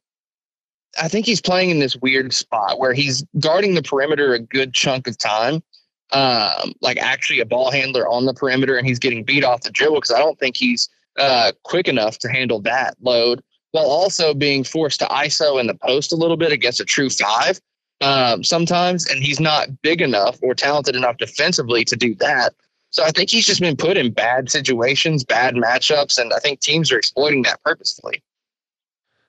I 1.01 1.07
think 1.07 1.25
he's 1.25 1.41
playing 1.41 1.69
in 1.69 1.79
this 1.79 1.95
weird 1.95 2.33
spot 2.33 2.79
where 2.79 2.93
he's 2.93 3.25
guarding 3.39 3.75
the 3.75 3.83
perimeter 3.83 4.33
a 4.33 4.39
good 4.39 4.73
chunk 4.73 5.07
of 5.07 5.17
time, 5.17 5.63
um, 6.11 6.73
like 6.81 6.97
actually 6.97 7.39
a 7.39 7.45
ball 7.45 7.71
handler 7.71 8.07
on 8.07 8.25
the 8.25 8.33
perimeter, 8.33 8.77
and 8.77 8.87
he's 8.87 8.99
getting 8.99 9.23
beat 9.23 9.43
off 9.43 9.61
the 9.61 9.71
dribble 9.71 9.95
because 9.95 10.11
I 10.11 10.19
don't 10.19 10.39
think 10.39 10.57
he's 10.57 10.89
uh, 11.17 11.51
quick 11.63 11.87
enough 11.87 12.19
to 12.19 12.29
handle 12.29 12.59
that 12.61 12.95
load, 13.01 13.41
while 13.71 13.85
also 13.85 14.33
being 14.33 14.63
forced 14.63 14.99
to 14.99 15.05
ISO 15.05 15.59
in 15.59 15.67
the 15.67 15.75
post 15.75 16.11
a 16.13 16.17
little 16.17 16.37
bit 16.37 16.51
against 16.51 16.79
a 16.79 16.85
true 16.85 17.09
five 17.09 17.59
um, 18.01 18.43
sometimes, 18.43 19.07
and 19.07 19.23
he's 19.23 19.39
not 19.39 19.81
big 19.81 20.01
enough 20.01 20.37
or 20.41 20.53
talented 20.53 20.95
enough 20.95 21.17
defensively 21.17 21.85
to 21.85 21.95
do 21.95 22.15
that. 22.15 22.53
So 22.95 23.03
I 23.03 23.11
think 23.11 23.29
he's 23.29 23.45
just 23.45 23.59
been 23.59 23.75
put 23.75 23.97
in 23.97 24.13
bad 24.13 24.49
situations, 24.49 25.25
bad 25.25 25.55
matchups, 25.55 26.17
and 26.17 26.31
I 26.31 26.39
think 26.39 26.61
teams 26.61 26.93
are 26.93 26.97
exploiting 26.97 27.41
that 27.41 27.61
purposefully. 27.61 28.23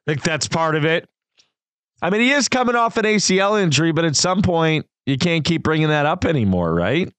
I 0.06 0.12
think 0.12 0.22
that's 0.22 0.46
part 0.46 0.76
of 0.76 0.84
it. 0.84 1.08
I 2.00 2.10
mean, 2.10 2.20
he 2.20 2.30
is 2.30 2.48
coming 2.48 2.76
off 2.76 2.96
an 2.96 3.04
ACL 3.04 3.60
injury, 3.60 3.90
but 3.90 4.04
at 4.04 4.14
some 4.14 4.40
point, 4.40 4.86
you 5.04 5.18
can't 5.18 5.44
keep 5.44 5.64
bringing 5.64 5.88
that 5.88 6.06
up 6.06 6.24
anymore, 6.24 6.74
right? 6.74 7.12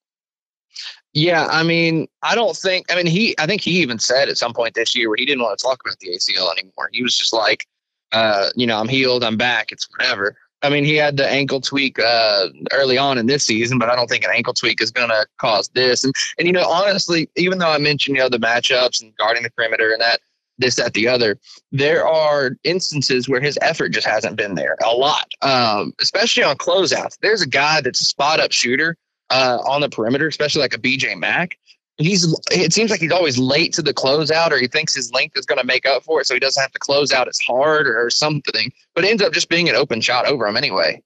Yeah, 1.11 1.47
I 1.47 1.63
mean, 1.63 2.07
I 2.23 2.33
don't 2.33 2.55
think. 2.55 2.85
I 2.89 2.95
mean, 2.95 3.07
he. 3.07 3.35
I 3.37 3.45
think 3.45 3.59
he 3.59 3.81
even 3.81 3.99
said 3.99 4.29
at 4.29 4.37
some 4.37 4.53
point 4.53 4.73
this 4.73 4.95
year 4.95 5.09
where 5.09 5.17
he 5.19 5.25
didn't 5.25 5.43
want 5.43 5.59
to 5.59 5.61
talk 5.61 5.81
about 5.85 5.99
the 5.99 6.11
ACL 6.11 6.49
anymore. 6.57 6.89
He 6.93 7.03
was 7.03 7.17
just 7.17 7.33
like, 7.33 7.67
uh, 8.13 8.51
you 8.55 8.65
know, 8.65 8.79
I'm 8.79 8.87
healed, 8.87 9.21
I'm 9.21 9.35
back, 9.35 9.73
it's 9.73 9.85
whatever. 9.97 10.37
I 10.63 10.69
mean, 10.69 10.83
he 10.83 10.95
had 10.95 11.17
the 11.17 11.27
ankle 11.27 11.61
tweak 11.61 11.99
uh, 11.99 12.47
early 12.73 12.97
on 12.97 13.17
in 13.17 13.27
this 13.27 13.45
season, 13.45 13.77
but 13.77 13.89
I 13.89 13.95
don't 13.95 14.09
think 14.09 14.23
an 14.23 14.31
ankle 14.33 14.53
tweak 14.53 14.81
is 14.81 14.89
going 14.89 15.09
to 15.09 15.25
cause 15.37 15.69
this. 15.69 16.03
And 16.03 16.13
and 16.37 16.47
you 16.47 16.53
know, 16.53 16.67
honestly, 16.67 17.29
even 17.35 17.59
though 17.59 17.69
I 17.69 17.77
mentioned 17.77 18.17
you 18.17 18.23
know 18.23 18.29
the 18.29 18.39
matchups 18.39 19.01
and 19.01 19.15
guarding 19.17 19.43
the 19.43 19.51
perimeter 19.51 19.91
and 19.91 20.01
that 20.01 20.19
this, 20.57 20.75
that, 20.75 20.93
the 20.93 21.07
other. 21.07 21.37
There 21.71 22.07
are 22.07 22.57
instances 22.63 23.29
where 23.29 23.41
his 23.41 23.57
effort 23.61 23.89
just 23.89 24.07
hasn't 24.07 24.35
been 24.35 24.55
there 24.55 24.75
a 24.83 24.91
lot, 24.91 25.31
um, 25.41 25.93
especially 25.99 26.43
on 26.43 26.57
closeouts. 26.57 27.17
There's 27.21 27.41
a 27.41 27.47
guy 27.47 27.81
that's 27.81 28.01
a 28.01 28.05
spot 28.05 28.39
up 28.39 28.51
shooter 28.51 28.97
uh, 29.29 29.59
on 29.65 29.81
the 29.81 29.89
perimeter, 29.89 30.27
especially 30.27 30.61
like 30.61 30.73
a 30.73 30.79
BJ 30.79 31.17
Mack. 31.17 31.57
He's 31.97 32.31
it 32.51 32.73
seems 32.73 32.91
like 32.91 32.99
he's 32.99 33.11
always 33.11 33.39
late 33.39 33.73
to 33.73 33.81
the 33.81 33.93
closeout, 33.93 34.51
or 34.51 34.57
he 34.57 34.67
thinks 34.67 34.93
his 34.93 35.11
length 35.11 35.35
is 35.35 35.45
going 35.45 35.59
to 35.59 35.65
make 35.65 35.85
up 35.85 36.03
for 36.03 36.21
it, 36.21 36.27
so 36.27 36.35
he 36.35 36.39
doesn't 36.39 36.61
have 36.61 36.71
to 36.71 36.79
close 36.79 37.11
out 37.11 37.27
as 37.27 37.39
hard 37.39 37.87
or, 37.87 38.05
or 38.05 38.09
something. 38.11 38.71
But 38.93 39.03
it 39.03 39.09
ends 39.09 39.23
up 39.23 39.33
just 39.33 39.49
being 39.49 39.67
an 39.67 39.75
open 39.75 40.01
shot 40.01 40.27
over 40.27 40.45
him 40.45 40.57
anyway. 40.57 41.01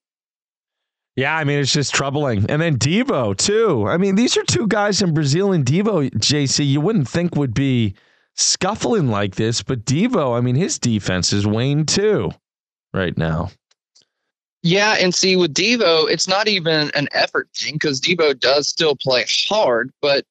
Yeah, 1.16 1.36
I 1.36 1.44
mean 1.44 1.60
it's 1.60 1.72
just 1.72 1.94
troubling. 1.94 2.46
And 2.50 2.62
then 2.62 2.78
Devo 2.78 3.38
too. 3.38 3.88
I 3.88 3.98
mean, 3.98 4.16
these 4.16 4.36
are 4.38 4.44
two 4.44 4.68
guys 4.68 5.02
in 5.02 5.14
Brazile 5.14 5.56
and 5.56 5.66
Devo, 5.66 6.10
JC, 6.12 6.66
you 6.66 6.82
wouldn't 6.82 7.08
think 7.08 7.36
would 7.36 7.54
be 7.54 7.96
scuffling 8.36 9.08
like 9.08 9.36
this, 9.36 9.62
but 9.62 9.86
Devo, 9.86 10.38
I 10.38 10.42
mean, 10.42 10.56
his 10.56 10.80
defense 10.80 11.34
is 11.34 11.46
waned 11.46 11.90
too 11.90 12.32
right 12.94 13.18
now. 13.18 13.52
Yeah, 14.64 14.96
and 15.00 15.14
see 15.14 15.36
with 15.36 15.54
Devo, 15.54 16.10
it's 16.10 16.28
not 16.28 16.48
even 16.48 16.92
an 16.94 17.08
effort 17.14 17.50
thing 17.56 17.74
because 17.74 18.00
Devo 18.00 18.40
does 18.40 18.70
still 18.70 18.96
play 18.96 19.26
hard, 19.48 19.92
but 20.02 20.26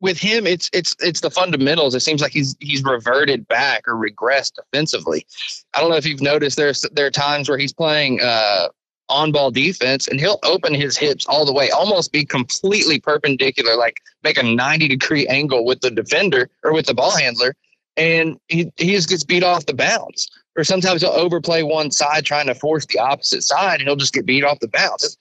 with 0.00 0.18
him, 0.18 0.46
it's 0.46 0.68
it's 0.72 0.94
it's 1.00 1.20
the 1.20 1.30
fundamentals. 1.30 1.94
It 1.94 2.00
seems 2.00 2.20
like 2.20 2.32
he's 2.32 2.56
he's 2.60 2.82
reverted 2.84 3.48
back 3.48 3.88
or 3.88 3.94
regressed 3.94 4.52
defensively. 4.56 5.26
I 5.74 5.80
don't 5.80 5.90
know 5.90 5.96
if 5.96 6.06
you've 6.06 6.20
noticed 6.20 6.56
there's 6.56 6.82
there 6.92 7.06
are 7.06 7.10
times 7.10 7.48
where 7.48 7.58
he's 7.58 7.72
playing 7.72 8.20
uh, 8.20 8.68
on 9.08 9.32
ball 9.32 9.50
defense 9.50 10.08
and 10.08 10.20
he'll 10.20 10.38
open 10.42 10.74
his 10.74 10.96
hips 10.96 11.26
all 11.26 11.44
the 11.44 11.52
way, 11.52 11.70
almost 11.70 12.12
be 12.12 12.24
completely 12.24 13.00
perpendicular, 13.00 13.76
like 13.76 14.00
make 14.22 14.38
a 14.38 14.42
90 14.42 14.88
degree 14.88 15.26
angle 15.28 15.64
with 15.64 15.80
the 15.80 15.90
defender 15.90 16.50
or 16.62 16.72
with 16.72 16.86
the 16.86 16.94
ball 16.94 17.16
handler. 17.16 17.54
And 17.96 18.38
he, 18.48 18.70
he 18.76 18.92
just 18.92 19.08
gets 19.08 19.24
beat 19.24 19.42
off 19.42 19.66
the 19.66 19.74
bounce. 19.74 20.28
Or 20.56 20.64
sometimes 20.64 21.02
he'll 21.02 21.10
overplay 21.10 21.62
one 21.62 21.90
side 21.90 22.24
trying 22.24 22.46
to 22.46 22.54
force 22.54 22.86
the 22.86 22.98
opposite 22.98 23.42
side 23.42 23.80
and 23.80 23.88
he'll 23.88 23.96
just 23.96 24.14
get 24.14 24.26
beat 24.26 24.44
off 24.44 24.60
the 24.60 24.68
bounce. 24.68 25.16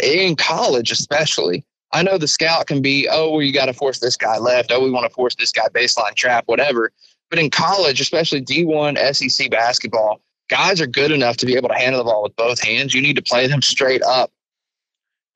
In 0.00 0.36
college, 0.36 0.90
especially, 0.90 1.64
I 1.94 2.02
know 2.02 2.18
the 2.18 2.28
scout 2.28 2.66
can 2.66 2.82
be, 2.82 3.08
oh, 3.10 3.30
well, 3.30 3.42
you 3.42 3.52
got 3.52 3.66
to 3.66 3.72
force 3.72 4.00
this 4.00 4.16
guy 4.16 4.38
left. 4.38 4.72
Oh, 4.72 4.82
we 4.82 4.90
want 4.90 5.08
to 5.08 5.14
force 5.14 5.36
this 5.36 5.52
guy 5.52 5.68
baseline 5.68 6.14
trap, 6.16 6.42
whatever. 6.46 6.90
But 7.30 7.38
in 7.38 7.50
college, 7.50 8.00
especially 8.00 8.42
D1 8.42 9.14
SEC 9.14 9.48
basketball, 9.48 10.20
guys 10.48 10.80
are 10.80 10.88
good 10.88 11.12
enough 11.12 11.36
to 11.38 11.46
be 11.46 11.54
able 11.56 11.68
to 11.68 11.74
handle 11.76 12.02
the 12.02 12.10
ball 12.10 12.24
with 12.24 12.34
both 12.34 12.60
hands. 12.60 12.94
You 12.94 13.00
need 13.00 13.14
to 13.16 13.22
play 13.22 13.46
them 13.46 13.62
straight 13.62 14.02
up. 14.02 14.32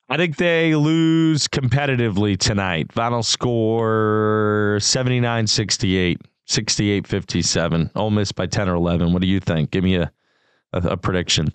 I 0.09 0.16
think 0.16 0.36
they 0.36 0.74
lose 0.74 1.46
competitively 1.46 2.36
tonight. 2.36 2.92
Final 2.92 3.22
score 3.22 4.78
79 4.80 5.46
68, 5.46 6.20
68 6.46 7.06
57. 7.06 7.90
Ole 7.94 8.11
Miss 8.11 8.32
by 8.32 8.46
10 8.46 8.68
or 8.68 8.74
11. 8.74 9.12
What 9.12 9.22
do 9.22 9.28
you 9.28 9.38
think? 9.38 9.70
Give 9.70 9.84
me 9.84 9.96
a, 9.96 10.11
a, 10.72 10.78
a 10.78 10.96
prediction. 10.96 11.52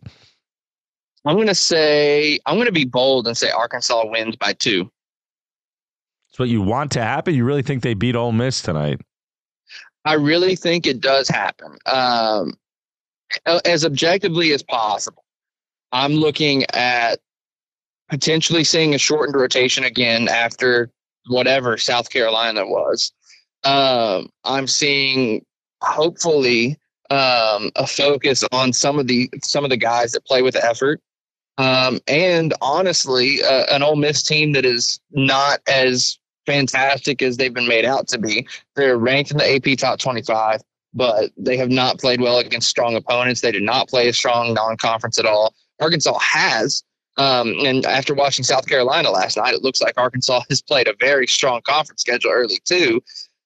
I'm 1.25 1.35
going 1.35 1.47
to 1.47 1.55
say, 1.55 2.39
I'm 2.45 2.55
going 2.55 2.67
to 2.67 2.71
be 2.71 2.85
bold 2.85 3.27
and 3.27 3.37
say 3.37 3.49
Arkansas 3.49 4.03
wins 4.05 4.35
by 4.35 4.53
two. 4.53 4.91
It's 6.29 6.39
what 6.39 6.49
you 6.49 6.61
want 6.61 6.91
to 6.91 7.01
happen. 7.01 7.35
You 7.35 7.45
really 7.45 7.61
think 7.61 7.83
they 7.83 7.93
beat 7.93 8.15
Ole 8.15 8.31
Miss 8.31 8.61
tonight? 8.61 8.99
I 10.05 10.13
really 10.13 10.55
think 10.55 10.85
it 10.85 10.99
does 10.99 11.29
happen. 11.29 11.77
Um, 11.85 12.53
as 13.65 13.85
objectively 13.85 14.51
as 14.51 14.63
possible. 14.63 15.23
I'm 15.91 16.13
looking 16.13 16.65
at 16.73 17.19
potentially 18.09 18.63
seeing 18.63 18.93
a 18.93 18.97
shortened 18.97 19.35
rotation 19.35 19.83
again 19.83 20.27
after 20.27 20.91
whatever 21.27 21.77
South 21.77 22.09
Carolina 22.09 22.65
was. 22.65 23.11
Um, 23.63 24.29
I'm 24.43 24.67
seeing 24.67 25.45
hopefully 25.81 26.77
um, 27.09 27.71
a 27.75 27.87
focus 27.87 28.43
on 28.51 28.73
some 28.73 28.99
of 28.99 29.07
the 29.07 29.29
some 29.43 29.63
of 29.63 29.69
the 29.69 29.77
guys 29.77 30.11
that 30.11 30.25
play 30.25 30.41
with 30.41 30.55
effort, 30.55 30.99
um, 31.57 31.99
and 32.07 32.53
honestly, 32.61 33.41
uh, 33.43 33.65
an 33.71 33.83
Ole 33.83 33.95
Miss 33.95 34.23
team 34.23 34.53
that 34.53 34.65
is 34.65 34.99
not 35.11 35.59
as 35.67 36.17
fantastic 36.45 37.21
as 37.21 37.37
they've 37.37 37.53
been 37.53 37.67
made 37.67 37.85
out 37.85 38.07
to 38.09 38.17
be. 38.17 38.47
They're 38.75 38.97
ranked 38.97 39.31
in 39.31 39.37
the 39.37 39.55
AP 39.55 39.77
top 39.77 39.99
25 39.99 40.61
but 40.93 41.31
they 41.37 41.57
have 41.57 41.69
not 41.69 41.99
played 41.99 42.21
well 42.21 42.37
against 42.39 42.69
strong 42.69 42.95
opponents. 42.95 43.41
They 43.41 43.51
did 43.51 43.63
not 43.63 43.89
play 43.89 44.07
a 44.07 44.13
strong 44.13 44.53
non-conference 44.53 45.17
at 45.17 45.25
all. 45.25 45.53
Arkansas 45.81 46.17
has, 46.19 46.83
um, 47.17 47.53
and 47.65 47.85
after 47.85 48.13
watching 48.13 48.43
South 48.43 48.67
Carolina 48.67 49.09
last 49.09 49.37
night, 49.37 49.53
it 49.53 49.63
looks 49.63 49.81
like 49.81 49.97
Arkansas 49.97 50.41
has 50.49 50.61
played 50.61 50.87
a 50.87 50.95
very 50.99 51.27
strong 51.27 51.61
conference 51.63 52.01
schedule 52.01 52.31
early 52.31 52.59
too. 52.65 53.01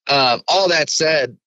Um, 0.08 0.42
all 0.48 0.68
that 0.70 0.90
said, 0.90 1.38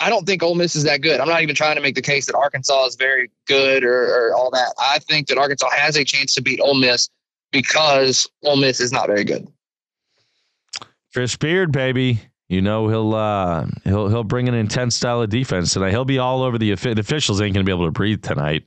I 0.00 0.08
don't 0.08 0.26
think 0.26 0.42
Ole 0.42 0.54
Miss 0.54 0.74
is 0.74 0.84
that 0.84 1.02
good. 1.02 1.20
I'm 1.20 1.28
not 1.28 1.42
even 1.42 1.54
trying 1.54 1.76
to 1.76 1.82
make 1.82 1.94
the 1.94 2.02
case 2.02 2.26
that 2.26 2.34
Arkansas 2.34 2.86
is 2.86 2.96
very 2.96 3.30
good 3.46 3.84
or, 3.84 4.04
or 4.04 4.34
all 4.34 4.50
that. 4.50 4.74
I 4.78 4.98
think 4.98 5.28
that 5.28 5.36
Arkansas 5.36 5.68
has 5.70 5.96
a 5.96 6.04
chance 6.04 6.34
to 6.34 6.42
beat 6.42 6.58
Ole 6.60 6.74
Miss 6.74 7.10
because 7.52 8.26
Ole 8.42 8.56
Miss 8.56 8.80
is 8.80 8.92
not 8.92 9.06
very 9.06 9.24
good. 9.24 9.46
Chris 11.12 11.36
Beard, 11.36 11.70
baby. 11.70 12.20
You 12.48 12.60
know 12.60 12.88
he'll 12.88 13.14
uh, 13.14 13.66
he'll 13.84 14.08
he'll 14.08 14.24
bring 14.24 14.48
an 14.48 14.54
intense 14.54 14.96
style 14.96 15.22
of 15.22 15.30
defense 15.30 15.72
tonight. 15.72 15.90
He'll 15.90 16.04
be 16.04 16.18
all 16.18 16.42
over 16.42 16.58
the, 16.58 16.74
the 16.74 17.00
officials. 17.00 17.40
Ain't 17.40 17.54
gonna 17.54 17.64
be 17.64 17.70
able 17.70 17.84
to 17.84 17.92
breathe 17.92 18.22
tonight 18.22 18.64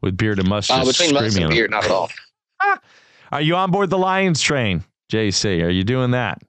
with 0.00 0.16
beard 0.16 0.38
and 0.38 0.48
mustache. 0.48 0.82
Uh, 0.82 0.84
between 0.84 1.12
mustache 1.12 1.42
and 1.42 1.50
beard, 1.50 1.70
not 1.70 1.84
at 1.84 1.90
all. 1.90 2.08
Are 3.32 3.40
you 3.40 3.56
on 3.56 3.72
board 3.72 3.90
the 3.90 3.98
Lions 3.98 4.40
train, 4.40 4.84
JC? 5.10 5.64
Are 5.64 5.70
you 5.70 5.82
doing 5.82 6.12
that? 6.12 6.40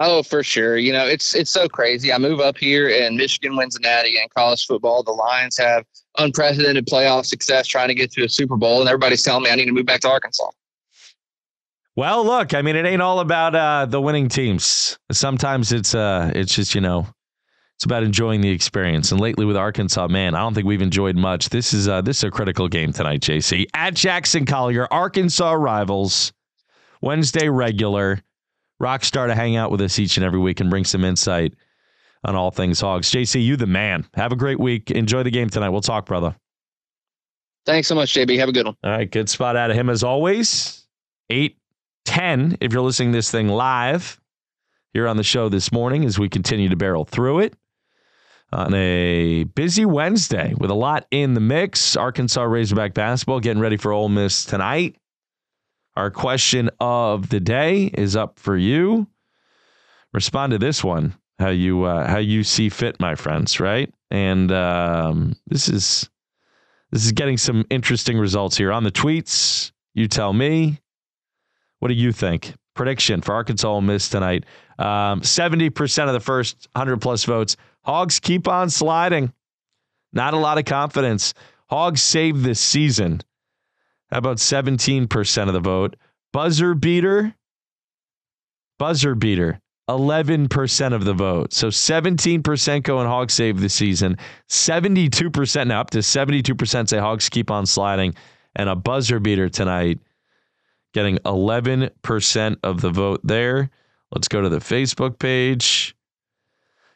Oh, 0.00 0.22
for 0.24 0.42
sure. 0.42 0.76
You 0.76 0.92
know, 0.92 1.06
it's 1.06 1.34
it's 1.34 1.50
so 1.50 1.68
crazy. 1.68 2.12
I 2.12 2.18
move 2.18 2.40
up 2.40 2.58
here 2.58 2.88
and 2.88 3.16
Michigan 3.16 3.56
wins 3.56 3.74
the 3.74 3.80
Natty 3.80 4.18
and 4.18 4.32
college 4.34 4.66
football. 4.66 5.02
The 5.04 5.12
Lions 5.12 5.56
have 5.58 5.84
unprecedented 6.18 6.86
playoff 6.86 7.26
success 7.26 7.66
trying 7.66 7.88
to 7.88 7.94
get 7.94 8.10
to 8.12 8.24
a 8.24 8.28
Super 8.28 8.56
Bowl, 8.56 8.80
and 8.80 8.88
everybody's 8.88 9.22
telling 9.22 9.44
me 9.44 9.50
I 9.50 9.54
need 9.54 9.66
to 9.66 9.72
move 9.72 9.86
back 9.86 10.00
to 10.00 10.08
Arkansas. 10.08 10.50
Well, 11.96 12.24
look, 12.24 12.54
I 12.54 12.62
mean, 12.62 12.74
it 12.74 12.86
ain't 12.86 13.02
all 13.02 13.20
about 13.20 13.54
uh, 13.54 13.86
the 13.86 14.00
winning 14.00 14.28
teams. 14.28 14.98
Sometimes 15.12 15.72
it's 15.72 15.94
uh, 15.94 16.32
it's 16.34 16.52
just 16.52 16.74
you 16.74 16.80
know, 16.80 17.06
it's 17.76 17.84
about 17.84 18.02
enjoying 18.02 18.40
the 18.40 18.50
experience. 18.50 19.12
And 19.12 19.20
lately 19.20 19.44
with 19.44 19.56
Arkansas, 19.56 20.08
man, 20.08 20.34
I 20.34 20.40
don't 20.40 20.54
think 20.54 20.66
we've 20.66 20.82
enjoyed 20.82 21.16
much. 21.16 21.50
This 21.50 21.72
is 21.72 21.86
uh, 21.86 22.00
this 22.00 22.18
is 22.18 22.24
a 22.24 22.30
critical 22.32 22.66
game 22.66 22.92
tonight, 22.92 23.20
JC. 23.20 23.66
At 23.74 23.94
Jackson 23.94 24.44
Collier, 24.44 24.92
Arkansas 24.92 25.52
rivals, 25.52 26.32
Wednesday 27.00 27.48
regular. 27.48 28.20
Rockstar 28.82 29.26
to 29.28 29.34
hang 29.34 29.56
out 29.56 29.70
with 29.70 29.80
us 29.80 29.98
each 29.98 30.16
and 30.16 30.24
every 30.24 30.38
week 30.38 30.60
and 30.60 30.70
bring 30.70 30.84
some 30.84 31.04
insight 31.04 31.54
on 32.24 32.34
all 32.34 32.50
things 32.50 32.80
Hogs. 32.80 33.10
JC, 33.10 33.42
you 33.42 33.56
the 33.56 33.66
man. 33.66 34.06
Have 34.14 34.32
a 34.32 34.36
great 34.36 34.58
week. 34.58 34.90
Enjoy 34.90 35.22
the 35.22 35.30
game 35.30 35.48
tonight. 35.48 35.70
We'll 35.70 35.80
talk, 35.80 36.06
brother. 36.06 36.34
Thanks 37.66 37.88
so 37.88 37.94
much, 37.94 38.12
JB. 38.12 38.38
Have 38.38 38.48
a 38.48 38.52
good 38.52 38.66
one. 38.66 38.76
All 38.84 38.90
right, 38.90 39.10
good 39.10 39.28
spot 39.28 39.56
out 39.56 39.70
of 39.70 39.76
him 39.76 39.88
as 39.88 40.02
always. 40.02 40.86
Eight 41.30 41.56
10 42.04 42.58
if 42.60 42.72
you're 42.72 42.82
listening 42.82 43.12
to 43.12 43.18
this 43.18 43.30
thing 43.30 43.48
live 43.48 44.20
here 44.92 45.08
on 45.08 45.16
the 45.16 45.22
show 45.22 45.48
this 45.48 45.72
morning 45.72 46.04
as 46.04 46.18
we 46.18 46.28
continue 46.28 46.68
to 46.68 46.76
barrel 46.76 47.04
through 47.04 47.40
it 47.40 47.54
on 48.52 48.72
a 48.74 49.44
busy 49.44 49.84
Wednesday 49.84 50.54
with 50.58 50.70
a 50.70 50.74
lot 50.74 51.06
in 51.10 51.34
the 51.34 51.40
mix. 51.40 51.96
Arkansas 51.96 52.42
Razorback 52.42 52.94
basketball 52.94 53.40
getting 53.40 53.60
ready 53.60 53.76
for 53.76 53.92
Ole 53.92 54.08
Miss 54.08 54.44
tonight. 54.44 54.96
Our 55.96 56.10
question 56.10 56.70
of 56.80 57.28
the 57.28 57.40
day 57.40 57.84
is 57.84 58.16
up 58.16 58.38
for 58.38 58.56
you. 58.56 59.06
Respond 60.12 60.52
to 60.52 60.58
this 60.58 60.82
one, 60.82 61.14
how 61.38 61.50
you 61.50 61.84
uh, 61.84 62.06
how 62.06 62.18
you 62.18 62.44
see 62.44 62.68
fit, 62.68 62.98
my 63.00 63.14
friends. 63.14 63.60
Right, 63.60 63.92
and 64.10 64.50
um, 64.52 65.36
this 65.46 65.68
is 65.68 66.08
this 66.90 67.04
is 67.04 67.12
getting 67.12 67.36
some 67.36 67.64
interesting 67.70 68.18
results 68.18 68.56
here 68.56 68.72
on 68.72 68.84
the 68.84 68.92
tweets. 68.92 69.72
You 69.94 70.08
tell 70.08 70.32
me 70.32 70.80
What 71.80 71.88
do 71.88 71.94
you 71.94 72.12
think? 72.12 72.54
Prediction 72.74 73.20
for 73.20 73.34
Arkansas 73.34 73.68
Ole 73.68 73.80
Miss 73.80 74.08
tonight. 74.08 74.44
Um, 74.78 75.20
70% 75.20 76.06
of 76.08 76.12
the 76.12 76.20
first 76.20 76.68
100 76.72 77.00
plus 77.00 77.24
votes. 77.24 77.56
Hogs 77.84 78.18
keep 78.18 78.48
on 78.48 78.70
sliding. 78.70 79.32
Not 80.12 80.34
a 80.34 80.38
lot 80.38 80.58
of 80.58 80.64
confidence. 80.64 81.34
Hogs 81.68 82.02
save 82.02 82.42
this 82.42 82.58
season. 82.58 83.20
About 84.14 84.36
17% 84.36 85.48
of 85.48 85.52
the 85.52 85.60
vote? 85.60 85.96
Buzzer 86.32 86.74
beater. 86.74 87.34
Buzzer 88.78 89.14
beater. 89.16 89.60
11% 89.90 90.92
of 90.94 91.04
the 91.04 91.12
vote. 91.12 91.52
So 91.52 91.68
17% 91.68 92.82
go 92.84 92.94
going 92.94 93.06
Hogs 93.06 93.34
save 93.34 93.60
the 93.60 93.68
season. 93.68 94.16
72% 94.48 95.66
now 95.66 95.80
up 95.80 95.90
to 95.90 95.98
72% 95.98 96.88
say 96.88 96.98
Hogs 96.98 97.28
keep 97.28 97.50
on 97.50 97.66
sliding. 97.66 98.14
And 98.56 98.68
a 98.68 98.76
buzzer 98.76 99.18
beater 99.18 99.48
tonight 99.48 99.98
getting 100.94 101.18
11% 101.18 102.56
of 102.62 102.80
the 102.80 102.90
vote 102.90 103.20
there. 103.24 103.68
Let's 104.12 104.28
go 104.28 104.40
to 104.40 104.48
the 104.48 104.58
Facebook 104.58 105.18
page. 105.18 105.96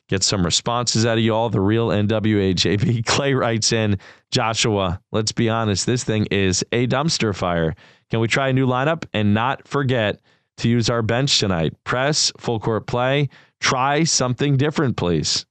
Get 0.08 0.22
some 0.22 0.44
responses 0.44 1.04
out 1.04 1.18
of 1.18 1.24
you 1.24 1.34
all. 1.34 1.50
The 1.50 1.60
real 1.60 1.88
NWA 1.88 2.54
JB 2.54 3.04
Clay 3.06 3.34
writes 3.34 3.72
in 3.72 3.98
Joshua, 4.30 5.00
let's 5.10 5.32
be 5.32 5.48
honest, 5.48 5.86
this 5.86 6.04
thing 6.04 6.26
is 6.30 6.64
a 6.72 6.86
dumpster 6.86 7.34
fire. 7.34 7.74
Can 8.10 8.20
we 8.20 8.28
try 8.28 8.48
a 8.48 8.52
new 8.52 8.66
lineup 8.66 9.04
and 9.12 9.34
not 9.34 9.66
forget 9.66 10.20
to 10.58 10.68
use 10.68 10.90
our 10.90 11.02
bench 11.02 11.38
tonight? 11.38 11.74
Press, 11.84 12.32
full 12.38 12.60
court 12.60 12.86
play, 12.86 13.28
try 13.60 14.04
something 14.04 14.56
different, 14.56 14.96
please. 14.96 15.46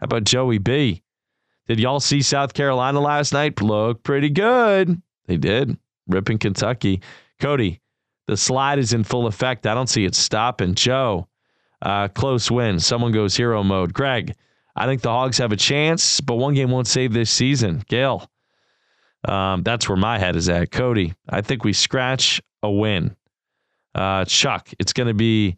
How 0.00 0.04
about 0.04 0.24
Joey 0.24 0.58
B? 0.58 1.02
Did 1.66 1.80
y'all 1.80 2.00
see 2.00 2.22
South 2.22 2.54
Carolina 2.54 3.00
last 3.00 3.32
night? 3.32 3.60
Look 3.60 4.02
pretty 4.02 4.30
good. 4.30 5.00
They 5.26 5.36
did. 5.36 5.76
Ripping 6.06 6.38
Kentucky. 6.38 7.02
Cody, 7.40 7.80
the 8.26 8.36
slide 8.36 8.78
is 8.78 8.92
in 8.92 9.04
full 9.04 9.26
effect. 9.26 9.66
I 9.66 9.74
don't 9.74 9.88
see 9.88 10.04
it 10.04 10.14
stopping. 10.14 10.74
Joe, 10.74 11.28
uh, 11.82 12.08
close 12.08 12.50
win. 12.50 12.80
Someone 12.80 13.12
goes 13.12 13.36
hero 13.36 13.62
mode. 13.62 13.92
Greg, 13.92 14.34
I 14.78 14.86
think 14.86 15.02
the 15.02 15.10
Hogs 15.10 15.38
have 15.38 15.50
a 15.50 15.56
chance, 15.56 16.20
but 16.20 16.36
one 16.36 16.54
game 16.54 16.70
won't 16.70 16.86
save 16.86 17.12
this 17.12 17.32
season. 17.32 17.82
Gail, 17.88 18.30
um, 19.26 19.64
that's 19.64 19.88
where 19.88 19.96
my 19.96 20.18
head 20.18 20.36
is 20.36 20.48
at. 20.48 20.70
Cody, 20.70 21.14
I 21.28 21.40
think 21.40 21.64
we 21.64 21.72
scratch 21.72 22.40
a 22.62 22.70
win. 22.70 23.16
Uh, 23.92 24.24
Chuck, 24.24 24.68
it's 24.78 24.92
going 24.92 25.08
to 25.08 25.14
be 25.14 25.56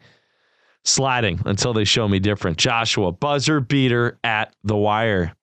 sliding 0.83 1.39
until 1.45 1.71
they 1.71 1.83
show 1.83 2.07
me 2.07 2.17
different. 2.17 2.57
Joshua, 2.57 3.11
buzzer 3.11 3.59
beater 3.59 4.17
at 4.23 4.55
the 4.63 4.75
wire. 4.75 5.35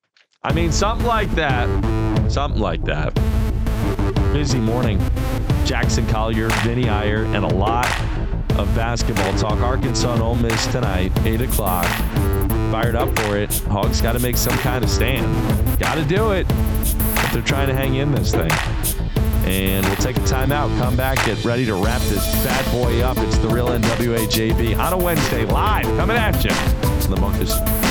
I 0.43 0.53
mean, 0.53 0.73
something 0.73 1.07
like 1.07 1.31
that. 1.37 1.69
Something 2.29 2.61
like 2.61 2.85
that. 2.85 3.15
Busy 4.33 4.59
morning. 4.59 4.99
Jackson 5.65 6.05
Collier, 6.09 6.49
Vinnie 6.65 6.89
Iyer, 6.89 7.25
and 7.27 7.45
a 7.45 7.55
lot 7.55 7.87
of 8.59 8.75
basketball 8.75 9.33
talk. 9.35 9.61
Arkansas 9.61 10.15
and 10.15 10.23
Ole 10.23 10.35
Miss 10.35 10.67
tonight, 10.67 11.13
8 11.25 11.43
o'clock. 11.43 12.58
Fired 12.71 12.97
up 12.97 13.09
for 13.19 13.37
it. 13.37 13.53
Hogs 13.71 14.01
got 14.01 14.13
to 14.13 14.19
make 14.19 14.37
some 14.37 14.57
kind 14.59 14.85
of 14.85 14.91
stand. 14.91 15.27
Got 15.79 15.95
to 15.95 16.05
do 16.05 16.33
it. 16.33 16.47
But 16.49 17.31
they're 17.33 17.43
trying 17.43 17.69
to 17.69 17.75
hang 17.75 17.95
in 17.95 18.13
this 18.13 18.33
thing. 18.33 18.51
And 19.47 19.87
we'll 19.87 19.97
take 19.97 20.17
a 20.17 20.21
timeout, 20.21 20.77
come 20.79 20.95
back, 20.95 21.25
get 21.25 21.43
ready 21.45 21.65
to 21.65 21.75
wrap 21.75 22.03
this 22.03 22.25
bad 22.45 22.71
boy 22.71 23.01
up. 23.01 23.17
It's 23.19 23.39
the 23.39 23.49
real 23.49 23.69
NWA 23.69 24.27
JB 24.27 24.79
on 24.79 24.93
a 24.93 24.99
Wednesday, 24.99 25.47
live, 25.47 25.87
coming 25.97 26.17
at 26.17 26.45
you. 26.45 26.51
The 27.09 27.17
Bunkus 27.17 27.88